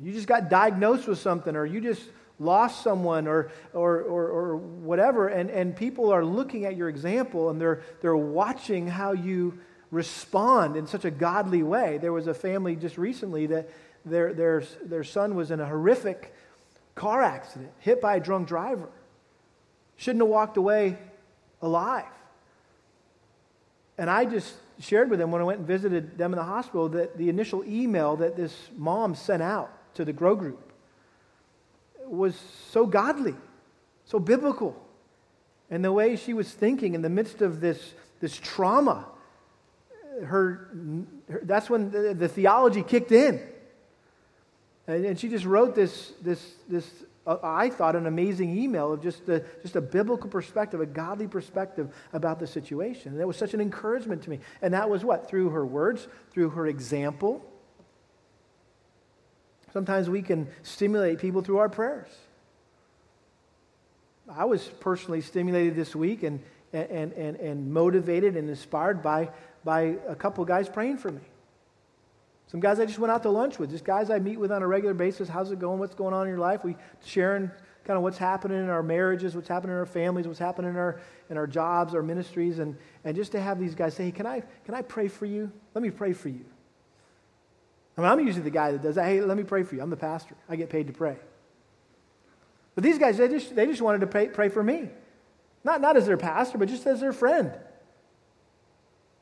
You 0.03 0.13
just 0.13 0.27
got 0.27 0.51
diagnosed 0.51 1.09
with 1.09 1.19
something, 1.19 1.57
or 1.57 1.65
you 1.65 1.81
just 1.81 2.03
lost 2.39 2.83
someone, 2.83 3.27
or, 3.27 3.51
or, 3.73 4.03
or, 4.03 4.29
or 4.29 4.57
whatever, 4.57 5.29
and, 5.29 5.49
and 5.49 5.75
people 5.75 6.13
are 6.13 6.25
looking 6.27 6.67
at 6.67 6.77
your 6.77 6.91
example 6.91 7.49
and 7.49 7.59
they're, 7.59 7.81
they're 8.03 8.15
watching 8.15 8.87
how 8.87 9.13
you 9.13 9.59
respond 9.91 10.77
in 10.77 10.87
such 10.87 11.07
a 11.07 11.11
godly 11.11 11.63
way. 11.63 11.97
There 11.97 12.13
was 12.13 12.27
a 12.27 12.35
family 12.35 12.77
just 12.77 12.99
recently 12.99 13.47
that 13.47 13.71
their, 14.05 14.35
their, 14.35 14.63
their 14.85 15.05
son 15.05 15.37
was 15.37 15.51
in 15.51 15.61
a 15.61 15.67
horrific 15.67 16.35
car 16.95 17.23
accident, 17.23 17.71
hit 17.81 18.01
by 18.01 18.17
a 18.17 18.21
drunk 18.21 18.49
driver. 18.49 18.89
Shouldn't 19.97 20.23
have 20.23 20.29
walked 20.29 20.57
away 20.57 20.99
alive. 21.63 22.05
And 23.97 24.11
I 24.11 24.25
just 24.25 24.55
shared 24.81 25.09
with 25.09 25.19
them 25.19 25.31
when 25.31 25.41
I 25.41 25.45
went 25.45 25.61
and 25.61 25.67
visited 25.67 26.19
them 26.19 26.33
in 26.33 26.39
the 26.39 26.45
hospital 26.45 26.89
that 26.91 27.17
the 27.17 27.29
initial 27.29 27.65
email 27.65 28.17
that 28.17 28.37
this 28.37 28.55
mom 28.77 29.15
sent 29.15 29.43
out 29.43 29.73
to 29.95 30.05
the 30.05 30.13
Grow 30.13 30.35
Group 30.35 30.73
was 32.07 32.37
so 32.71 32.87
godly, 32.87 33.35
so 34.05 34.19
biblical. 34.19 34.77
And 35.71 35.85
the 35.85 35.93
way 35.93 36.17
she 36.17 36.35
was 36.35 36.51
thinking 36.51 36.95
in 36.95 37.03
the 37.03 37.09
midst 37.09 37.41
of 37.41 37.61
this, 37.61 37.95
this 38.21 38.37
trauma, 38.37 39.07
her, 40.25 40.69
her 41.29 41.41
that's 41.45 41.71
when 41.71 41.91
the, 41.91 42.15
the 42.15 42.29
theology 42.29 42.83
kicked 42.83 43.13
in. 43.13 43.41
And, 44.87 45.19
she 45.19 45.29
just 45.29 45.45
wrote 45.45 45.75
this, 45.75 46.13
this, 46.21 46.55
this 46.69 46.91
uh, 47.27 47.39
I 47.43 47.71
thought, 47.71 47.97
an 47.97 48.07
amazing 48.07 48.57
email 48.57 48.93
of 48.93 49.03
just, 49.03 49.25
the, 49.25 49.45
just 49.63 49.77
a 49.77 49.81
biblical 49.81 50.29
perspective, 50.29 50.81
a 50.81 50.87
godly 50.87 51.27
perspective 51.27 51.95
about 52.13 52.39
the 52.39 52.47
situation. 52.47 53.13
And 53.13 53.21
that 53.21 53.27
was 53.27 53.37
such 53.37 53.55
an 53.55 53.61
encouragement 53.61 54.23
to 54.25 54.31
me. 54.31 54.41
And 54.61 54.75
that 54.75 54.91
was 54.91 55.05
what? 55.05 55.29
Through 55.29 55.51
her 55.51 55.65
words, 55.65 56.07
through 56.33 56.51
her 56.51 56.67
example. 56.67 57.43
Sometimes 59.73 60.11
we 60.11 60.23
can 60.23 60.49
stimulate 60.63 61.19
people 61.19 61.41
through 61.41 61.59
our 61.59 61.69
prayers. 61.69 62.11
I 64.31 64.45
was 64.45 64.63
personally 64.81 65.21
stimulated 65.21 65.75
this 65.75 65.97
week 65.97 66.23
and, 66.23 66.41
and, 66.73 67.13
and, 67.13 67.37
and 67.37 67.73
motivated 67.73 68.37
and 68.37 68.49
inspired 68.49 69.03
by, 69.03 69.31
by 69.65 69.97
a 70.09 70.15
couple 70.15 70.45
guys 70.45 70.69
praying 70.69 70.99
for 70.99 71.11
me. 71.11 71.21
Some 72.47 72.61
guys 72.61 72.79
I 72.79 72.87
just 72.87 72.99
went 72.99 73.11
out 73.11 73.23
to 73.23 73.31
lunch 73.31 73.59
with, 73.59 73.71
just 73.71 73.85
guys 73.85 74.11
I 74.11 74.19
meet 74.19 74.39
with 74.39 74.53
on 74.53 74.63
a 74.63 74.67
regular 74.67 74.95
basis. 74.95 75.29
How's 75.29 75.51
it 75.51 75.59
going? 75.59 75.79
What's 75.79 75.95
going 75.95 76.15
on 76.15 76.27
in 76.27 76.29
your 76.29 76.39
life? 76.39 76.63
We 76.63 76.77
sharing 77.05 77.51
kind 77.85 77.97
of 77.97 78.03
what's 78.03 78.19
happening 78.19 78.59
in 78.59 78.71
our 78.71 78.83
marriages, 78.83 79.35
what's 79.35 79.49
happening 79.49 79.73
in 79.73 79.79
our 79.79 79.87
families, 79.87 80.27
what's 80.27 80.39
happening 80.39 80.71
in 80.71 80.77
our, 80.77 81.01
in 81.31 81.37
our 81.37 81.47
jobs, 81.47 81.95
our 81.95 82.03
ministries, 82.03 82.59
and, 82.59 82.77
and 83.05 83.15
just 83.15 83.33
to 83.33 83.41
have 83.41 83.59
these 83.59 83.75
guys 83.75 83.95
say, 83.95 84.05
hey, 84.05 84.11
can 84.11 84.27
I, 84.27 84.43
can 84.65 84.75
I 84.75 84.83
pray 84.83 85.09
for 85.09 85.27
you? 85.27 85.51
Let 85.75 85.83
me 85.83 85.91
pray 85.91 86.13
for 86.13 86.29
you. 86.29 86.45
I 87.97 88.01
mean, 88.01 88.11
I'm 88.11 88.21
usually 88.21 88.43
the 88.43 88.51
guy 88.51 88.73
that 88.73 88.83
does 88.83 88.97
that. 88.97 89.05
Hey, 89.05 89.21
let 89.21 89.37
me 89.37 89.45
pray 89.45 89.63
for 89.63 89.75
you. 89.75 89.83
I'm 89.83 89.91
the 89.91 89.97
pastor. 89.97 90.35
I 90.49 90.57
get 90.57 90.71
paid 90.71 90.87
to 90.89 90.93
pray. 90.93 91.17
But 92.75 92.83
these 92.83 92.99
guys, 92.99 93.19
they 93.19 93.29
just, 93.29 93.55
they 93.55 93.67
just 93.67 93.83
wanted 93.83 94.01
to 94.01 94.07
pray, 94.07 94.29
pray 94.29 94.49
for 94.49 94.63
me. 94.63 94.89
Not, 95.63 95.81
not 95.81 95.97
as 95.97 96.07
their 96.07 96.17
pastor, 96.17 96.59
but 96.59 96.69
just 96.69 96.87
as 96.87 97.01
their 97.01 97.13
friend. 97.13 97.53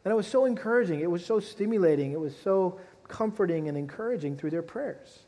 And 0.04 0.10
it 0.10 0.16
was 0.16 0.26
so 0.26 0.46
encouraging. 0.46 1.00
It 1.00 1.10
was 1.10 1.24
so 1.24 1.38
stimulating. 1.38 2.12
It 2.12 2.20
was 2.20 2.34
so 2.36 2.80
comforting 3.12 3.68
and 3.68 3.76
encouraging 3.76 4.36
through 4.36 4.50
their 4.50 4.62
prayers. 4.62 5.18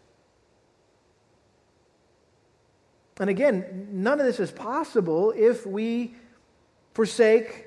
And 3.21 3.29
again, 3.29 3.89
none 3.93 4.19
of 4.19 4.27
this 4.27 4.41
is 4.41 4.51
possible 4.51 5.33
if 5.37 5.67
we 5.67 6.17
forsake 6.95 7.67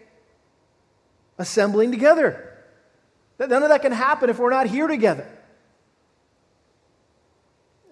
assembling 1.38 1.91
together. 1.91 2.51
None 3.39 3.61
of 3.61 3.70
that 3.70 3.84
can 3.84 3.91
happen 3.91 4.32
if 4.32 4.39
we're 4.39 4.49
not 4.49 4.65
here 4.65 4.88
together. 4.88 5.28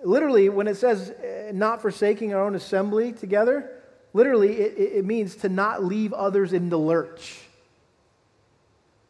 Literally, 0.04 0.50
when 0.50 0.68
it 0.68 0.76
says 0.76 1.14
eh, 1.24 1.52
not 1.54 1.82
forsaking 1.82 2.34
our 2.34 2.42
own 2.42 2.56
assembly 2.56 3.14
together, 3.14 3.72
literally 4.14 4.54
it, 4.54 4.98
it 4.98 5.06
means 5.06 5.36
to 5.38 5.50
not 5.50 5.84
leave 5.84 6.12
others 6.12 6.54
in 6.54 6.70
the 6.70 6.78
lurch. 6.78 7.40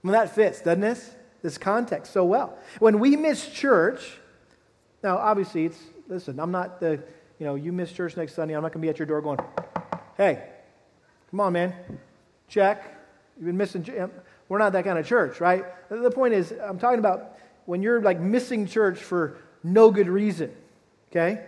Well, 0.03 0.11
that 0.11 0.35
fits, 0.35 0.61
doesn't 0.61 0.83
it? 0.83 0.99
This 1.45 1.59
context 1.59 2.11
so 2.11 2.25
well. 2.25 2.57
When 2.79 2.99
we 2.99 3.15
miss 3.15 3.47
church, 3.47 4.17
now 5.03 5.17
obviously 5.17 5.65
it's, 5.65 5.79
listen, 6.07 6.39
I'm 6.39 6.51
not 6.51 6.79
the, 6.79 6.99
you 7.37 7.45
know, 7.45 7.53
you 7.53 7.71
miss 7.71 7.91
church 7.91 8.17
next 8.17 8.33
Sunday, 8.33 8.55
I'm 8.55 8.63
not 8.63 8.73
going 8.73 8.81
to 8.81 8.85
be 8.85 8.89
at 8.89 8.97
your 8.97 9.05
door 9.05 9.21
going, 9.21 9.37
hey, 10.17 10.43
come 11.29 11.39
on, 11.39 11.53
man, 11.53 11.75
check. 12.47 12.91
You've 13.37 13.45
been 13.45 13.57
missing. 13.57 13.85
We're 14.49 14.57
not 14.57 14.73
that 14.73 14.85
kind 14.85 14.97
of 14.97 15.05
church, 15.05 15.39
right? 15.39 15.65
The 15.89 16.09
point 16.09 16.33
is, 16.33 16.51
I'm 16.51 16.79
talking 16.79 16.97
about 16.97 17.37
when 17.65 17.83
you're 17.83 18.01
like 18.01 18.19
missing 18.19 18.65
church 18.65 18.97
for 18.97 19.37
no 19.63 19.91
good 19.91 20.07
reason, 20.07 20.51
okay? 21.11 21.45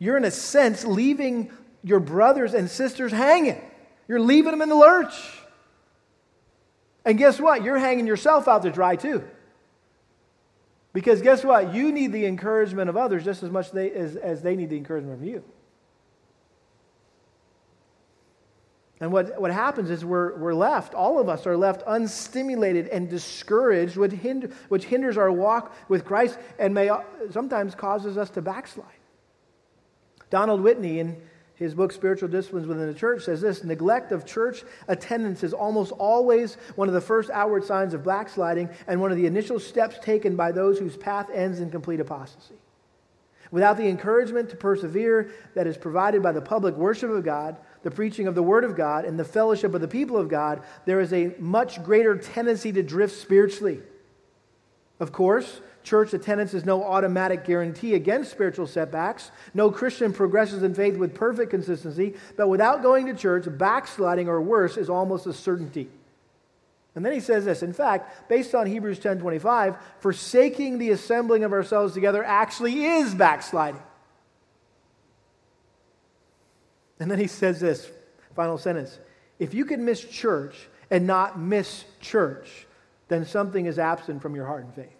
You're 0.00 0.16
in 0.16 0.24
a 0.24 0.30
sense 0.32 0.84
leaving 0.84 1.52
your 1.84 2.00
brothers 2.00 2.52
and 2.52 2.68
sisters 2.68 3.12
hanging. 3.12 3.60
You're 4.08 4.18
leaving 4.18 4.50
them 4.50 4.62
in 4.62 4.70
the 4.70 4.74
lurch. 4.74 5.14
And 7.06 7.16
guess 7.16 7.40
what? 7.40 7.62
You're 7.62 7.78
hanging 7.78 8.06
yourself 8.06 8.48
out 8.48 8.62
to 8.62 8.70
dry 8.70 8.96
too. 8.96 9.24
Because 10.92 11.22
guess 11.22 11.44
what? 11.44 11.72
You 11.72 11.92
need 11.92 12.12
the 12.12 12.26
encouragement 12.26 12.90
of 12.90 12.96
others 12.96 13.24
just 13.24 13.42
as 13.42 13.50
much 13.50 13.70
they, 13.70 13.90
as, 13.92 14.16
as 14.16 14.42
they 14.42 14.56
need 14.56 14.70
the 14.70 14.76
encouragement 14.76 15.20
from 15.20 15.28
you. 15.28 15.44
And 18.98 19.12
what, 19.12 19.38
what 19.40 19.52
happens 19.52 19.90
is 19.90 20.04
we're, 20.04 20.36
we're 20.36 20.54
left, 20.54 20.94
all 20.94 21.18
of 21.20 21.28
us 21.28 21.46
are 21.46 21.56
left 21.56 21.82
unstimulated 21.86 22.88
and 22.88 23.10
discouraged, 23.10 23.96
which, 23.96 24.12
hinder, 24.12 24.48
which 24.68 24.84
hinders 24.84 25.18
our 25.18 25.30
walk 25.30 25.76
with 25.88 26.04
Christ 26.04 26.38
and 26.58 26.72
may 26.72 26.88
uh, 26.88 27.02
sometimes 27.30 27.74
causes 27.74 28.16
us 28.16 28.30
to 28.30 28.42
backslide. 28.42 28.86
Donald 30.30 30.62
Whitney, 30.62 30.98
in 30.98 31.20
his 31.56 31.74
book 31.74 31.90
Spiritual 31.90 32.28
Disciplines 32.28 32.66
Within 32.66 32.86
the 32.86 32.98
Church, 32.98 33.24
says 33.24 33.40
this 33.40 33.64
neglect 33.64 34.12
of 34.12 34.26
church 34.26 34.62
attendance 34.88 35.42
is 35.42 35.52
almost 35.52 35.92
always 35.92 36.56
one 36.76 36.86
of 36.86 36.94
the 36.94 37.00
first 37.00 37.30
outward 37.30 37.64
signs 37.64 37.94
of 37.94 38.04
backsliding 38.04 38.68
and 38.86 39.00
one 39.00 39.10
of 39.10 39.16
the 39.16 39.26
initial 39.26 39.58
steps 39.58 39.98
taken 40.00 40.36
by 40.36 40.52
those 40.52 40.78
whose 40.78 40.96
path 40.96 41.28
ends 41.32 41.60
in 41.60 41.70
complete 41.70 41.98
apostasy. 41.98 42.54
Without 43.50 43.76
the 43.76 43.88
encouragement 43.88 44.50
to 44.50 44.56
persevere 44.56 45.30
that 45.54 45.66
is 45.66 45.76
provided 45.76 46.22
by 46.22 46.32
the 46.32 46.42
public 46.42 46.74
worship 46.74 47.10
of 47.10 47.24
God, 47.24 47.56
the 47.82 47.90
preaching 47.90 48.26
of 48.26 48.34
the 48.34 48.42
Word 48.42 48.64
of 48.64 48.76
God, 48.76 49.04
and 49.04 49.18
the 49.18 49.24
fellowship 49.24 49.72
of 49.72 49.80
the 49.80 49.88
people 49.88 50.16
of 50.16 50.28
God, 50.28 50.62
there 50.84 51.00
is 51.00 51.12
a 51.12 51.34
much 51.38 51.82
greater 51.82 52.16
tendency 52.18 52.72
to 52.72 52.82
drift 52.82 53.16
spiritually. 53.16 53.80
Of 54.98 55.12
course, 55.12 55.60
church 55.86 56.12
attendance 56.12 56.52
is 56.52 56.64
no 56.64 56.82
automatic 56.82 57.44
guarantee 57.44 57.94
against 57.94 58.32
spiritual 58.32 58.66
setbacks. 58.66 59.30
No 59.54 59.70
Christian 59.70 60.12
progresses 60.12 60.64
in 60.64 60.74
faith 60.74 60.96
with 60.96 61.14
perfect 61.14 61.50
consistency, 61.50 62.14
but 62.36 62.48
without 62.48 62.82
going 62.82 63.06
to 63.06 63.14
church, 63.14 63.46
backsliding 63.48 64.28
or 64.28 64.42
worse 64.42 64.76
is 64.76 64.90
almost 64.90 65.28
a 65.28 65.32
certainty. 65.32 65.88
And 66.96 67.06
then 67.06 67.12
he 67.12 67.20
says 67.20 67.44
this, 67.44 67.62
in 67.62 67.72
fact, 67.72 68.28
based 68.28 68.52
on 68.52 68.66
Hebrews 68.66 68.98
10:25, 68.98 69.76
forsaking 70.00 70.78
the 70.78 70.90
assembling 70.90 71.44
of 71.44 71.52
ourselves 71.52 71.94
together 71.94 72.24
actually 72.24 72.84
is 72.84 73.14
backsliding. 73.14 73.82
And 76.98 77.08
then 77.08 77.20
he 77.20 77.28
says 77.28 77.60
this, 77.60 77.88
final 78.34 78.58
sentence. 78.58 78.98
If 79.38 79.54
you 79.54 79.64
can 79.64 79.84
miss 79.84 80.02
church 80.02 80.68
and 80.90 81.06
not 81.06 81.38
miss 81.38 81.84
church, 82.00 82.66
then 83.06 83.24
something 83.24 83.66
is 83.66 83.78
absent 83.78 84.20
from 84.20 84.34
your 84.34 84.46
heart 84.46 84.64
and 84.64 84.74
faith. 84.74 84.96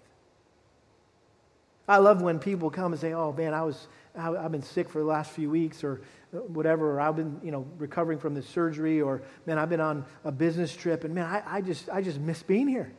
I 1.88 1.98
love 1.98 2.20
when 2.20 2.38
people 2.38 2.70
come 2.70 2.92
and 2.92 3.00
say, 3.00 3.12
"Oh 3.12 3.32
man, 3.32 3.54
I 3.54 3.62
was 3.62 3.86
I've 4.18 4.52
been 4.52 4.62
sick 4.62 4.88
for 4.88 4.98
the 4.98 5.04
last 5.04 5.32
few 5.32 5.50
weeks 5.50 5.84
or 5.84 6.00
uh, 6.34 6.38
whatever, 6.38 6.92
or 6.92 7.00
I've 7.00 7.16
been, 7.16 7.38
you 7.42 7.50
know, 7.50 7.66
recovering 7.78 8.18
from 8.18 8.34
this 8.34 8.48
surgery, 8.48 9.00
or 9.00 9.22
man, 9.44 9.58
I've 9.58 9.68
been 9.68 9.80
on 9.80 10.04
a 10.24 10.32
business 10.32 10.74
trip, 10.74 11.04
and 11.04 11.14
man, 11.14 11.26
I, 11.26 11.56
I 11.56 11.60
just 11.60 11.88
I 11.90 12.00
just 12.02 12.18
miss 12.18 12.42
being 12.42 12.68
here. 12.68 12.92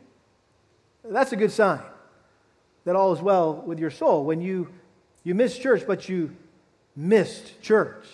That's 1.04 1.32
a 1.32 1.36
good 1.36 1.52
sign 1.52 1.82
that 2.86 2.96
all 2.96 3.14
is 3.14 3.22
well 3.22 3.56
with 3.56 3.80
your 3.80 3.92
soul. 3.92 4.24
When 4.24 4.42
you 4.42 4.70
you 5.24 5.34
miss 5.36 5.58
church, 5.58 5.84
but 5.88 6.08
you 6.08 6.36
missed 6.96 7.62
church. 7.62 8.06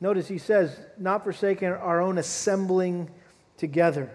Notice 0.00 0.28
he 0.28 0.38
says, 0.38 0.78
not 0.98 1.24
forsaking 1.24 1.68
our 1.68 2.02
own 2.02 2.18
assembling 2.18 3.10
together. 3.56 4.10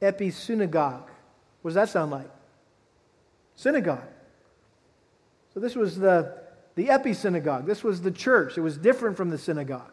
Epi 0.00 0.30
synagogue. 0.30 1.09
What 1.62 1.70
does 1.70 1.74
that 1.76 1.88
sound 1.88 2.10
like? 2.10 2.30
Synagogue. 3.56 4.06
So 5.52 5.60
this 5.60 5.74
was 5.74 5.98
the, 5.98 6.38
the 6.76 6.90
epi 6.90 7.12
synagogue. 7.12 7.66
This 7.66 7.84
was 7.84 8.00
the 8.00 8.10
church. 8.10 8.56
It 8.56 8.62
was 8.62 8.76
different 8.76 9.16
from 9.16 9.30
the 9.30 9.38
synagogue. 9.38 9.92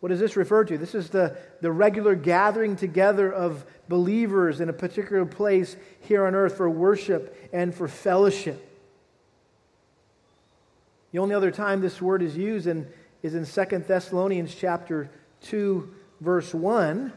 What 0.00 0.10
does 0.10 0.20
this 0.20 0.36
refer 0.36 0.64
to? 0.64 0.76
This 0.76 0.94
is 0.94 1.08
the, 1.08 1.34
the 1.62 1.72
regular 1.72 2.14
gathering 2.14 2.76
together 2.76 3.32
of 3.32 3.64
believers 3.88 4.60
in 4.60 4.68
a 4.68 4.72
particular 4.72 5.24
place 5.24 5.76
here 6.00 6.26
on 6.26 6.34
earth 6.34 6.58
for 6.58 6.68
worship 6.68 7.48
and 7.54 7.74
for 7.74 7.88
fellowship. 7.88 8.70
The 11.12 11.20
only 11.20 11.34
other 11.34 11.50
time 11.50 11.80
this 11.80 12.02
word 12.02 12.20
is 12.20 12.36
used 12.36 12.66
in, 12.66 12.86
is 13.22 13.34
in 13.34 13.46
2 13.46 13.78
Thessalonians 13.78 14.54
chapter 14.54 15.08
2, 15.42 15.94
verse 16.20 16.52
1. 16.52 17.10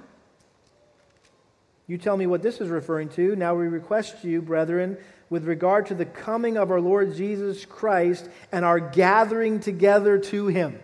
You 1.88 1.98
tell 1.98 2.18
me 2.18 2.28
what 2.28 2.42
this 2.42 2.60
is 2.60 2.70
referring 2.70 3.10
to. 3.10 3.36
Now 3.36 3.56
we 3.56 3.68
request 3.68 4.24
you, 4.24 4.42
brethren, 4.42 4.98
with 5.30 5.46
regard 5.46 5.86
to 5.88 5.96
the 5.96 6.06
coming 6.06 6.58
of 6.58 6.70
our 6.70 6.82
Lord 6.82 7.16
Jesus 7.16 7.66
Christ 7.66 8.30
and 8.52 8.66
our 8.66 8.80
gathering 8.80 9.62
together 9.62 10.18
to 10.20 10.48
him. 10.48 10.80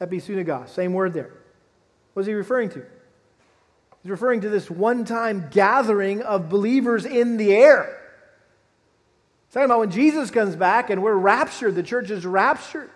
Episunagos, 0.00 0.68
same 0.68 0.92
word 0.92 1.14
there. 1.14 1.30
What 2.12 2.22
is 2.22 2.26
he 2.26 2.34
referring 2.34 2.68
to? 2.70 2.84
He's 4.02 4.10
referring 4.10 4.42
to 4.42 4.50
this 4.50 4.70
one 4.70 5.04
time 5.04 5.48
gathering 5.50 6.22
of 6.22 6.48
believers 6.48 7.04
in 7.04 7.38
the 7.38 7.52
air. 7.52 7.96
He's 9.46 9.54
talking 9.54 9.66
about 9.66 9.80
when 9.80 9.90
Jesus 9.90 10.30
comes 10.30 10.56
back 10.56 10.90
and 10.90 11.02
we're 11.02 11.14
raptured, 11.14 11.74
the 11.74 11.82
church 11.82 12.10
is 12.10 12.24
raptured. 12.24 12.90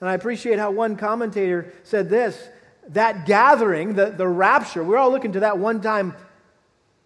And 0.00 0.08
I 0.08 0.14
appreciate 0.14 0.58
how 0.58 0.72
one 0.72 0.96
commentator 0.96 1.72
said 1.84 2.08
this 2.08 2.48
that 2.88 3.26
gathering, 3.26 3.94
the, 3.94 4.06
the 4.06 4.26
rapture, 4.26 4.82
we're 4.82 4.96
all 4.96 5.10
looking 5.10 5.32
to 5.32 5.40
that 5.40 5.58
one 5.58 5.80
time 5.80 6.14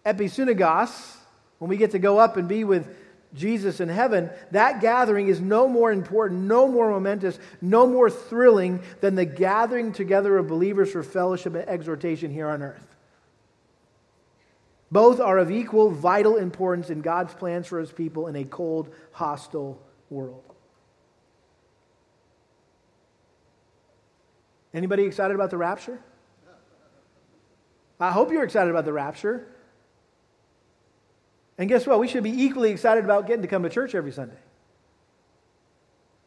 episunagos, 0.05 1.15
when 1.59 1.69
we 1.69 1.77
get 1.77 1.91
to 1.91 1.99
go 1.99 2.17
up 2.17 2.37
and 2.37 2.47
be 2.47 2.63
with 2.63 2.87
Jesus 3.33 3.79
in 3.79 3.89
heaven, 3.89 4.29
that 4.51 4.81
gathering 4.81 5.27
is 5.27 5.39
no 5.39 5.67
more 5.67 5.91
important, 5.91 6.41
no 6.41 6.67
more 6.67 6.89
momentous, 6.89 7.37
no 7.61 7.85
more 7.85 8.09
thrilling 8.09 8.81
than 9.01 9.15
the 9.15 9.25
gathering 9.25 9.91
together 9.91 10.37
of 10.37 10.47
believers 10.47 10.91
for 10.91 11.03
fellowship 11.03 11.53
and 11.55 11.67
exhortation 11.67 12.31
here 12.31 12.49
on 12.49 12.61
earth. 12.61 12.95
Both 14.89 15.19
are 15.19 15.37
of 15.37 15.51
equal 15.51 15.91
vital 15.91 16.37
importance 16.37 16.89
in 16.89 17.01
God's 17.01 17.33
plans 17.33 17.67
for 17.67 17.79
his 17.79 17.91
people 17.91 18.27
in 18.27 18.37
a 18.37 18.45
cold, 18.45 18.93
hostile 19.11 19.81
world. 20.09 20.46
Anybody 24.73 25.03
excited 25.03 25.33
about 25.33 25.49
the 25.49 25.57
rapture? 25.57 25.99
I 27.99 28.11
hope 28.11 28.31
you're 28.31 28.43
excited 28.43 28.69
about 28.69 28.85
the 28.85 28.93
rapture. 28.93 29.47
And 31.57 31.67
guess 31.67 31.87
what? 31.87 31.99
We 31.99 32.07
should 32.07 32.23
be 32.23 32.43
equally 32.43 32.69
excited 32.69 33.03
about 33.03 33.25
getting 33.25 33.41
to 33.41 33.47
come 33.47 33.63
to 33.63 33.69
church 33.69 33.95
every 33.95 34.11
Sunday. 34.11 34.37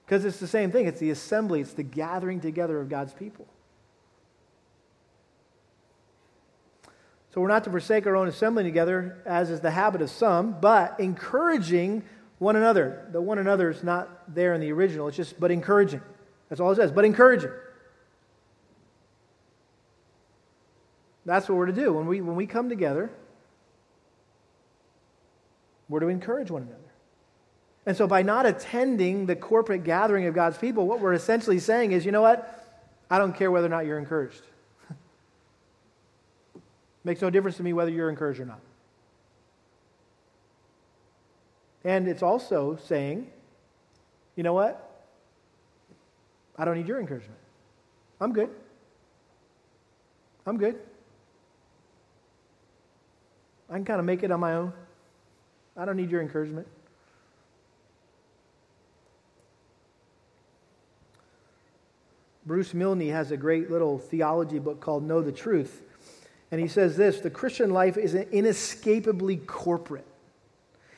Because 0.04 0.24
it's 0.24 0.40
the 0.40 0.48
same 0.48 0.72
thing. 0.72 0.86
It's 0.86 0.98
the 0.98 1.10
assembly, 1.10 1.60
it's 1.60 1.74
the 1.74 1.84
gathering 1.84 2.40
together 2.40 2.80
of 2.80 2.88
God's 2.88 3.12
people. 3.12 3.46
So 7.32 7.40
we're 7.40 7.48
not 7.48 7.62
to 7.64 7.70
forsake 7.70 8.08
our 8.08 8.16
own 8.16 8.26
assembling 8.26 8.66
together, 8.66 9.22
as 9.24 9.50
is 9.50 9.60
the 9.60 9.70
habit 9.70 10.02
of 10.02 10.10
some, 10.10 10.60
but 10.60 10.98
encouraging 10.98 12.02
one 12.38 12.56
another. 12.56 13.06
The 13.12 13.20
one 13.20 13.38
another 13.38 13.70
is 13.70 13.84
not 13.84 14.34
there 14.34 14.52
in 14.52 14.60
the 14.60 14.72
original, 14.72 15.06
it's 15.06 15.16
just 15.16 15.38
but 15.38 15.52
encouraging. 15.52 16.02
That's 16.48 16.60
all 16.60 16.72
it 16.72 16.76
says, 16.76 16.90
but 16.90 17.04
encouraging. 17.04 17.52
That's 21.24 21.48
what 21.48 21.58
we're 21.58 21.66
to 21.66 21.72
do. 21.72 21.92
When 21.92 22.06
we, 22.06 22.20
when 22.20 22.36
we 22.36 22.46
come 22.46 22.68
together, 22.68 23.10
we're 25.88 26.00
to 26.00 26.08
encourage 26.08 26.50
one 26.50 26.62
another. 26.62 26.76
And 27.86 27.96
so, 27.96 28.06
by 28.06 28.22
not 28.22 28.46
attending 28.46 29.26
the 29.26 29.36
corporate 29.36 29.84
gathering 29.84 30.26
of 30.26 30.34
God's 30.34 30.58
people, 30.58 30.86
what 30.86 31.00
we're 31.00 31.14
essentially 31.14 31.58
saying 31.58 31.92
is, 31.92 32.04
you 32.04 32.12
know 32.12 32.22
what? 32.22 32.56
I 33.10 33.18
don't 33.18 33.34
care 33.34 33.50
whether 33.50 33.66
or 33.66 33.70
not 33.70 33.86
you're 33.86 33.98
encouraged. 33.98 34.42
Makes 37.04 37.22
no 37.22 37.30
difference 37.30 37.56
to 37.56 37.62
me 37.62 37.72
whether 37.72 37.90
you're 37.90 38.10
encouraged 38.10 38.40
or 38.40 38.44
not. 38.44 38.60
And 41.84 42.06
it's 42.06 42.22
also 42.22 42.78
saying, 42.84 43.30
you 44.36 44.42
know 44.42 44.52
what? 44.52 44.86
I 46.56 46.64
don't 46.64 46.76
need 46.76 46.86
your 46.86 47.00
encouragement. 47.00 47.38
I'm 48.20 48.32
good. 48.32 48.50
I'm 50.46 50.58
good. 50.58 50.78
I 53.70 53.74
can 53.74 53.84
kind 53.84 54.00
of 54.00 54.06
make 54.06 54.22
it 54.22 54.32
on 54.32 54.40
my 54.40 54.54
own. 54.54 54.72
I 55.76 55.84
don't 55.84 55.96
need 55.96 56.10
your 56.10 56.20
encouragement. 56.20 56.66
Bruce 62.44 62.74
Milne 62.74 63.08
has 63.10 63.30
a 63.30 63.36
great 63.36 63.70
little 63.70 63.98
theology 63.98 64.58
book 64.58 64.80
called 64.80 65.04
Know 65.04 65.22
the 65.22 65.30
Truth. 65.30 65.82
And 66.50 66.60
he 66.60 66.66
says 66.66 66.96
this 66.96 67.20
the 67.20 67.30
Christian 67.30 67.70
life 67.70 67.96
is 67.96 68.14
inescapably 68.14 69.36
corporate. 69.36 70.06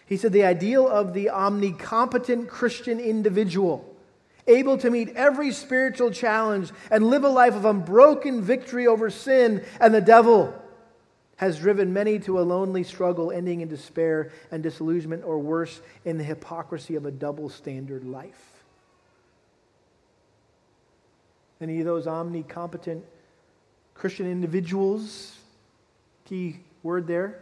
He 0.07 0.17
said 0.17 0.33
the 0.33 0.45
ideal 0.45 0.89
of 0.89 1.13
the 1.13 1.31
omnicompetent 1.33 2.49
Christian 2.49 2.99
individual, 3.01 3.85
able 4.47 4.79
to 4.79 4.91
meet 4.91 5.11
every 5.11 5.53
spiritual 5.53 6.11
challenge 6.11 6.71
and 6.91 7.07
live 7.07 7.25
a 7.25 7.29
life 7.29 7.55
of 7.55 7.67
unbroken 7.67 8.41
victory 8.41 8.87
over 8.87 9.11
sin 9.11 9.63
and 9.79 9.93
the 9.93 10.01
devil, 10.01 10.55
has 11.43 11.59
driven 11.59 11.93
many 11.93 12.21
to 12.21 12.39
a 12.39 12.43
lonely 12.43 12.85
struggle 12.85 13.33
ending 13.33 13.63
in 13.63 13.69
despair 13.69 14.31
and 14.53 14.63
disillusionment, 14.63 15.25
or 15.25 15.41
worse, 15.41 15.83
in 16.05 16.17
the 16.17 16.23
hypocrisy 16.23 16.95
of 16.95 17.05
a 17.05 17.11
double 17.11 17.49
standard 17.49 18.05
life. 18.05 18.63
Any 21.61 21.81
of 21.81 21.85
those 21.85 22.07
omnicompetent 22.07 23.03
Christian 23.93 24.31
individuals, 24.31 25.37
key 26.27 26.61
word 26.85 27.09
there, 27.09 27.41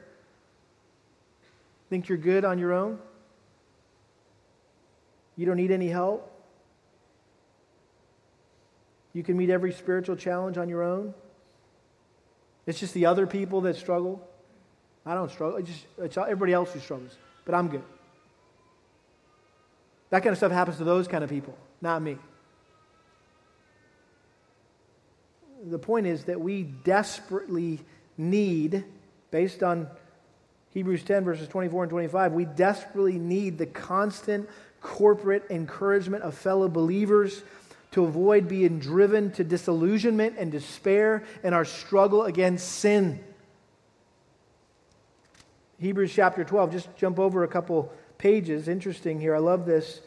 think 1.91 2.09
you're 2.09 2.17
good 2.17 2.47
on 2.47 2.59
your 2.59 2.73
own? 2.73 2.99
You 5.37 5.45
don't 5.45 5.59
need 5.59 5.73
any 5.73 5.89
help? 5.89 6.33
You 9.13 9.23
can 9.23 9.37
meet 9.37 9.51
every 9.51 9.75
spiritual 9.75 10.17
challenge 10.17 10.57
on 10.57 10.71
your 10.71 10.83
own? 10.83 11.13
It's 12.71 12.79
just 12.79 12.95
the 12.95 13.07
other 13.07 13.27
people 13.27 13.63
that 13.63 13.75
struggle. 13.75 14.25
I 15.05 15.15
don't 15.15 15.29
struggle. 15.29 15.59
It's 15.59 15.69
just 15.69 15.87
it's 15.99 16.17
everybody 16.17 16.53
else 16.53 16.73
who 16.73 16.79
struggles, 16.79 17.17
but 17.45 17.53
I'm 17.53 17.67
good. 17.67 17.83
That 20.11 20.23
kind 20.23 20.31
of 20.31 20.37
stuff 20.37 20.53
happens 20.53 20.77
to 20.77 20.85
those 20.85 21.09
kind 21.09 21.25
of 21.25 21.31
people, 21.31 21.59
not 21.81 22.01
me. 22.01 22.17
The 25.65 25.81
point 25.81 26.07
is 26.07 26.25
that 26.25 26.41
we 26.41 26.63
desperately 26.63 27.81
need, 28.17 28.85
based 29.33 29.65
on 29.65 29.89
Hebrews 30.73 31.03
10, 31.03 31.25
verses 31.25 31.49
24 31.49 31.85
and 31.85 31.91
25, 31.91 32.33
we 32.33 32.45
desperately 32.45 33.19
need 33.19 33.59
the 33.59 33.67
constant 33.67 34.49
corporate 34.81 35.43
encouragement 35.51 36.23
of 36.23 36.35
fellow 36.35 36.69
believers 36.69 37.43
to 37.93 38.05
avoid 38.05 38.47
being 38.47 38.79
driven 38.79 39.33
to 39.33 39.45
disillusionment 39.45 40.37
and 40.39 40.53
despair 40.53 41.25
in 41.43 41.53
our 41.53 41.65
struggle 41.65 42.25
against 42.25 42.69
sin. 42.69 43.23
Hebrews 45.79 46.13
chapter 46.13 46.45
12, 46.45 46.73
just 46.73 46.97
jump 46.97 47.19
over 47.19 47.43
a 47.43 47.49
couple 47.49 47.93
pages. 48.19 48.69
Interesting 48.69 49.19
here. 49.19 49.35
I 49.35 49.39
love 49.39 49.67
this. 49.67 50.03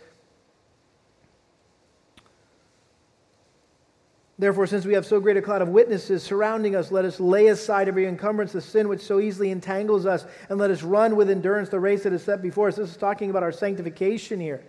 Therefore, 4.39 4.65
since 4.65 4.85
we 4.85 4.93
have 4.93 5.05
so 5.05 5.19
great 5.19 5.37
a 5.37 5.41
cloud 5.41 5.61
of 5.61 5.69
witnesses 5.69 6.23
surrounding 6.23 6.75
us, 6.75 6.91
let 6.91 7.05
us 7.05 7.19
lay 7.19 7.47
aside 7.47 7.87
every 7.87 8.07
encumbrance, 8.07 8.51
the 8.51 8.61
sin 8.61 8.87
which 8.87 9.01
so 9.01 9.19
easily 9.19 9.51
entangles 9.51 10.05
us, 10.05 10.25
and 10.49 10.57
let 10.59 10.71
us 10.71 10.83
run 10.83 11.15
with 11.15 11.29
endurance 11.29 11.69
the 11.69 11.79
race 11.79 12.03
that 12.03 12.13
is 12.13 12.23
set 12.23 12.41
before 12.41 12.67
us. 12.67 12.75
This 12.75 12.91
is 12.91 12.97
talking 12.97 13.29
about 13.29 13.43
our 13.43 13.51
sanctification 13.51 14.39
here 14.39 14.63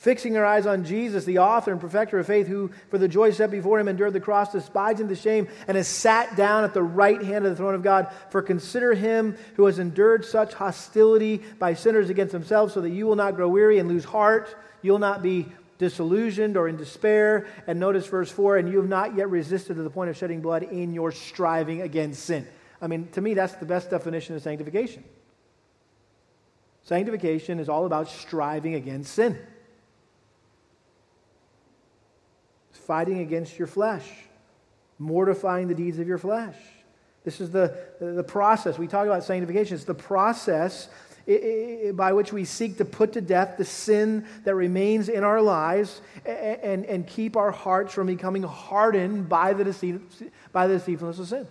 fixing 0.00 0.34
our 0.38 0.46
eyes 0.46 0.66
on 0.66 0.82
Jesus, 0.82 1.26
the 1.26 1.38
author 1.38 1.70
and 1.70 1.80
perfecter 1.80 2.18
of 2.18 2.26
faith, 2.26 2.46
who 2.46 2.70
for 2.88 2.96
the 2.96 3.06
joy 3.06 3.30
set 3.32 3.50
before 3.50 3.78
him 3.78 3.86
endured 3.86 4.14
the 4.14 4.20
cross, 4.20 4.50
despising 4.50 5.08
the 5.08 5.14
shame, 5.14 5.46
and 5.68 5.76
has 5.76 5.88
sat 5.88 6.36
down 6.36 6.64
at 6.64 6.72
the 6.72 6.82
right 6.82 7.22
hand 7.22 7.44
of 7.44 7.50
the 7.50 7.56
throne 7.56 7.74
of 7.74 7.82
God. 7.82 8.10
For 8.30 8.40
consider 8.40 8.94
him 8.94 9.36
who 9.56 9.66
has 9.66 9.78
endured 9.78 10.24
such 10.24 10.54
hostility 10.54 11.42
by 11.58 11.74
sinners 11.74 12.08
against 12.08 12.32
themselves, 12.32 12.72
so 12.72 12.80
that 12.80 12.88
you 12.88 13.06
will 13.06 13.14
not 13.14 13.36
grow 13.36 13.48
weary 13.48 13.78
and 13.78 13.90
lose 13.90 14.04
heart. 14.04 14.56
You'll 14.80 14.98
not 14.98 15.22
be 15.22 15.52
disillusioned 15.76 16.56
or 16.56 16.66
in 16.66 16.78
despair. 16.78 17.46
And 17.66 17.78
notice 17.78 18.06
verse 18.06 18.30
4 18.30 18.56
and 18.56 18.70
you 18.70 18.78
have 18.78 18.88
not 18.88 19.14
yet 19.16 19.28
resisted 19.28 19.76
to 19.76 19.82
the 19.82 19.90
point 19.90 20.08
of 20.08 20.16
shedding 20.16 20.40
blood 20.40 20.62
in 20.62 20.94
your 20.94 21.12
striving 21.12 21.82
against 21.82 22.24
sin. 22.24 22.46
I 22.80 22.86
mean, 22.86 23.08
to 23.08 23.20
me, 23.20 23.34
that's 23.34 23.54
the 23.54 23.66
best 23.66 23.90
definition 23.90 24.34
of 24.34 24.42
sanctification. 24.42 25.04
Sanctification 26.84 27.60
is 27.60 27.68
all 27.68 27.84
about 27.84 28.08
striving 28.08 28.74
against 28.74 29.12
sin. 29.12 29.38
Fighting 32.90 33.20
against 33.20 33.56
your 33.56 33.68
flesh, 33.68 34.04
mortifying 34.98 35.68
the 35.68 35.76
deeds 35.76 36.00
of 36.00 36.08
your 36.08 36.18
flesh. 36.18 36.56
This 37.22 37.40
is 37.40 37.52
the, 37.52 37.78
the 38.00 38.24
process. 38.24 38.78
We 38.78 38.88
talk 38.88 39.06
about 39.06 39.22
sanctification. 39.22 39.76
It's 39.76 39.84
the 39.84 39.94
process 39.94 40.88
by 41.94 42.12
which 42.12 42.32
we 42.32 42.44
seek 42.44 42.78
to 42.78 42.84
put 42.84 43.12
to 43.12 43.20
death 43.20 43.58
the 43.58 43.64
sin 43.64 44.26
that 44.42 44.56
remains 44.56 45.08
in 45.08 45.22
our 45.22 45.40
lives 45.40 46.00
and, 46.26 46.84
and 46.84 47.06
keep 47.06 47.36
our 47.36 47.52
hearts 47.52 47.94
from 47.94 48.08
becoming 48.08 48.42
hardened 48.42 49.28
by 49.28 49.52
the, 49.52 49.62
deceit, 49.62 50.00
by 50.50 50.66
the 50.66 50.74
deceitfulness 50.74 51.20
of 51.20 51.28
sin. 51.28 51.46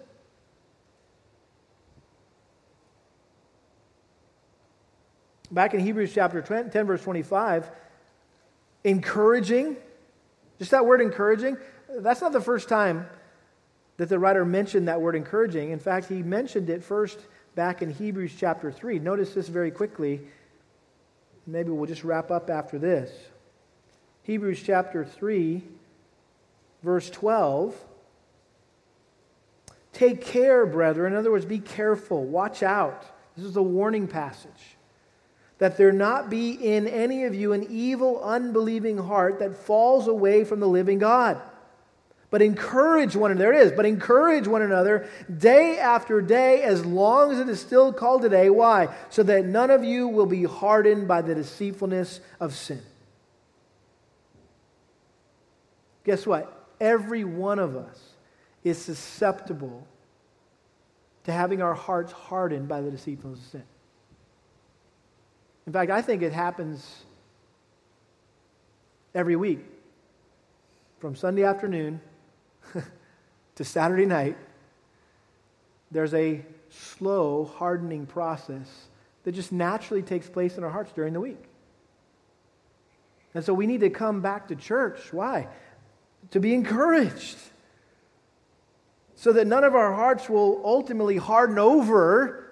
Back 5.52 5.74
in 5.74 5.80
Hebrews 5.80 6.14
chapter 6.14 6.42
10, 6.42 6.70
verse 6.86 7.02
25, 7.02 7.72
encouraging 8.84 9.78
just 10.60 10.72
that 10.72 10.86
word 10.86 11.02
encouraging, 11.02 11.58
that's 11.90 12.22
not 12.22 12.34
the 12.34 12.42
first 12.42 12.70
time 12.70 13.08
that 13.98 14.10
the 14.10 14.20
writer 14.20 14.46
mentioned 14.46 14.88
that 14.88 15.02
word 15.02 15.16
encouraging. 15.16 15.72
In 15.72 15.80
fact, 15.80 16.08
he 16.08 16.22
mentioned 16.22 16.70
it 16.70 16.84
first 16.84 17.20
back 17.56 17.82
in 17.82 17.90
Hebrews 17.90 18.34
chapter 18.38 18.72
3. 18.72 19.00
Notice 19.00 19.34
this 19.34 19.48
very 19.48 19.72
quickly. 19.72 20.22
Maybe 21.48 21.72
we'll 21.72 21.88
just 21.88 22.04
wrap 22.04 22.30
up 22.30 22.50
after 22.50 22.78
this. 22.78 23.12
Hebrews 24.24 24.62
chapter 24.64 25.04
3, 25.04 25.64
verse 26.84 27.10
12. 27.10 27.76
Take 29.92 30.22
care, 30.22 30.66
brethren. 30.66 31.14
In 31.14 31.20
other 31.20 31.32
words, 31.32 31.46
be 31.46 31.60
careful. 31.60 32.24
Watch 32.24 32.62
out. 32.64 33.06
This 33.36 33.46
is 33.46 33.56
a 33.56 33.62
warning 33.62 34.08
passage 34.08 34.78
that 35.60 35.78
there 35.78 35.92
not 35.92 36.30
be 36.30 36.52
in 36.52 36.88
any 36.88 37.26
of 37.26 37.36
you 37.36 37.54
an 37.54 37.68
evil, 37.70 38.24
unbelieving 38.24 38.98
heart 38.98 39.40
that 39.40 39.56
falls 39.56 40.08
away 40.08 40.44
from 40.44 40.60
the 40.60 40.68
living 40.68 41.00
God. 41.00 41.40
But 42.32 42.42
encourage 42.42 43.16
one 43.16 43.32
another. 43.32 43.52
There 43.52 43.62
it 43.62 43.68
is. 43.68 43.72
But 43.74 43.86
encourage 43.86 44.48
one 44.48 44.62
another 44.62 45.10
day 45.36 45.80
after 45.80 46.22
day, 46.22 46.62
as 46.62 46.86
long 46.86 47.32
as 47.32 47.40
it 47.40 47.50
is 47.50 47.60
still 47.60 47.92
called 47.92 48.22
today. 48.22 48.50
Why? 48.50 48.90
So 49.10 49.24
that 49.24 49.46
none 49.46 49.72
of 49.72 49.84
you 49.84 50.08
will 50.08 50.28
be 50.28 50.44
hardened 50.44 51.08
by 51.08 51.22
the 51.22 51.36
deceitfulness 51.36 52.22
of 52.40 52.54
sin. 52.54 52.82
Guess 56.06 56.26
what? 56.26 56.68
Every 56.80 57.24
one 57.24 57.60
of 57.60 57.76
us 57.76 58.00
is 58.64 58.78
susceptible 58.78 59.86
to 61.26 61.32
having 61.32 61.62
our 61.62 61.74
hearts 61.74 62.12
hardened 62.12 62.68
by 62.68 62.82
the 62.82 62.92
deceitfulness 62.92 63.40
of 63.40 63.46
sin. 63.46 63.64
In 65.70 65.74
fact, 65.74 65.92
I 65.92 66.02
think 66.02 66.24
it 66.24 66.34
happens 66.34 67.04
every 69.14 69.36
week 69.36 69.60
from 70.98 71.16
Sunday 71.16 71.44
afternoon 71.44 72.02
to 73.56 73.64
Saturday 73.64 74.08
night. 74.08 74.36
There's 75.92 76.16
a 76.16 76.44
slow 76.70 77.46
hardening 77.46 78.08
process 78.08 78.68
that 79.26 79.34
just 79.34 79.52
naturally 79.52 80.02
takes 80.02 80.28
place 80.28 80.58
in 80.58 80.64
our 80.64 80.72
hearts 80.72 80.92
during 80.92 81.14
the 81.14 81.22
week. 81.22 81.44
And 83.36 83.46
so 83.46 83.54
we 83.54 83.68
need 83.68 83.82
to 83.82 83.92
come 83.92 84.22
back 84.22 84.48
to 84.48 84.56
church. 84.56 85.14
Why? 85.14 85.50
To 86.32 86.40
be 86.40 86.56
encouraged. 86.56 87.38
So 89.14 89.32
that 89.34 89.46
none 89.46 89.64
of 89.64 89.76
our 89.76 89.94
hearts 89.94 90.30
will 90.30 90.64
ultimately 90.66 91.18
harden 91.18 91.60
over 91.60 92.49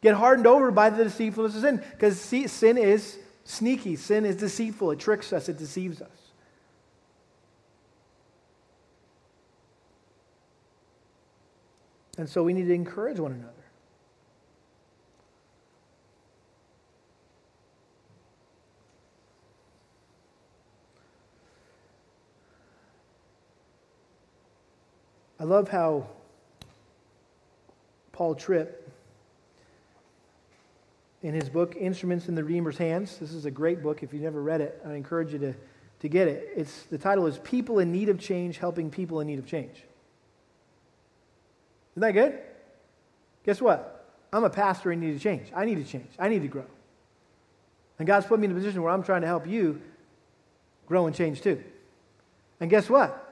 get 0.00 0.14
hardened 0.14 0.46
over 0.46 0.70
by 0.70 0.90
the 0.90 1.04
deceitfulness 1.04 1.56
of 1.56 1.62
sin. 1.62 1.82
Because 1.92 2.20
sin 2.20 2.78
is 2.78 3.18
sneaky, 3.44 3.96
sin 3.96 4.24
is 4.24 4.36
deceitful, 4.36 4.90
it 4.92 4.98
tricks 4.98 5.32
us, 5.32 5.48
it 5.48 5.58
deceives 5.58 6.00
us. 6.00 6.08
And 12.18 12.28
so 12.28 12.42
we 12.42 12.52
need 12.52 12.66
to 12.66 12.74
encourage 12.74 13.20
one 13.20 13.32
another. 13.32 13.52
I 25.40 25.44
love 25.44 25.68
how 25.68 26.08
Paul 28.10 28.34
Tripp 28.34 28.87
in 31.22 31.34
his 31.34 31.48
book, 31.48 31.76
Instruments 31.76 32.28
in 32.28 32.34
the 32.34 32.44
Redeemer's 32.44 32.78
Hands. 32.78 33.16
This 33.18 33.32
is 33.32 33.44
a 33.44 33.50
great 33.50 33.82
book. 33.82 34.02
If 34.02 34.12
you've 34.12 34.22
never 34.22 34.42
read 34.42 34.60
it, 34.60 34.80
I 34.86 34.94
encourage 34.94 35.32
you 35.32 35.38
to, 35.40 35.54
to 36.00 36.08
get 36.08 36.28
it. 36.28 36.50
It's, 36.54 36.84
the 36.84 36.98
title 36.98 37.26
is 37.26 37.38
People 37.38 37.80
in 37.80 37.90
Need 37.90 38.08
of 38.08 38.18
Change 38.20 38.58
Helping 38.58 38.90
People 38.90 39.20
in 39.20 39.26
Need 39.26 39.38
of 39.38 39.46
Change. 39.46 39.84
Isn't 41.92 42.02
that 42.02 42.12
good? 42.12 42.38
Guess 43.44 43.60
what? 43.60 43.94
I'm 44.32 44.44
a 44.44 44.50
pastor 44.50 44.92
and 44.92 45.00
need 45.00 45.14
to 45.14 45.18
change. 45.18 45.50
I 45.54 45.64
need 45.64 45.76
to 45.76 45.84
change. 45.84 46.10
I 46.18 46.28
need 46.28 46.42
to 46.42 46.48
grow. 46.48 46.66
And 47.98 48.06
God's 48.06 48.26
put 48.26 48.38
me 48.38 48.44
in 48.44 48.52
a 48.52 48.54
position 48.54 48.82
where 48.82 48.92
I'm 48.92 49.02
trying 49.02 49.22
to 49.22 49.26
help 49.26 49.46
you 49.46 49.80
grow 50.86 51.06
and 51.06 51.16
change 51.16 51.40
too. 51.40 51.62
And 52.60 52.70
guess 52.70 52.88
what? 52.88 53.24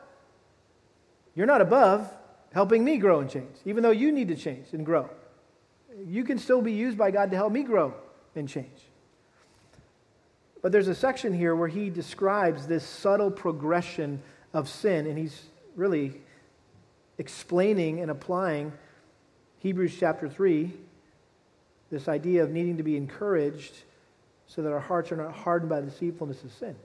You're 1.37 1.47
not 1.47 1.61
above 1.61 2.11
helping 2.53 2.82
me 2.82 2.97
grow 2.97 3.20
and 3.20 3.30
change, 3.30 3.55
even 3.64 3.82
though 3.82 3.91
you 3.91 4.11
need 4.11 4.28
to 4.28 4.37
change 4.37 4.72
and 4.72 4.84
grow 4.84 5.09
you 6.07 6.24
can 6.24 6.39
still 6.39 6.61
be 6.62 6.72
used 6.72 6.99
by 6.99 7.11
God 7.11 7.30
to 7.30 7.37
help 7.37 7.53
me 7.53 7.62
grow 7.62 7.95
and 8.34 8.49
change. 8.49 8.66
But 10.62 10.72
there's 10.72 10.89
a 10.89 10.95
section 10.95 11.32
here 11.32 11.55
where 11.55 11.68
he 11.68 11.91
describes 11.91 12.66
this 12.66 12.84
subtle 12.84 13.30
progression 13.30 14.20
of 14.53 14.68
sin, 14.68 15.07
and 15.07 15.16
he's 15.16 15.43
really 15.76 16.20
explaining 17.18 18.01
and 18.01 18.11
applying 18.11 18.72
Hebrews 19.61 19.97
chapter 19.99 20.28
3, 20.28 20.72
this 21.91 22.09
idea 22.09 22.43
of 22.43 22.51
needing 22.51 22.76
to 22.76 22.82
be 22.82 22.97
encouraged 22.97 23.74
so 24.47 24.62
that 24.62 24.72
our 24.72 24.80
hearts 24.80 25.12
are 25.12 25.16
not 25.16 25.32
hardened 25.32 25.70
by 25.70 25.80
the 25.80 25.91
deceitfulness 25.91 26.45
of 26.45 26.53
sin. 26.53 26.76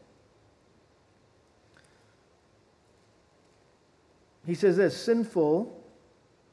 He 4.46 4.56
says 4.56 4.78
this 4.78 4.98
sinful, 4.98 5.80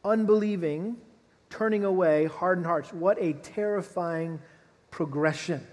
unbelieving, 0.05 0.96
turning 1.51 1.84
away, 1.84 2.26
hardened 2.26 2.66
hearts. 2.66 2.92
What 2.92 3.18
a 3.20 3.32
terrifying 3.34 4.40
progression. 4.90 5.66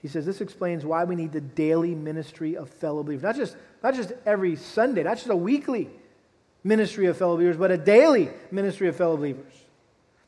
He 0.00 0.08
says 0.08 0.24
this 0.24 0.40
explains 0.40 0.84
why 0.84 1.04
we 1.04 1.16
need 1.16 1.32
the 1.32 1.40
daily 1.40 1.94
ministry 1.94 2.56
of 2.56 2.68
fellow 2.68 3.02
believers. 3.02 3.24
Not 3.24 3.36
just, 3.36 3.56
not 3.82 3.94
just 3.94 4.12
every 4.24 4.56
Sunday, 4.56 5.02
not 5.02 5.16
just 5.16 5.28
a 5.28 5.36
weekly 5.36 5.90
ministry 6.62 7.06
of 7.06 7.16
fellow 7.16 7.34
believers, 7.34 7.56
but 7.56 7.70
a 7.70 7.76
daily 7.76 8.30
ministry 8.50 8.88
of 8.88 8.96
fellow 8.96 9.16
believers. 9.16 9.52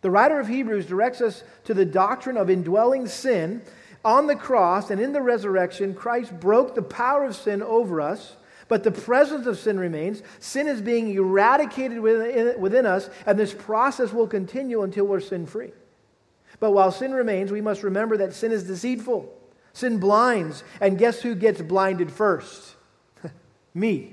The 0.01 0.11
writer 0.11 0.41
of 0.41 0.49
Hebrews 0.49 0.87
directs 0.87 1.21
us 1.21 1.45
to 1.65 1.75
the 1.75 1.85
doctrine 1.85 2.37
of 2.37 2.51
indwelling 2.51 3.07
sin. 3.07 3.63
On 4.05 4.27
the 4.27 4.37
cross 4.37 4.91
and 4.91 5.01
in 5.01 5.13
the 5.13 5.21
resurrection, 5.21 5.95
Christ 5.95 6.39
broke 6.41 6.75
the 6.75 6.83
power 6.83 7.25
of 7.25 7.37
sin 7.37 7.63
over 7.63 8.01
us, 8.01 8.35
but 8.71 8.85
the 8.85 8.93
presence 8.93 9.49
of 9.49 9.59
sin 9.59 9.81
remains. 9.81 10.23
Sin 10.39 10.69
is 10.69 10.81
being 10.81 11.13
eradicated 11.13 11.99
within, 11.99 12.59
within 12.61 12.87
us, 12.87 13.11
and 13.27 13.37
this 13.37 13.53
process 13.53 14.13
will 14.13 14.29
continue 14.29 14.83
until 14.83 15.07
we're 15.07 15.19
sin 15.19 15.45
free. 15.45 15.73
But 16.61 16.71
while 16.71 16.93
sin 16.93 17.13
remains, 17.13 17.51
we 17.51 17.61
must 17.61 17.83
remember 17.83 18.17
that 18.19 18.33
sin 18.33 18.53
is 18.53 18.63
deceitful. 18.63 19.29
Sin 19.73 19.99
blinds, 19.99 20.63
and 20.81 20.97
guess 20.97 21.21
who 21.21 21.35
gets 21.35 21.61
blinded 21.61 22.13
first? 22.13 22.77
Me 23.75 24.13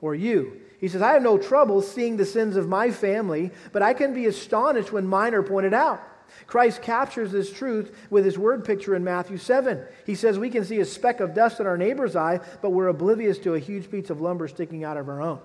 or 0.00 0.14
you. 0.14 0.60
He 0.80 0.86
says, 0.86 1.02
I 1.02 1.14
have 1.14 1.22
no 1.22 1.36
trouble 1.36 1.82
seeing 1.82 2.16
the 2.16 2.24
sins 2.24 2.54
of 2.54 2.68
my 2.68 2.92
family, 2.92 3.50
but 3.72 3.82
I 3.82 3.92
can 3.92 4.14
be 4.14 4.26
astonished 4.26 4.92
when 4.92 5.08
mine 5.08 5.34
are 5.34 5.42
pointed 5.42 5.74
out. 5.74 6.00
Christ 6.46 6.82
captures 6.82 7.32
this 7.32 7.52
truth 7.52 7.96
with 8.10 8.24
his 8.24 8.38
word 8.38 8.64
picture 8.64 8.94
in 8.94 9.04
Matthew 9.04 9.38
7. 9.38 9.82
He 10.04 10.14
says, 10.14 10.38
We 10.38 10.50
can 10.50 10.64
see 10.64 10.80
a 10.80 10.84
speck 10.84 11.20
of 11.20 11.34
dust 11.34 11.60
in 11.60 11.66
our 11.66 11.78
neighbor's 11.78 12.16
eye, 12.16 12.40
but 12.62 12.70
we're 12.70 12.88
oblivious 12.88 13.38
to 13.40 13.54
a 13.54 13.58
huge 13.58 13.90
piece 13.90 14.10
of 14.10 14.20
lumber 14.20 14.48
sticking 14.48 14.84
out 14.84 14.96
of 14.96 15.08
our 15.08 15.22
own. 15.22 15.40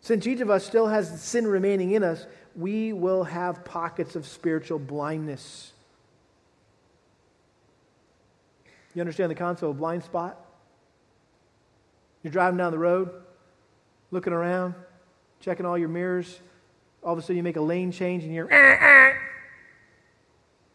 Since 0.00 0.26
each 0.26 0.40
of 0.40 0.50
us 0.50 0.64
still 0.64 0.86
has 0.86 1.20
sin 1.22 1.46
remaining 1.46 1.92
in 1.92 2.02
us, 2.02 2.26
we 2.54 2.92
will 2.92 3.24
have 3.24 3.64
pockets 3.64 4.16
of 4.16 4.26
spiritual 4.26 4.78
blindness. 4.78 5.72
You 8.94 9.02
understand 9.02 9.30
the 9.30 9.36
concept 9.36 9.64
of 9.64 9.78
blind 9.78 10.02
spot? 10.02 10.44
You're 12.22 12.32
driving 12.32 12.58
down 12.58 12.72
the 12.72 12.78
road, 12.78 13.10
looking 14.10 14.32
around, 14.32 14.74
checking 15.40 15.66
all 15.66 15.78
your 15.78 15.88
mirrors. 15.88 16.40
All 17.08 17.14
of 17.14 17.18
a 17.20 17.22
sudden, 17.22 17.38
you 17.38 17.42
make 17.42 17.56
a 17.56 17.62
lane 17.62 17.90
change 17.90 18.22
and 18.24 18.34
you're. 18.34 18.52
Eh, 18.52 18.76
eh, 18.80 19.14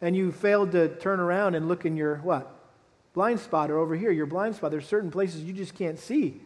and 0.01 0.15
you 0.15 0.31
failed 0.31 0.71
to 0.71 0.88
turn 0.95 1.19
around 1.19 1.53
and 1.53 1.67
look 1.67 1.86
in 1.86 1.95
your 1.95 2.15
what? 2.23 2.49
Blind 3.13 3.39
spot 3.39 3.69
or 3.69 3.77
over 3.77 3.95
here, 3.95 4.09
your 4.09 4.25
blind 4.25 4.55
spot. 4.55 4.71
There's 4.71 4.88
certain 4.88 5.11
places 5.11 5.43
you 5.43 5.53
just 5.53 5.75
can't 5.75 5.99
see. 5.99 6.41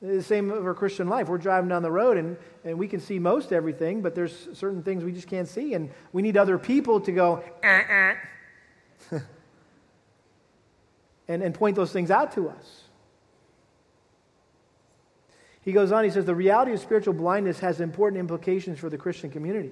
The 0.00 0.22
same 0.22 0.50
of 0.50 0.64
our 0.64 0.72
Christian 0.72 1.06
life. 1.06 1.28
We're 1.28 1.36
driving 1.36 1.68
down 1.68 1.82
the 1.82 1.90
road 1.90 2.16
and, 2.16 2.38
and 2.64 2.78
we 2.78 2.88
can 2.88 2.98
see 2.98 3.18
most 3.18 3.52
everything, 3.52 4.00
but 4.00 4.14
there's 4.14 4.48
certain 4.54 4.82
things 4.82 5.04
we 5.04 5.12
just 5.12 5.28
can't 5.28 5.48
see. 5.48 5.74
And 5.74 5.90
we 6.14 6.22
need 6.22 6.38
other 6.38 6.56
people 6.56 6.98
to 7.02 7.12
go, 7.12 7.44
eh, 7.62 8.14
and, 11.28 11.42
and 11.42 11.54
point 11.54 11.76
those 11.76 11.92
things 11.92 12.10
out 12.10 12.32
to 12.32 12.48
us. 12.48 12.81
He 15.62 15.72
goes 15.72 15.92
on, 15.92 16.04
he 16.04 16.10
says, 16.10 16.24
the 16.24 16.34
reality 16.34 16.72
of 16.72 16.80
spiritual 16.80 17.14
blindness 17.14 17.60
has 17.60 17.80
important 17.80 18.18
implications 18.18 18.78
for 18.78 18.90
the 18.90 18.98
Christian 18.98 19.30
community. 19.30 19.70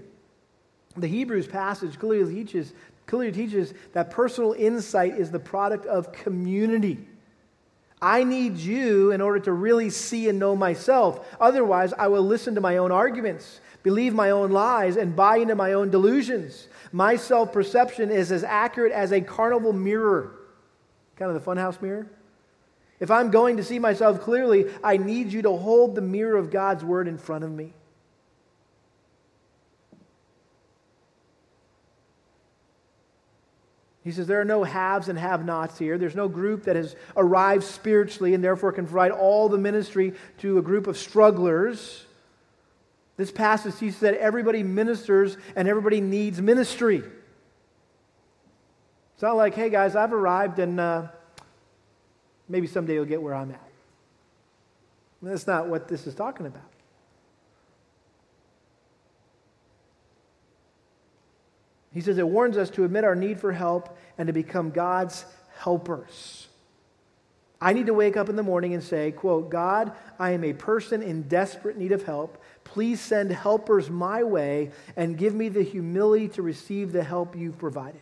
The 0.97 1.07
Hebrews 1.07 1.47
passage 1.47 1.99
clearly 1.99 2.35
teaches, 2.35 2.73
clearly 3.07 3.33
teaches 3.33 3.75
that 3.93 4.11
personal 4.11 4.53
insight 4.53 5.19
is 5.19 5.31
the 5.31 5.39
product 5.39 5.87
of 5.87 6.13
community. 6.13 7.07
I 8.03 8.25
need 8.25 8.57
you 8.57 9.11
in 9.11 9.21
order 9.21 9.41
to 9.41 9.53
really 9.53 9.91
see 9.91 10.29
and 10.29 10.39
know 10.39 10.57
myself. 10.57 11.27
Otherwise, 11.41 11.93
I 11.99 12.09
will 12.09 12.23
listen 12.23 12.55
to 12.55 12.61
my 12.61 12.79
own 12.79 12.93
arguments, 12.93 13.61
believe 13.83 14.15
my 14.15 14.31
own 14.31 14.53
lies, 14.53 14.97
and 14.97 15.15
buy 15.15 15.37
into 15.37 15.55
my 15.55 15.75
own 15.75 15.91
delusions. 15.91 16.69
My 16.93 17.17
self 17.17 17.53
perception 17.53 18.11
is 18.11 18.33
as 18.33 18.43
accurate 18.43 18.93
as 18.93 19.13
a 19.13 19.21
carnival 19.21 19.73
mirror 19.73 20.41
kind 21.21 21.37
of 21.37 21.45
the 21.45 21.51
funhouse 21.51 21.81
mirror. 21.83 22.07
If 23.01 23.11
I'm 23.11 23.31
going 23.31 23.57
to 23.57 23.65
see 23.65 23.79
myself 23.79 24.21
clearly, 24.21 24.67
I 24.85 24.99
need 24.99 25.33
you 25.33 25.43
to 25.43 25.53
hold 25.53 25.95
the 25.95 26.03
mirror 26.03 26.37
of 26.37 26.51
God's 26.51 26.85
word 26.85 27.09
in 27.09 27.17
front 27.17 27.45
of 27.45 27.51
me. 27.51 27.73
He 34.03 34.13
says 34.13 34.27
there 34.27 34.41
are 34.41 34.47
no 34.47 34.65
haves 34.65 35.09
and 35.09 35.19
have 35.19 35.45
nots 35.45 35.79
here. 35.79 35.99
There's 35.99 36.15
no 36.15 36.29
group 36.29 36.65
that 36.65 36.77
has 36.77 36.97
arrived 37.17 37.65
spiritually 37.65 38.35
and 38.35 38.43
therefore 38.43 38.73
can 38.73 38.87
provide 38.87 39.13
all 39.13 39.49
the 39.49 39.59
ministry 39.59 40.15
to 40.39 40.59
a 40.59 40.63
group 40.63 40.87
of 40.87 40.97
strugglers. 40.97 42.05
This 43.17 43.31
passage 43.31 43.77
teaches 43.77 44.01
that 44.01 44.15
everybody 44.15 44.63
ministers 44.63 45.37
and 45.55 45.69
everybody 45.69 46.01
needs 46.01 46.41
ministry. 46.41 47.03
It's 49.15 49.23
not 49.23 49.37
like, 49.37 49.55
hey 49.55 49.69
guys, 49.69 49.95
I've 49.95 50.15
arrived 50.15 50.59
and 50.59 50.81
uh, 50.81 51.09
maybe 52.51 52.67
someday 52.67 52.95
you'll 52.95 53.05
get 53.05 53.23
where 53.23 53.35
I'm 53.35 53.53
at. 53.53 53.71
That's 55.23 55.47
not 55.47 55.69
what 55.69 55.89
this 55.89 56.07
is 56.07 56.15
talking 56.15 56.47
about. 56.47 56.63
He 61.93 62.01
says 62.01 62.19
it 62.19 62.29
warns 62.29 62.57
us 62.57 62.71
to 62.71 62.85
admit 62.85 63.05
our 63.05 63.15
need 63.15 63.41
for 63.41 63.53
help 63.53 63.97
and 64.17 64.27
to 64.29 64.33
become 64.33 64.71
God's 64.71 65.25
helpers. 65.59 66.47
I 67.61 67.73
need 67.73 67.87
to 67.87 67.95
wake 67.95 68.17
up 68.17 68.29
in 68.29 68.37
the 68.37 68.43
morning 68.43 68.75
and 68.75 68.83
say, 68.83 69.13
quote, 69.13 69.51
God, 69.51 69.93
I 70.19 70.31
am 70.31 70.45
a 70.45 70.53
person 70.53 71.03
in 71.03 71.23
desperate 71.23 71.77
need 71.77 71.93
of 71.93 72.05
help. 72.05 72.43
Please 72.65 73.01
send 73.01 73.31
helpers 73.31 73.91
my 73.91 74.23
way 74.23 74.71
and 74.97 75.19
give 75.19 75.35
me 75.35 75.51
the 75.51 75.63
humility 75.63 76.29
to 76.29 76.43
receive 76.43 76.93
the 76.93 77.05
help 77.05 77.37
you've 77.37 77.59
provided. 77.59 78.01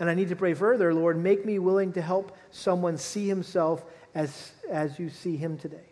And 0.00 0.10
I 0.10 0.14
need 0.14 0.28
to 0.30 0.36
pray 0.36 0.54
further, 0.54 0.92
Lord, 0.92 1.22
make 1.22 1.44
me 1.44 1.58
willing 1.58 1.92
to 1.92 2.02
help 2.02 2.36
someone 2.50 2.96
see 2.96 3.28
himself 3.28 3.84
as, 4.14 4.52
as 4.68 4.98
you 4.98 5.08
see 5.08 5.36
him 5.36 5.56
today. 5.56 5.84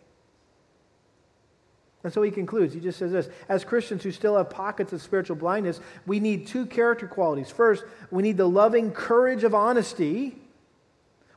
And 2.03 2.11
so 2.11 2.21
he 2.21 2.31
concludes. 2.31 2.73
He 2.73 2.81
just 2.81 2.99
says 2.99 3.13
this 3.13 3.29
As 3.47 3.63
Christians 3.63 4.03
who 4.03 4.11
still 4.11 4.35
have 4.37 4.49
pockets 4.49 4.91
of 4.91 5.01
spiritual 5.01 5.37
blindness, 5.37 5.79
we 6.05 6.19
need 6.19 6.47
two 6.47 6.65
character 6.65 7.07
qualities. 7.07 7.49
First, 7.49 7.85
we 8.11 8.23
need 8.23 8.37
the 8.37 8.47
loving 8.47 8.91
courage 8.91 9.43
of 9.43 9.55
honesty. 9.55 10.37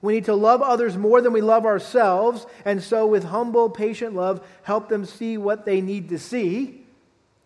We 0.03 0.15
need 0.15 0.27
to 0.27 0.35
love 0.35 0.61
others 0.61 0.97
more 0.97 1.21
than 1.21 1.33
we 1.33 1.41
love 1.41 1.65
ourselves, 1.65 2.47
and 2.65 2.83
so 2.83 3.07
with 3.07 3.25
humble, 3.25 3.71
patient 3.71 4.15
love, 4.15 4.47
help 4.63 4.89
them 4.89 5.05
see 5.07 5.39
what 5.39 5.65
they 5.65 5.81
need 5.81 6.11
to 6.11 6.19
see. 6.19 6.85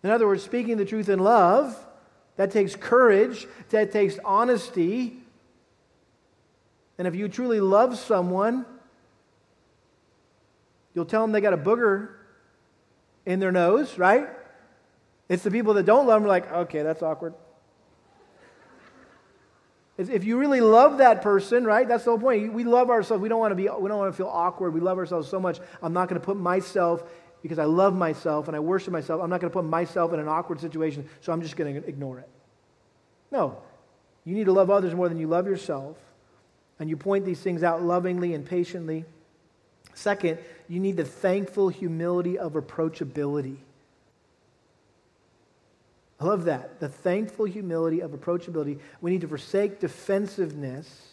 In 0.03 0.09
other 0.09 0.27
words, 0.27 0.43
speaking 0.43 0.77
the 0.77 0.85
truth 0.85 1.07
in 1.07 1.19
love 1.19 1.77
that 2.37 2.51
takes 2.51 2.75
courage, 2.75 3.47
that 3.69 3.91
takes 3.91 4.17
honesty. 4.23 5.17
And 6.97 7.07
if 7.07 7.15
you 7.15 7.27
truly 7.27 7.59
love 7.59 7.97
someone, 7.97 8.65
you'll 10.93 11.05
tell 11.05 11.21
them 11.21 11.31
they 11.31 11.41
got 11.41 11.53
a 11.53 11.57
booger 11.57 12.09
in 13.25 13.39
their 13.39 13.51
nose, 13.51 13.97
right? 13.97 14.29
It's 15.29 15.43
the 15.43 15.51
people 15.51 15.75
that 15.75 15.83
don't 15.83 16.07
love 16.07 16.21
them, 16.21 16.27
like, 16.27 16.51
okay, 16.51 16.83
that's 16.83 17.01
awkward. 17.01 17.33
If 19.97 20.23
you 20.23 20.37
really 20.37 20.61
love 20.61 20.97
that 20.97 21.21
person, 21.21 21.63
right? 21.63 21.87
That's 21.87 22.05
the 22.05 22.11
whole 22.11 22.19
point. 22.19 22.53
We 22.53 22.63
love 22.63 22.89
ourselves. 22.89 23.21
We 23.21 23.29
don't 23.29 23.39
want 23.39 23.51
to 23.51 23.55
be. 23.55 23.63
We 23.63 23.87
don't 23.87 23.99
want 23.99 24.11
to 24.11 24.17
feel 24.17 24.29
awkward. 24.29 24.73
We 24.73 24.79
love 24.79 24.97
ourselves 24.97 25.29
so 25.29 25.39
much. 25.39 25.59
I'm 25.81 25.93
not 25.93 26.09
going 26.09 26.19
to 26.19 26.25
put 26.25 26.37
myself 26.37 27.03
because 27.41 27.59
I 27.59 27.65
love 27.65 27.95
myself 27.95 28.47
and 28.47 28.55
I 28.55 28.59
worship 28.59 28.93
myself, 28.93 29.21
I'm 29.21 29.29
not 29.29 29.41
going 29.41 29.49
to 29.49 29.53
put 29.53 29.65
myself 29.65 30.13
in 30.13 30.19
an 30.19 30.27
awkward 30.27 30.59
situation, 30.59 31.07
so 31.21 31.33
I'm 31.33 31.41
just 31.41 31.55
going 31.55 31.81
to 31.81 31.87
ignore 31.87 32.19
it. 32.19 32.29
No. 33.31 33.57
You 34.23 34.35
need 34.35 34.45
to 34.45 34.51
love 34.51 34.69
others 34.69 34.93
more 34.93 35.09
than 35.09 35.17
you 35.17 35.27
love 35.27 35.47
yourself, 35.47 35.97
and 36.79 36.89
you 36.89 36.97
point 36.97 37.25
these 37.25 37.39
things 37.39 37.63
out 37.63 37.81
lovingly 37.81 38.33
and 38.33 38.45
patiently. 38.45 39.05
Second, 39.95 40.37
you 40.67 40.79
need 40.79 40.97
the 40.97 41.05
thankful 41.05 41.69
humility 41.69 42.37
of 42.37 42.53
approachability. 42.53 43.57
I 46.19 46.25
love 46.25 46.45
that. 46.45 46.79
The 46.79 46.89
thankful 46.89 47.45
humility 47.45 48.01
of 48.01 48.11
approachability. 48.11 48.79
We 49.01 49.09
need 49.09 49.21
to 49.21 49.27
forsake 49.27 49.79
defensiveness, 49.79 51.07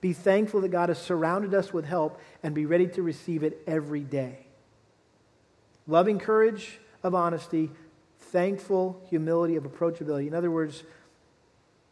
be 0.00 0.12
thankful 0.12 0.62
that 0.62 0.70
God 0.70 0.88
has 0.88 1.00
surrounded 1.00 1.54
us 1.54 1.72
with 1.72 1.84
help, 1.84 2.20
and 2.42 2.52
be 2.52 2.66
ready 2.66 2.88
to 2.88 3.02
receive 3.02 3.44
it 3.44 3.62
every 3.68 4.00
day 4.00 4.46
loving 5.86 6.18
courage 6.18 6.78
of 7.02 7.14
honesty, 7.14 7.70
thankful 8.18 9.00
humility 9.08 9.56
of 9.56 9.64
approachability. 9.64 10.26
In 10.26 10.34
other 10.34 10.50
words, 10.50 10.82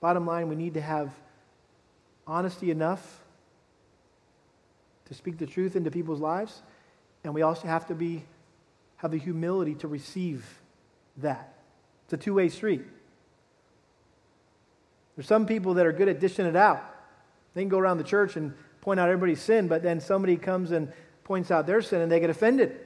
bottom 0.01 0.26
line, 0.26 0.49
we 0.49 0.57
need 0.57 0.74
to 0.74 0.80
have 0.80 1.12
honesty 2.26 2.70
enough 2.70 3.20
to 5.07 5.14
speak 5.14 5.38
the 5.38 5.47
truth 5.47 5.74
into 5.74 5.91
people's 5.91 6.20
lives, 6.20 6.62
and 7.24 7.34
we 7.34 7.43
also 7.43 7.66
have 7.66 7.86
to 7.88 7.95
be 7.95 8.24
have 8.97 9.11
the 9.11 9.18
humility 9.18 9.74
to 9.74 9.88
receive 9.88 10.45
that. 11.16 11.55
It's 12.05 12.12
a 12.12 12.16
two-way 12.18 12.51
street. 12.51 12.82
There's 15.16 15.26
some 15.26 15.47
people 15.47 15.74
that 15.74 15.86
are 15.86 15.93
good 15.93 16.09
at 16.09 16.20
dishing 16.20 16.45
it 16.45 16.55
out. 16.55 16.84
They 17.55 17.62
can 17.62 17.70
go 17.70 17.78
around 17.78 17.97
the 17.97 18.05
church 18.05 18.36
and 18.36 18.53
point 18.82 19.01
out 19.01 19.09
everybody's 19.09 19.41
sin, 19.41 19.68
but 19.68 19.82
then 19.82 20.01
somebody 20.01 20.36
comes 20.36 20.70
and 20.70 20.93
points 21.24 21.51
out 21.51 21.66
their 21.66 21.80
sin 21.80 22.03
and 22.03 22.12
they 22.12 22.20
get 22.20 22.28
offended. 22.28 22.78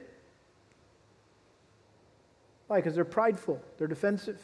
Why? 2.67 2.77
Because 2.77 2.95
they're 2.95 3.05
prideful, 3.05 3.61
they're 3.77 3.87
defensive. 3.87 4.41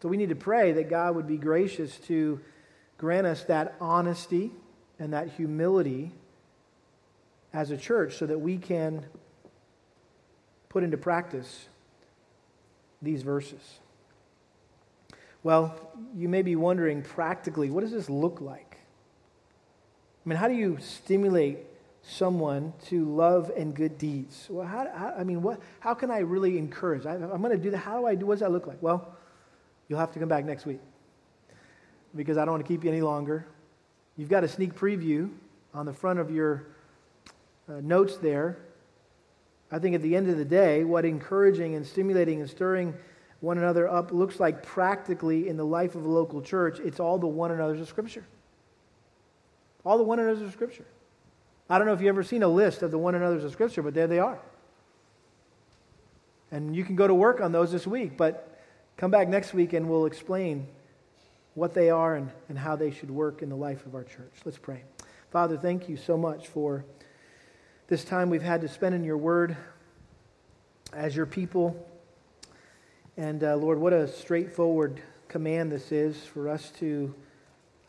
So 0.00 0.08
we 0.08 0.16
need 0.16 0.28
to 0.28 0.36
pray 0.36 0.72
that 0.72 0.88
God 0.88 1.16
would 1.16 1.26
be 1.26 1.36
gracious 1.36 1.98
to 2.06 2.40
grant 2.98 3.26
us 3.26 3.44
that 3.44 3.74
honesty 3.80 4.52
and 4.98 5.12
that 5.12 5.30
humility 5.30 6.12
as 7.52 7.70
a 7.70 7.76
church 7.76 8.16
so 8.16 8.26
that 8.26 8.38
we 8.38 8.58
can 8.58 9.04
put 10.68 10.84
into 10.84 10.96
practice 10.96 11.66
these 13.02 13.22
verses. 13.22 13.80
Well, 15.42 15.74
you 16.14 16.28
may 16.28 16.42
be 16.42 16.56
wondering 16.56 17.02
practically, 17.02 17.70
what 17.70 17.80
does 17.80 17.92
this 17.92 18.10
look 18.10 18.40
like? 18.40 18.78
I 20.24 20.28
mean, 20.28 20.36
how 20.36 20.48
do 20.48 20.54
you 20.54 20.78
stimulate 20.80 21.58
someone 22.08 22.72
to 22.86 23.04
love 23.04 23.50
and 23.56 23.74
good 23.74 23.98
deeds? 23.98 24.46
Well, 24.48 24.66
how, 24.66 24.88
how 24.94 25.14
I 25.16 25.24
mean, 25.24 25.42
what, 25.42 25.60
how 25.80 25.94
can 25.94 26.10
I 26.10 26.18
really 26.20 26.58
encourage? 26.58 27.06
I, 27.06 27.14
am 27.14 27.42
going 27.42 27.50
to 27.50 27.58
do 27.58 27.70
that. 27.70 27.78
How 27.78 28.00
do 28.00 28.06
I 28.06 28.14
do? 28.14 28.26
What 28.26 28.34
does 28.34 28.40
that 28.40 28.50
look 28.50 28.66
like? 28.66 28.82
Well, 28.82 29.14
you'll 29.88 29.98
have 29.98 30.12
to 30.12 30.18
come 30.18 30.28
back 30.28 30.44
next 30.44 30.66
week 30.66 30.80
because 32.14 32.38
I 32.38 32.44
don't 32.44 32.52
want 32.52 32.64
to 32.64 32.68
keep 32.68 32.84
you 32.84 32.90
any 32.90 33.02
longer. 33.02 33.46
You've 34.16 34.30
got 34.30 34.42
a 34.42 34.48
sneak 34.48 34.74
preview 34.74 35.30
on 35.74 35.86
the 35.86 35.92
front 35.92 36.18
of 36.18 36.30
your 36.30 36.66
uh, 37.68 37.80
notes 37.82 38.16
there. 38.16 38.58
I 39.70 39.78
think 39.78 39.94
at 39.94 40.02
the 40.02 40.16
end 40.16 40.30
of 40.30 40.38
the 40.38 40.44
day, 40.44 40.84
what 40.84 41.04
encouraging 41.04 41.74
and 41.74 41.86
stimulating 41.86 42.40
and 42.40 42.48
stirring 42.48 42.94
one 43.40 43.58
another 43.58 43.86
up 43.86 44.10
looks 44.12 44.40
like 44.40 44.62
practically 44.62 45.48
in 45.48 45.56
the 45.56 45.64
life 45.64 45.94
of 45.94 46.04
a 46.04 46.08
local 46.08 46.40
church, 46.40 46.80
it's 46.80 46.98
all 46.98 47.18
the 47.18 47.26
one 47.26 47.50
another's 47.50 47.80
of 47.80 47.88
Scripture. 47.88 48.24
All 49.84 49.98
the 49.98 50.04
one 50.04 50.18
another's 50.18 50.42
of 50.42 50.52
Scripture. 50.52 50.86
I 51.70 51.78
don't 51.78 51.86
know 51.86 51.92
if 51.92 52.00
you've 52.00 52.08
ever 52.08 52.22
seen 52.22 52.42
a 52.42 52.48
list 52.48 52.82
of 52.82 52.90
the 52.90 52.98
one 52.98 53.14
another's 53.14 53.44
of 53.44 53.52
Scripture, 53.52 53.82
but 53.82 53.94
there 53.94 54.06
they 54.06 54.18
are. 54.18 54.38
And 56.50 56.74
you 56.74 56.84
can 56.84 56.96
go 56.96 57.06
to 57.06 57.14
work 57.14 57.40
on 57.40 57.52
those 57.52 57.70
this 57.70 57.86
week, 57.86 58.16
but 58.16 58.58
come 58.96 59.10
back 59.10 59.28
next 59.28 59.52
week 59.52 59.74
and 59.74 59.88
we'll 59.88 60.06
explain 60.06 60.66
what 61.54 61.74
they 61.74 61.90
are 61.90 62.14
and, 62.14 62.30
and 62.48 62.58
how 62.58 62.76
they 62.76 62.90
should 62.90 63.10
work 63.10 63.42
in 63.42 63.50
the 63.50 63.56
life 63.56 63.84
of 63.84 63.94
our 63.94 64.04
church. 64.04 64.32
Let's 64.44 64.56
pray. 64.56 64.82
Father, 65.30 65.58
thank 65.58 65.90
you 65.90 65.96
so 65.98 66.16
much 66.16 66.48
for 66.48 66.86
this 67.88 68.02
time 68.02 68.30
we've 68.30 68.42
had 68.42 68.62
to 68.62 68.68
spend 68.68 68.94
in 68.94 69.04
your 69.04 69.18
word 69.18 69.56
as 70.94 71.14
your 71.14 71.26
people. 71.26 71.86
And 73.18 73.44
uh, 73.44 73.56
Lord, 73.56 73.78
what 73.78 73.92
a 73.92 74.08
straightforward 74.08 75.02
command 75.28 75.70
this 75.70 75.92
is 75.92 76.16
for 76.16 76.48
us 76.48 76.70
to 76.78 77.14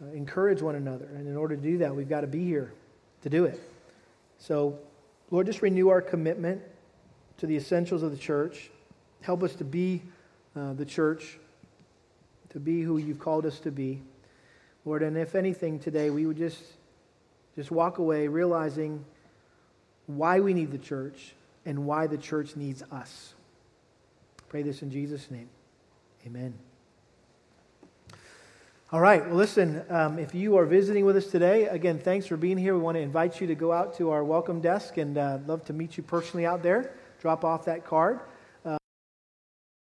uh, 0.02 0.08
encourage 0.12 0.62
one 0.62 0.76
another. 0.76 1.06
And 1.16 1.28
in 1.28 1.38
order 1.38 1.56
to 1.56 1.62
do 1.62 1.78
that, 1.78 1.96
we've 1.96 2.10
got 2.10 2.22
to 2.22 2.28
be 2.28 2.44
here 2.44 2.74
to 3.22 3.30
do 3.30 3.46
it. 3.46 3.62
So, 4.40 4.80
Lord, 5.30 5.46
just 5.46 5.62
renew 5.62 5.90
our 5.90 6.02
commitment 6.02 6.62
to 7.38 7.46
the 7.46 7.56
essentials 7.56 8.04
of 8.04 8.12
the 8.12 8.18
church. 8.18 8.72
Help 9.22 9.44
us 9.44 9.54
to 9.56 9.64
be 9.64 10.02
uh, 10.56 10.74
the 10.74 10.86
church, 10.86 11.38
to 12.50 12.60
be 12.60 12.82
who 12.82 12.98
you've 12.98 13.20
called 13.20 13.46
us 13.46 13.60
to 13.60 13.72
be. 13.72 14.02
Lord, 14.86 15.04
and 15.04 15.18
if 15.18 15.36
anything 15.36 15.80
today, 15.80 16.10
we 16.10 16.26
would 16.26 16.38
just, 16.38 16.64
just 17.56 17.70
walk 17.70 18.00
away 18.00 18.28
realizing 18.28 19.06
why 20.08 20.40
we 20.40 20.54
need 20.54 20.72
the 20.72 20.78
church 20.78 21.36
and 21.66 21.86
why 21.86 22.08
the 22.08 22.18
church 22.18 22.56
needs 22.56 22.82
us. 22.92 23.34
Pray 24.48 24.64
this 24.64 24.82
in 24.82 24.90
Jesus' 24.90 25.30
name. 25.30 25.50
Amen. 26.26 26.69
All 28.92 29.00
right. 29.00 29.24
Well, 29.24 29.36
listen, 29.36 29.84
um, 29.92 30.18
if 30.18 30.34
you 30.34 30.58
are 30.58 30.66
visiting 30.66 31.06
with 31.06 31.16
us 31.16 31.28
today, 31.28 31.68
again, 31.68 32.00
thanks 32.00 32.26
for 32.26 32.36
being 32.38 32.58
here. 32.58 32.74
We 32.74 32.80
want 32.80 32.96
to 32.96 33.02
invite 33.02 33.40
you 33.40 33.46
to 33.46 33.54
go 33.54 33.72
out 33.72 33.96
to 33.98 34.10
our 34.10 34.24
welcome 34.24 34.62
desk 34.62 34.98
and 34.98 35.16
uh, 35.16 35.38
love 35.46 35.64
to 35.66 35.74
meet 35.74 35.96
you 35.96 36.02
personally 36.02 36.48
out 36.48 36.64
there. 36.64 36.92
Drop 37.22 37.46
off 37.46 37.66
that 37.66 37.86
card. 37.86 38.20